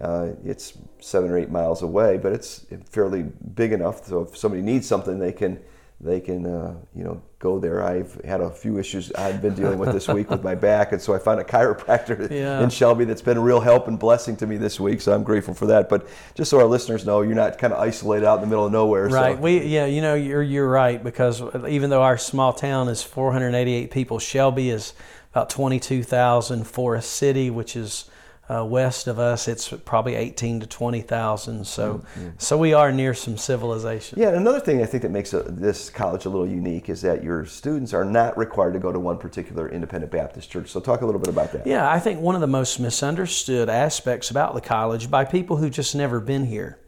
uh, 0.01 0.31
it's 0.45 0.79
seven 1.01 1.31
or 1.31 1.39
eight 1.39 1.51
miles 1.51 1.83
away, 1.83 2.17
but 2.17 2.33
it's 2.33 2.67
fairly 2.91 3.23
big 3.55 3.73
enough. 3.73 4.07
So 4.07 4.23
if 4.23 4.37
somebody 4.37 4.63
needs 4.63 4.87
something, 4.87 5.19
they 5.19 5.33
can 5.33 5.61
they 6.01 6.21
can, 6.21 6.47
uh, 6.47 6.75
you 6.95 7.03
know, 7.03 7.21
go 7.41 7.59
there. 7.59 7.83
I've 7.83 8.15
had 8.25 8.41
a 8.41 8.51
few 8.51 8.79
issues 8.79 9.11
I've 9.13 9.43
been 9.43 9.55
dealing 9.55 9.79
with 9.81 9.93
this 9.93 10.07
week 10.07 10.31
with 10.31 10.45
my 10.45 10.55
back, 10.55 10.93
and 10.93 11.03
so 11.03 11.13
I 11.13 11.19
found 11.19 11.41
a 11.41 11.45
chiropractor 11.45 12.31
Yeah. 12.31 12.63
in 12.63 12.71
Shelby 12.71 13.05
that's 13.05 13.23
been 13.23 13.37
a 13.37 13.41
real 13.41 13.59
help 13.59 13.89
and 13.89 13.99
blessing 13.99 14.37
to 14.37 14.47
me 14.47 14.59
this 14.59 14.79
week. 14.79 15.01
So 15.01 15.13
I'm 15.13 15.25
grateful 15.25 15.55
for 15.55 15.67
that. 15.67 15.89
But 15.89 16.07
just 16.35 16.51
so 16.51 16.59
our 16.61 16.67
listeners 16.67 17.05
know, 17.05 17.23
you're 17.23 17.35
not 17.35 17.59
kind 17.59 17.73
of 17.73 17.81
isolated 17.81 18.27
out 18.27 18.37
in 18.37 18.41
the 18.43 18.47
middle 18.47 18.67
of 18.67 18.71
nowhere. 18.73 19.09
Right. 19.09 19.35
So. 19.37 19.41
We 19.41 19.65
yeah, 19.65 19.87
you 19.87 20.01
know, 20.01 20.15
you're 20.15 20.43
you're 20.43 20.69
right 20.69 21.03
because 21.03 21.43
even 21.69 21.91
though 21.91 22.03
our 22.03 22.17
small 22.19 22.53
town 22.53 22.89
is 22.89 23.03
488 23.03 23.91
people, 23.91 24.21
Shelby 24.21 24.71
is 24.71 24.95
about 25.33 25.51
22,000. 25.51 26.65
Forest 26.65 27.11
City, 27.11 27.51
which 27.51 27.75
is 27.77 28.09
uh, 28.51 28.65
west 28.65 29.07
of 29.07 29.19
us, 29.19 29.47
it's 29.47 29.69
probably 29.85 30.15
18 30.15 30.61
to 30.61 30.67
20,000. 30.67 31.67
So 31.67 32.03
so 32.39 32.57
we 32.57 32.73
are 32.73 32.91
near 32.91 33.13
some 33.13 33.37
civilization. 33.37 34.19
Yeah, 34.19 34.31
another 34.31 34.61
thing 34.61 34.83
I 34.83 34.87
think 34.87 35.03
that 35.03 35.11
makes 35.11 35.35
uh 35.35 35.45
this 35.47 35.91
college 35.91 36.25
a 36.25 36.31
little 36.31 36.49
unique 36.49 36.89
is 36.89 37.03
that 37.03 37.23
your 37.23 37.45
students 37.45 37.93
are 37.93 38.05
not 38.05 38.39
required 38.39 38.73
to 38.73 38.79
go 38.79 38.91
to 38.91 38.99
one 38.99 39.19
particular 39.19 39.69
independent 39.69 40.11
Baptist 40.11 40.51
church. 40.51 40.71
So 40.71 40.81
talk 40.81 41.03
a 41.03 41.07
little 41.07 41.21
bit 41.21 41.29
about 41.29 41.53
that. 41.53 41.67
Yeah, 41.67 41.91
I 41.91 41.99
think 41.99 42.21
one 42.21 42.35
of 42.35 42.41
the 42.41 42.47
most 42.47 42.81
misunderstood 42.81 43.69
aspects 43.69 44.31
about 44.31 44.55
the 44.55 44.61
college 44.61 45.11
by 45.11 45.25
people 45.25 45.57
who 45.57 45.69
just 45.69 45.95
never 45.95 46.21
been 46.21 46.47
here 46.47 46.79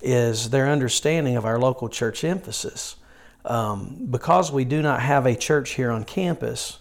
is 0.00 0.50
their 0.50 0.68
understanding 0.68 1.36
of 1.36 1.44
our 1.44 1.58
local 1.58 1.88
church 1.88 2.24
emphasis. 2.24 2.96
Um, 3.44 4.08
because 4.10 4.50
we 4.50 4.64
do 4.64 4.82
not 4.82 5.00
have 5.00 5.24
a 5.24 5.36
church 5.36 5.74
here 5.74 5.90
on 5.90 6.04
campus, 6.04 6.78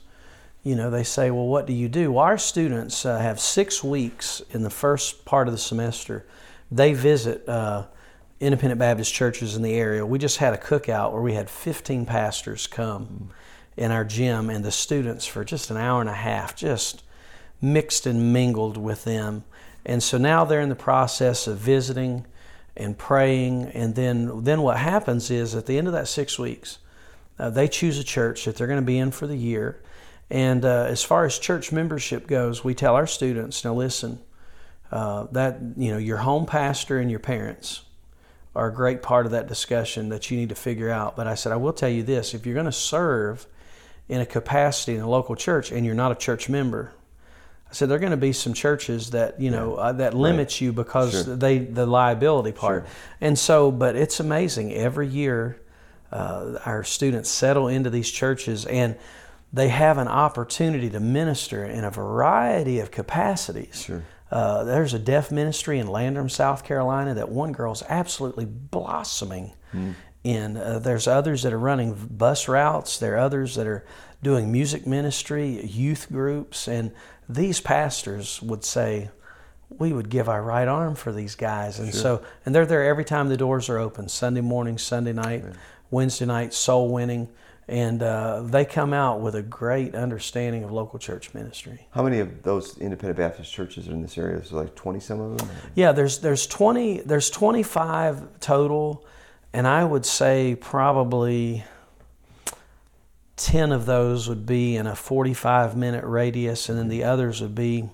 you 0.66 0.76
know, 0.76 0.90
they 0.90 1.04
say, 1.04 1.30
well, 1.30 1.46
what 1.46 1.68
do 1.68 1.74
you 1.74 1.88
do? 1.88 2.12
Well, 2.12 2.26
our 2.26 2.40
students 2.40 3.06
uh, 3.06 3.20
have 3.20 3.40
six 3.40 3.84
weeks 3.84 4.42
in 4.50 4.64
the 4.64 4.72
first 4.72 5.24
part 5.24 5.48
of 5.48 5.54
the 5.54 5.60
semester. 5.60 6.26
They 6.72 6.94
visit 6.94 7.48
uh, 7.48 7.86
independent 8.40 8.80
Baptist 8.80 9.14
churches 9.14 9.56
in 9.56 9.62
the 9.62 9.76
area. 9.76 10.04
We 10.04 10.18
just 10.18 10.38
had 10.38 10.56
a 10.56 10.58
cookout 10.58 11.14
where 11.14 11.22
we 11.22 11.34
had 11.34 11.52
15 11.52 12.08
pastors 12.08 12.66
come 12.66 13.30
in 13.78 13.92
our 13.92 14.04
gym, 14.04 14.50
and 14.50 14.66
the 14.66 14.72
students 14.72 15.24
for 15.28 15.46
just 15.46 15.70
an 15.70 15.78
hour 15.78 16.02
and 16.02 16.10
a 16.10 16.14
half 16.14 16.56
just 16.56 17.04
mixed 17.62 18.08
and 18.08 18.34
mingled 18.34 18.76
with 18.76 19.04
them. 19.04 19.44
And 19.86 20.02
so 20.02 20.18
now 20.18 20.46
they're 20.46 20.62
in 20.62 20.70
the 20.70 20.76
process 20.76 21.46
of 21.46 21.60
visiting 21.60 22.26
and 22.76 22.98
praying. 22.98 23.66
And 23.66 23.94
then, 23.94 24.44
then 24.44 24.64
what 24.64 24.78
happens 24.78 25.30
is 25.30 25.54
at 25.54 25.68
the 25.68 25.78
end 25.78 25.86
of 25.86 25.94
that 25.94 26.08
six 26.08 26.40
weeks, 26.40 26.80
uh, 27.38 27.52
they 27.52 27.68
choose 27.68 28.00
a 28.00 28.04
church 28.04 28.46
that 28.46 28.56
they're 28.56 28.66
going 28.66 28.80
to 28.80 28.86
be 28.86 28.98
in 28.98 29.12
for 29.12 29.28
the 29.28 29.36
year. 29.36 29.80
And 30.30 30.66
uh, 30.66 30.86
as 30.90 31.04
far 31.04 31.26
as 31.26 31.38
church 31.38 31.72
membership 31.72 32.28
goes, 32.28 32.64
we 32.64 32.74
tell 32.74 32.96
our 32.96 33.08
students 33.08 33.64
now 33.64 33.74
listen, 33.74 34.20
uh, 34.92 35.28
that 35.32 35.60
you 35.78 35.92
know 35.92 35.98
your 35.98 36.18
home 36.18 36.46
pastor 36.46 37.00
and 37.00 37.10
your 37.10 37.20
parents 37.20 37.82
are 38.56 38.68
a 38.68 38.74
great 38.74 39.02
part 39.02 39.26
of 39.26 39.34
that 39.34 39.48
discussion 39.48 40.10
that 40.10 40.32
you 40.32 40.38
need 40.38 40.50
to 40.50 40.56
figure 40.56 40.90
out. 40.90 41.16
But 41.16 41.28
I 41.28 41.36
said 41.36 41.52
I 41.52 41.58
will 41.58 41.74
tell 41.74 41.90
you 41.90 42.04
this: 42.04 42.34
if 42.34 42.46
you're 42.46 42.54
going 42.56 42.66
to 42.66 42.72
serve 42.72 43.46
in 44.08 44.22
a 44.22 44.26
capacity 44.26 44.96
in 44.96 45.02
a 45.02 45.10
local 45.10 45.36
church 45.36 45.72
and 45.72 45.86
you're 45.86 45.96
not 45.96 46.12
a 46.12 46.16
church 46.16 46.48
member, 46.50 46.94
I 47.70 47.74
said 47.74 47.90
there 47.90 47.98
are 47.98 48.00
going 48.00 48.12
to 48.12 48.18
be 48.18 48.34
some 48.34 48.54
churches 48.54 49.12
that 49.12 49.40
you 49.40 49.52
know 49.52 49.76
uh, 49.76 49.92
that 49.94 50.14
limits 50.16 50.62
you 50.62 50.74
because 50.74 51.24
Sure. 51.24 51.36
they 51.36 51.60
the 51.60 51.86
liability 51.86 52.52
part. 52.52 52.86
Sure. 52.86 52.96
And 53.22 53.38
so, 53.38 53.72
but 53.72 53.96
it's 53.96 54.20
amazing 54.20 54.74
every 54.74 55.08
year 55.08 55.60
uh, 56.12 56.60
our 56.66 56.84
students 56.84 57.30
settle 57.30 57.68
into 57.68 57.90
these 57.90 58.10
churches 58.10 58.66
and 58.66 58.96
they 59.54 59.70
have 59.70 59.98
an 59.98 60.08
opportunity 60.08 60.90
to 60.90 61.00
minister 61.00 61.64
in 61.64 61.84
a 61.84 61.90
variety 61.92 62.80
of 62.80 62.92
capacities. 62.92 63.84
Sure. 63.84 64.04
Uh, 64.32 64.64
there's 64.64 64.94
a 64.94 65.00
deaf 65.00 65.32
ministry 65.32 65.80
in 65.80 65.88
Landrum, 65.88 66.30
South 66.30 66.64
Carolina, 66.64 67.14
that 67.14 67.30
one 67.30 67.52
girl's 67.52 67.84
absolutely 67.88 68.46
blossoming 68.46 69.54
in. 70.24 70.58
Uh, 70.58 70.80
there's 70.80 71.08
others 71.08 71.44
that 71.44 71.54
are 71.54 71.60
running 71.60 71.94
bus 72.10 72.48
routes. 72.48 72.98
There 72.98 73.16
are 73.16 73.20
others 73.20 73.56
that 73.56 73.68
are 73.68 73.86
doing 74.24 74.52
music 74.52 74.88
ministry, 74.88 75.64
youth 75.66 76.08
groups, 76.12 76.68
and 76.68 76.92
these 77.30 77.62
pastors 77.62 78.42
would 78.42 78.64
say, 78.66 79.10
"We 79.70 79.94
would 79.94 80.10
give 80.10 80.28
our 80.28 80.42
right 80.42 80.68
arm 80.68 80.96
for 80.96 81.12
these 81.14 81.36
guys." 81.36 81.80
And 81.80 81.94
so, 81.94 82.22
and 82.46 82.56
they're 82.56 82.66
there 82.66 82.84
every 82.84 83.06
time 83.06 83.30
the 83.30 83.38
doors 83.38 83.70
are 83.70 83.78
open. 83.78 84.10
Sunday 84.10 84.42
morning, 84.42 84.78
Sunday 84.78 85.14
night, 85.14 85.46
Wednesday 85.92 86.26
night, 86.26 86.54
soul 86.54 86.90
winning. 86.92 87.30
And 87.68 88.04
uh, 88.04 88.44
they 88.44 88.64
come 88.64 88.94
out 88.94 89.22
with 89.22 89.34
a 89.34 89.42
great 89.42 89.96
understanding 89.96 90.64
of 90.64 90.72
local 90.72 91.00
church 91.00 91.34
ministry. 91.34 91.88
How 91.92 92.04
many 92.04 92.20
of 92.20 92.44
those 92.44 92.78
independent 92.78 93.18
Baptist 93.18 93.52
churches 93.52 93.88
are 93.88 93.92
in 93.92 94.04
this 94.04 94.18
area? 94.18 94.38
Is 94.38 94.52
there 94.52 94.62
like 94.62 94.76
20 94.76 95.00
some 95.00 95.20
of 95.20 95.38
them? 95.38 95.50
Yeah, 95.74 95.92
there's 95.92 96.20
there's 96.20 96.46
twenty 96.46 97.00
there's 97.00 97.32
twenty 97.32 97.64
five 97.64 98.40
total, 98.40 99.04
and 99.52 99.66
I 99.68 99.84
would 99.84 100.06
say 100.06 100.56
probably 100.60 101.64
ten 103.36 103.72
of 103.72 103.88
those 103.88 104.30
would 104.30 104.46
be 104.46 104.76
in 104.76 104.86
a 104.86 104.96
forty 104.96 105.34
five 105.34 105.76
minute 105.76 106.06
radius, 106.06 106.70
and 106.70 106.78
then 106.78 106.88
the 106.88 107.04
others 107.04 107.42
would 107.42 107.56
be 107.56 107.90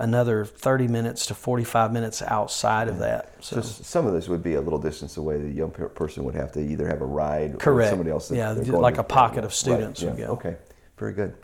another 0.00 0.44
thirty 0.44 0.88
minutes 0.88 1.26
to 1.26 1.34
forty 1.34 1.64
five 1.64 1.92
minutes 1.92 2.22
outside 2.22 2.88
of 2.88 2.98
that. 2.98 3.32
So 3.40 3.60
So 3.60 3.82
some 3.82 4.06
of 4.06 4.12
this 4.12 4.28
would 4.28 4.42
be 4.42 4.54
a 4.54 4.60
little 4.60 4.78
distance 4.78 5.16
away. 5.16 5.38
The 5.38 5.50
young 5.50 5.70
person 5.70 6.24
would 6.24 6.34
have 6.34 6.52
to 6.52 6.60
either 6.60 6.88
have 6.88 7.00
a 7.00 7.06
ride 7.06 7.54
or 7.54 7.58
Correct. 7.58 7.90
somebody 7.90 8.10
else. 8.10 8.28
that 8.28 8.36
Yeah, 8.36 8.52
they're 8.52 8.64
just 8.64 8.72
going 8.72 8.82
like 8.82 8.98
a 8.98 9.04
pocket 9.04 9.38
of 9.38 9.50
Right, 9.50 9.52
students 9.52 10.02
would 10.02 10.18
yeah, 10.18 10.26
go. 10.26 10.32
Okay, 10.32 10.56
very 10.98 11.12
good. 11.12 11.34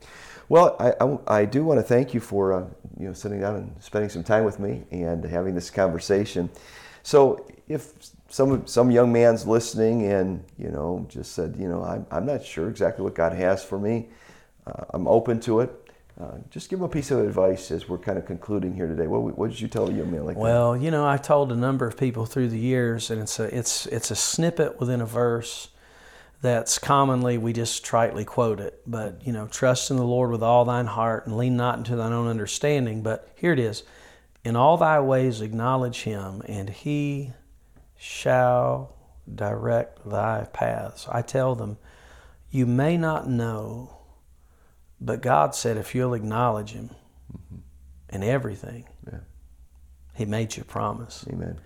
Well, 0.49 0.77
I, 0.79 0.95
I, 1.01 1.41
I 1.41 1.45
do 1.45 1.65
want 1.65 1.79
to 1.81 1.83
thank 1.83 2.15
you 2.15 2.21
for 2.21 2.53
uh, 2.53 2.67
you 2.99 3.09
know 3.09 3.13
sitting 3.13 3.41
down 3.41 3.57
and 3.57 3.75
spending 3.81 4.11
some 4.11 4.25
time 4.25 4.45
with 4.45 4.59
me 4.59 4.85
and 4.91 5.25
having 5.25 5.55
this 5.55 5.71
conversation. 5.71 6.51
So 7.03 7.47
if 7.69 7.93
some 8.29 8.67
some 8.67 8.91
young 8.91 9.13
man's 9.13 9.47
listening 9.47 10.07
and 10.07 10.45
you 10.59 10.71
know 10.71 11.07
just 11.09 11.33
said 11.33 11.57
you 11.59 11.69
know 11.69 11.83
I'm, 11.83 12.07
I'm 12.11 12.27
not 12.27 12.45
sure 12.45 12.69
exactly 12.69 13.05
what 13.05 13.15
God 13.15 13.33
has 13.33 13.65
for 13.65 13.79
me, 13.79 14.09
uh, 14.67 14.85
I'm 14.91 15.07
open 15.09 15.41
to 15.41 15.61
it. 15.61 15.86
Uh, 16.19 16.39
just 16.51 16.71
give 16.71 16.79
him 16.79 16.85
a 16.85 16.89
piece 16.89 17.11
of 17.11 17.19
advice 17.19 17.71
as 17.71 17.89
we're 17.89 17.99
kind 17.99 18.17
of 18.17 18.25
concluding 18.25 18.75
here 18.75 18.87
today. 18.87 19.07
What, 19.07 19.37
what 19.37 19.51
did 19.51 19.61
you 19.61 19.69
tell 19.69 19.89
a 19.89 19.93
young 19.93 20.11
man 20.11 20.25
like 20.25 20.37
that? 20.37 20.41
Well, 20.41 20.75
you 20.75 20.91
know, 20.91 21.07
I 21.07 21.19
told 21.19 21.53
a 21.53 21.57
number 21.57 21.87
of 21.87 21.99
people 21.99 22.25
through 22.25 22.49
the 22.49 22.59
years, 22.59 23.11
and 23.11 23.21
it's 23.21 23.39
a 23.39 23.55
it's 23.57 23.85
it's 23.87 24.11
a 24.11 24.17
snippet 24.17 24.81
within 24.81 25.03
a 25.03 25.07
verse 25.07 25.69
that's 26.41 26.79
commonly 26.79 27.37
we 27.37 27.53
just 27.53 27.85
tritely 27.85 28.25
quote 28.25 28.61
it. 28.61 28.81
But 28.87 29.27
you 29.27 29.33
know, 29.33 29.47
trust 29.47 29.91
in 29.91 29.99
the 29.99 30.05
Lord 30.05 30.31
with 30.31 30.43
all 30.43 30.65
thine 30.65 30.87
heart, 30.87 31.27
and 31.27 31.37
lean 31.37 31.57
not 31.57 31.77
into 31.77 31.97
thine 31.97 32.13
own 32.15 32.29
understanding. 32.29 33.03
But 33.03 33.29
here 33.35 33.53
it 33.53 33.59
is: 33.59 33.83
in 34.43 34.57
all 34.57 34.79
thy 34.79 35.01
ways 35.01 35.43
acknowledge 35.43 36.05
Him, 36.05 36.41
and 36.47 36.71
He 36.71 37.33
shall 37.99 38.95
direct 39.35 40.09
thy 40.09 40.47
paths. 40.51 41.07
I 41.11 41.21
tell 41.21 41.55
them, 41.55 41.77
you 42.51 42.65
may 42.65 42.97
not 42.97 43.29
know, 43.29 43.99
but 45.07 45.23
God 45.23 45.55
said 45.55 45.77
if 45.77 45.95
you'll 45.95 46.15
acknowledge 46.15 46.73
Him 46.73 46.91
in 48.11 48.23
everything, 48.23 48.85
Yeah. 49.11 49.21
He 50.15 50.25
made 50.25 50.57
you 50.57 50.63
a 50.63 50.65
promise 50.65 51.25
Amen. 51.31 51.61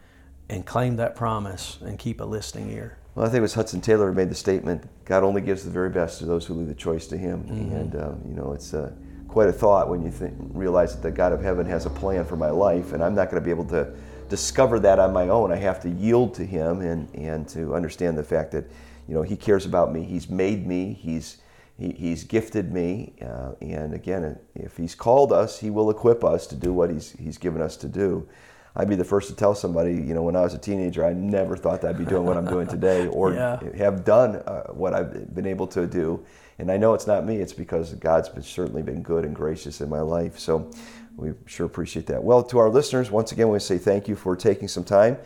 and 0.49 0.67
claim 0.67 0.97
that 0.97 1.15
promise 1.15 1.79
and 1.83 1.99
keep 1.99 2.21
a 2.21 2.25
listening 2.25 2.71
ear. 2.71 2.99
Well, 3.15 3.27
I 3.27 3.29
think 3.29 3.39
it 3.39 3.43
was 3.43 3.55
Hudson 3.55 3.81
Taylor 3.81 4.09
who 4.09 4.15
made 4.15 4.29
the 4.29 4.35
statement, 4.35 4.89
God 5.05 5.25
only 5.25 5.41
gives 5.41 5.65
the 5.65 5.71
very 5.71 5.91
best 5.91 6.19
to 6.19 6.27
those 6.27 6.47
who 6.47 6.55
leave 6.55 6.69
the 6.69 6.75
choice 6.75 7.07
to 7.09 7.17
Him. 7.17 7.45
Mm-hmm. 7.45 7.75
And, 7.75 7.97
uh, 7.97 8.13
you 8.29 8.35
know, 8.35 8.53
it's 8.53 8.75
uh, 8.75 8.93
quite 9.29 9.49
a 9.49 9.53
thought 9.53 9.89
when 9.89 10.03
you 10.03 10.11
think, 10.11 10.35
realize 10.53 10.95
that 10.95 11.03
the 11.03 11.11
God 11.11 11.33
of 11.33 11.43
heaven 11.43 11.65
has 11.67 11.87
a 11.87 11.91
plan 11.91 12.25
for 12.25 12.37
my 12.37 12.51
life, 12.51 12.93
and 12.93 13.03
I'm 13.03 13.15
not 13.15 13.31
going 13.31 13.41
to 13.43 13.45
be 13.45 13.51
able 13.51 13.67
to 13.67 13.95
discover 14.29 14.79
that 14.81 14.99
on 14.99 15.13
my 15.13 15.29
own. 15.29 15.53
I 15.53 15.57
have 15.57 15.81
to 15.83 15.89
yield 15.89 16.35
to 16.35 16.45
Him 16.45 16.81
and, 16.83 17.09
and 17.15 17.49
to 17.51 17.75
understand 17.75 18.19
the 18.19 18.25
fact 18.25 18.53
that, 18.53 18.65
you 19.09 19.15
know, 19.15 19.23
He 19.23 19.37
cares 19.37 19.67
about 19.67 19.93
me. 19.93 20.03
He's 20.03 20.29
made 20.29 20.67
me. 20.67 20.93
He's, 20.93 21.39
he, 21.81 21.93
he's 21.93 22.25
gifted 22.25 22.73
me. 22.73 23.15
Uh, 23.23 23.53
and 23.63 23.95
again, 23.95 24.39
if 24.55 24.77
He's 24.77 24.95
called 24.95 25.33
us, 25.33 25.59
He 25.59 25.71
will 25.71 25.89
equip 25.91 26.23
us 26.23 26.47
to 26.49 26.55
do 26.55 26.75
what 26.75 26.91
He's, 26.91 27.13
he's 27.13 27.39
given 27.39 27.63
us 27.63 27.77
to 27.79 27.89
do. 27.89 28.29
I'd 28.77 28.89
be 28.89 28.97
the 28.97 29.05
first 29.05 29.29
to 29.31 29.35
tell 29.35 29.55
somebody, 29.55 29.95
you 29.95 30.15
know, 30.15 30.23
when 30.23 30.37
I 30.37 30.43
was 30.43 30.53
a 30.55 30.59
teenager, 30.59 31.05
I 31.05 31.13
never 31.15 31.57
thought 31.57 31.81
that 31.81 31.89
I'd 31.89 31.99
be 31.99 32.05
doing 32.05 32.25
what 32.25 32.37
I'm 32.37 32.47
doing 32.47 32.69
today 32.69 33.07
or 33.13 33.33
Yeah. 33.33 33.59
have 33.79 34.05
done 34.05 34.37
uh, 34.37 34.65
what 34.69 34.93
I've 34.95 35.35
been 35.35 35.47
able 35.47 35.67
to 35.69 35.87
do. 35.87 36.25
And 36.59 36.71
I 36.71 36.77
know 36.77 36.93
it's 36.93 37.07
not 37.07 37.25
me, 37.25 37.37
it's 37.39 37.55
because 37.55 37.95
God's 37.95 38.29
been, 38.29 38.43
certainly 38.43 38.83
been 38.83 39.03
good 39.03 39.25
and 39.25 39.35
gracious 39.35 39.81
in 39.81 39.89
my 39.89 40.03
life. 40.03 40.39
So 40.39 40.71
we 41.17 41.33
sure 41.47 41.65
appreciate 41.67 42.07
that. 42.09 42.23
Well, 42.23 42.43
to 42.45 42.59
our 42.59 42.69
listeners, 42.69 43.11
once 43.11 43.33
again, 43.33 43.49
we 43.49 43.59
say 43.59 43.79
thank 43.79 44.07
you 44.07 44.15
for 44.15 44.37
taking 44.37 44.69
some 44.69 44.85
time 44.85 45.17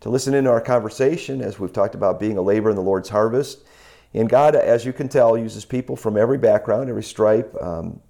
to 0.00 0.08
listen 0.08 0.32
into 0.32 0.50
our 0.50 0.60
conversation 0.60 1.42
as 1.42 1.58
we've 1.58 1.72
talked 1.72 1.96
about 1.96 2.20
being 2.20 2.38
a 2.38 2.42
labor 2.42 2.70
in 2.70 2.76
the 2.76 2.82
Lord's 2.82 3.08
harvest. 3.08 3.64
And 4.14 4.28
God, 4.28 4.54
as 4.54 4.84
you 4.84 4.92
can 4.92 5.08
tell, 5.08 5.36
uses 5.36 5.64
people 5.64 5.96
from 5.96 6.16
every 6.16 6.38
background, 6.38 6.88
every 6.88 7.02
stripe. 7.02 7.54
Um, 7.60 8.00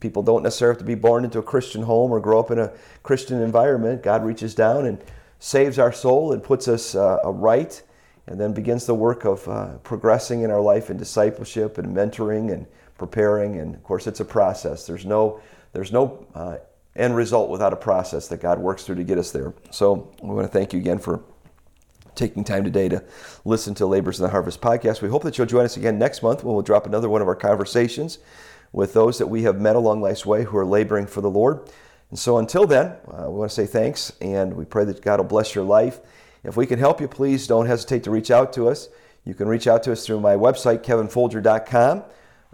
people 0.00 0.22
don't 0.22 0.42
necessarily 0.42 0.74
have 0.74 0.78
to 0.78 0.86
be 0.86 0.94
born 0.94 1.24
into 1.24 1.38
a 1.38 1.42
Christian 1.42 1.82
home 1.82 2.10
or 2.10 2.18
grow 2.18 2.40
up 2.40 2.50
in 2.50 2.58
a 2.58 2.72
Christian 3.02 3.42
environment. 3.42 4.02
God 4.02 4.24
reaches 4.24 4.54
down 4.54 4.86
and 4.86 5.02
saves 5.38 5.78
our 5.78 5.92
soul 5.92 6.32
and 6.32 6.42
puts 6.42 6.66
us 6.66 6.94
uh, 6.94 7.18
right, 7.24 7.82
and 8.26 8.40
then 8.40 8.54
begins 8.54 8.86
the 8.86 8.94
work 8.94 9.26
of 9.26 9.46
uh, 9.48 9.76
progressing 9.78 10.42
in 10.42 10.50
our 10.50 10.60
life 10.60 10.88
in 10.88 10.96
discipleship 10.96 11.76
and 11.76 11.94
mentoring 11.94 12.52
and 12.52 12.66
preparing. 12.96 13.58
And 13.58 13.74
of 13.74 13.82
course, 13.82 14.06
it's 14.06 14.20
a 14.20 14.24
process. 14.24 14.86
There's 14.86 15.04
no 15.04 15.40
there's 15.72 15.92
no 15.92 16.26
uh, 16.34 16.56
end 16.96 17.14
result 17.16 17.50
without 17.50 17.72
a 17.72 17.76
process 17.76 18.28
that 18.28 18.40
God 18.40 18.58
works 18.58 18.84
through 18.84 18.96
to 18.96 19.04
get 19.04 19.18
us 19.18 19.30
there. 19.30 19.54
So 19.70 20.12
we 20.22 20.34
want 20.34 20.50
to 20.50 20.52
thank 20.52 20.72
you 20.72 20.78
again 20.78 20.98
for 20.98 21.22
taking 22.20 22.44
time 22.44 22.62
today 22.62 22.86
to 22.86 23.02
listen 23.46 23.74
to 23.74 23.86
Labors 23.86 24.20
in 24.20 24.24
the 24.24 24.28
Harvest 24.28 24.60
podcast. 24.60 25.00
We 25.00 25.08
hope 25.08 25.22
that 25.22 25.38
you'll 25.38 25.46
join 25.46 25.64
us 25.64 25.78
again 25.78 25.98
next 25.98 26.22
month 26.22 26.44
when 26.44 26.52
we'll 26.52 26.62
drop 26.62 26.84
another 26.84 27.08
one 27.08 27.22
of 27.22 27.28
our 27.28 27.34
conversations 27.34 28.18
with 28.72 28.92
those 28.92 29.16
that 29.16 29.28
we 29.28 29.44
have 29.44 29.58
met 29.58 29.74
along 29.74 30.02
life's 30.02 30.26
way 30.26 30.44
who 30.44 30.58
are 30.58 30.66
laboring 30.66 31.06
for 31.06 31.22
the 31.22 31.30
Lord. 31.30 31.70
And 32.10 32.18
so 32.18 32.36
until 32.36 32.66
then, 32.66 32.88
uh, 33.08 33.24
we 33.30 33.38
want 33.38 33.50
to 33.50 33.54
say 33.54 33.64
thanks 33.64 34.12
and 34.20 34.52
we 34.52 34.66
pray 34.66 34.84
that 34.84 35.00
God 35.00 35.18
will 35.18 35.24
bless 35.24 35.54
your 35.54 35.64
life. 35.64 36.00
If 36.44 36.58
we 36.58 36.66
can 36.66 36.78
help 36.78 37.00
you, 37.00 37.08
please 37.08 37.46
don't 37.46 37.64
hesitate 37.64 38.04
to 38.04 38.10
reach 38.10 38.30
out 38.30 38.52
to 38.52 38.68
us. 38.68 38.90
You 39.24 39.32
can 39.32 39.48
reach 39.48 39.66
out 39.66 39.82
to 39.84 39.92
us 39.92 40.04
through 40.04 40.20
my 40.20 40.34
website, 40.34 40.84
kevinfolger.com, 40.84 42.02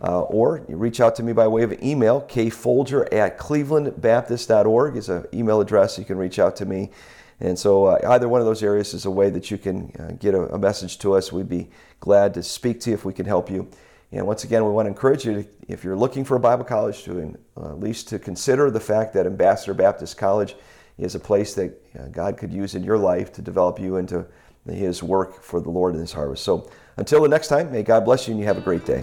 uh, 0.00 0.20
or 0.20 0.64
you 0.68 0.76
reach 0.76 1.00
out 1.00 1.16
to 1.16 1.24
me 1.24 1.32
by 1.32 1.48
way 1.48 1.64
of 1.64 1.72
email, 1.82 2.22
kfolger 2.22 3.12
at 3.12 3.36
clevelandbaptist.org 3.36 4.96
is 4.96 5.08
an 5.08 5.26
email 5.34 5.60
address. 5.60 5.98
You 5.98 6.04
can 6.04 6.18
reach 6.18 6.38
out 6.38 6.54
to 6.56 6.66
me. 6.66 6.92
And 7.41 7.59
so 7.59 7.87
uh, 7.87 7.99
either 8.09 8.28
one 8.28 8.41
of 8.41 8.47
those 8.47 8.62
areas 8.62 8.95
is 8.95 9.05
a 9.05 9.11
way 9.11 9.30
that 9.30 9.51
you 9.51 9.59
can 9.59 9.93
uh, 9.99 10.12
get 10.12 10.34
a, 10.34 10.55
a, 10.55 10.59
message 10.59 10.99
to 11.01 11.14
us. 11.14 11.32
We'd 11.32 11.49
be 11.49 11.68
glad 12.01 12.32
to 12.34 12.43
speak 12.43 12.80
to 12.80 12.91
you 12.91 12.95
if 12.95 13.05
we 13.05 13.12
can 13.12 13.26
help 13.26 13.51
you. 13.51 13.68
And 14.12 14.26
once 14.26 14.45
again, 14.45 14.64
we 14.64 14.70
want 14.70 14.87
to 14.87 14.91
encourage 14.91 15.26
you, 15.26 15.43
to, 15.43 15.49
if 15.68 15.84
you're 15.84 15.97
looking 15.97 16.24
for 16.24 16.37
a 16.37 16.41
Bible 16.41 16.64
college, 16.64 17.03
to 17.05 17.37
uh, 17.57 17.70
at 17.70 17.80
least 17.80 18.09
to 18.09 18.18
consider 18.18 18.70
the 18.70 18.80
fact 18.80 19.12
that 19.14 19.26
Ambassador 19.26 19.74
Baptist 19.74 20.16
College 20.16 20.57
is 20.97 21.14
a 21.14 21.20
place 21.20 21.55
that 21.55 21.78
uh, 21.99 22.07
God 22.07 22.39
could 22.39 22.53
use 22.53 22.74
in 22.74 22.82
your 22.82 22.97
life 22.97 23.32
to 23.34 23.43
develop 23.43 23.78
you 23.78 23.97
into 23.97 24.24
His 24.66 25.03
work 25.03 25.43
for 25.43 25.61
the 25.61 25.70
Lord 25.70 25.95
in 25.95 26.01
His 26.01 26.12
harvest. 26.12 26.43
So 26.45 26.70
until 26.97 27.22
the 27.22 27.28
next 27.28 27.49
time, 27.49 27.70
may 27.70 27.82
God 27.82 28.05
bless 28.05 28.26
you 28.26 28.32
and 28.32 28.41
you 28.41 28.47
have 28.47 28.57
a 28.57 28.62
great 28.62 28.87
day. 28.87 29.03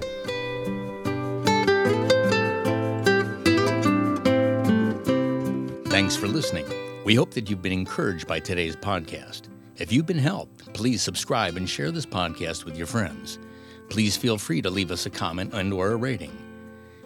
Thanks 5.90 6.16
for 6.16 6.28
listening. 6.28 6.83
We 7.04 7.16
hope 7.16 7.32
that 7.32 7.50
you've 7.50 7.62
been 7.62 7.74
encouraged 7.74 8.28
by 8.28 8.40
today's 8.40 8.78
podcast. 8.78 9.50
If 9.78 9.92
you've 9.92 10.06
been 10.06 10.18
helped, 10.18 10.74
please 10.74 11.02
subscribe 11.02 11.58
and 11.58 11.70
share 11.70 11.92
this 11.92 12.06
podcast 12.06 12.64
with 12.64 12.78
your 12.78 12.88
friends. 12.88 13.40
Please 13.90 14.16
feel 14.16 14.38
free 14.38 14.62
to 14.62 14.70
leave 14.70 14.90
us 14.90 15.06
a 15.06 15.10
comment 15.10 15.54
and 15.54 15.74
or 15.74 15.92
a 15.92 15.98
rating. 15.98 16.32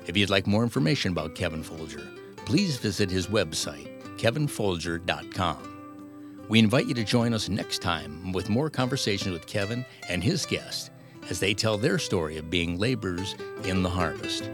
If 0.05 0.15
you'd 0.15 0.29
like 0.29 0.45
more 0.45 0.61
information 0.61 1.13
about 1.13 1.33
Kevin 1.33 1.63
Folger, 1.63 2.07
please 2.45 2.77
visit 2.77 3.09
his 3.09 3.25
website, 3.25 3.89
kevinfolger.com. 4.17 5.73
We 6.47 6.59
invite 6.59 6.85
you 6.85 6.93
to 6.93 7.03
join 7.03 7.33
us 7.33 7.49
next 7.49 7.81
time 7.81 8.31
with 8.33 8.49
more 8.49 8.69
conversations 8.69 9.33
with 9.33 9.47
Kevin 9.47 9.83
and 10.09 10.23
his 10.23 10.45
guests 10.45 10.91
as 11.27 11.39
they 11.39 11.55
tell 11.55 11.77
their 11.77 11.97
story 11.97 12.37
of 12.37 12.51
being 12.51 12.77
laborers 12.77 13.35
in 13.63 13.81
the 13.81 13.89
harvest. 13.89 14.47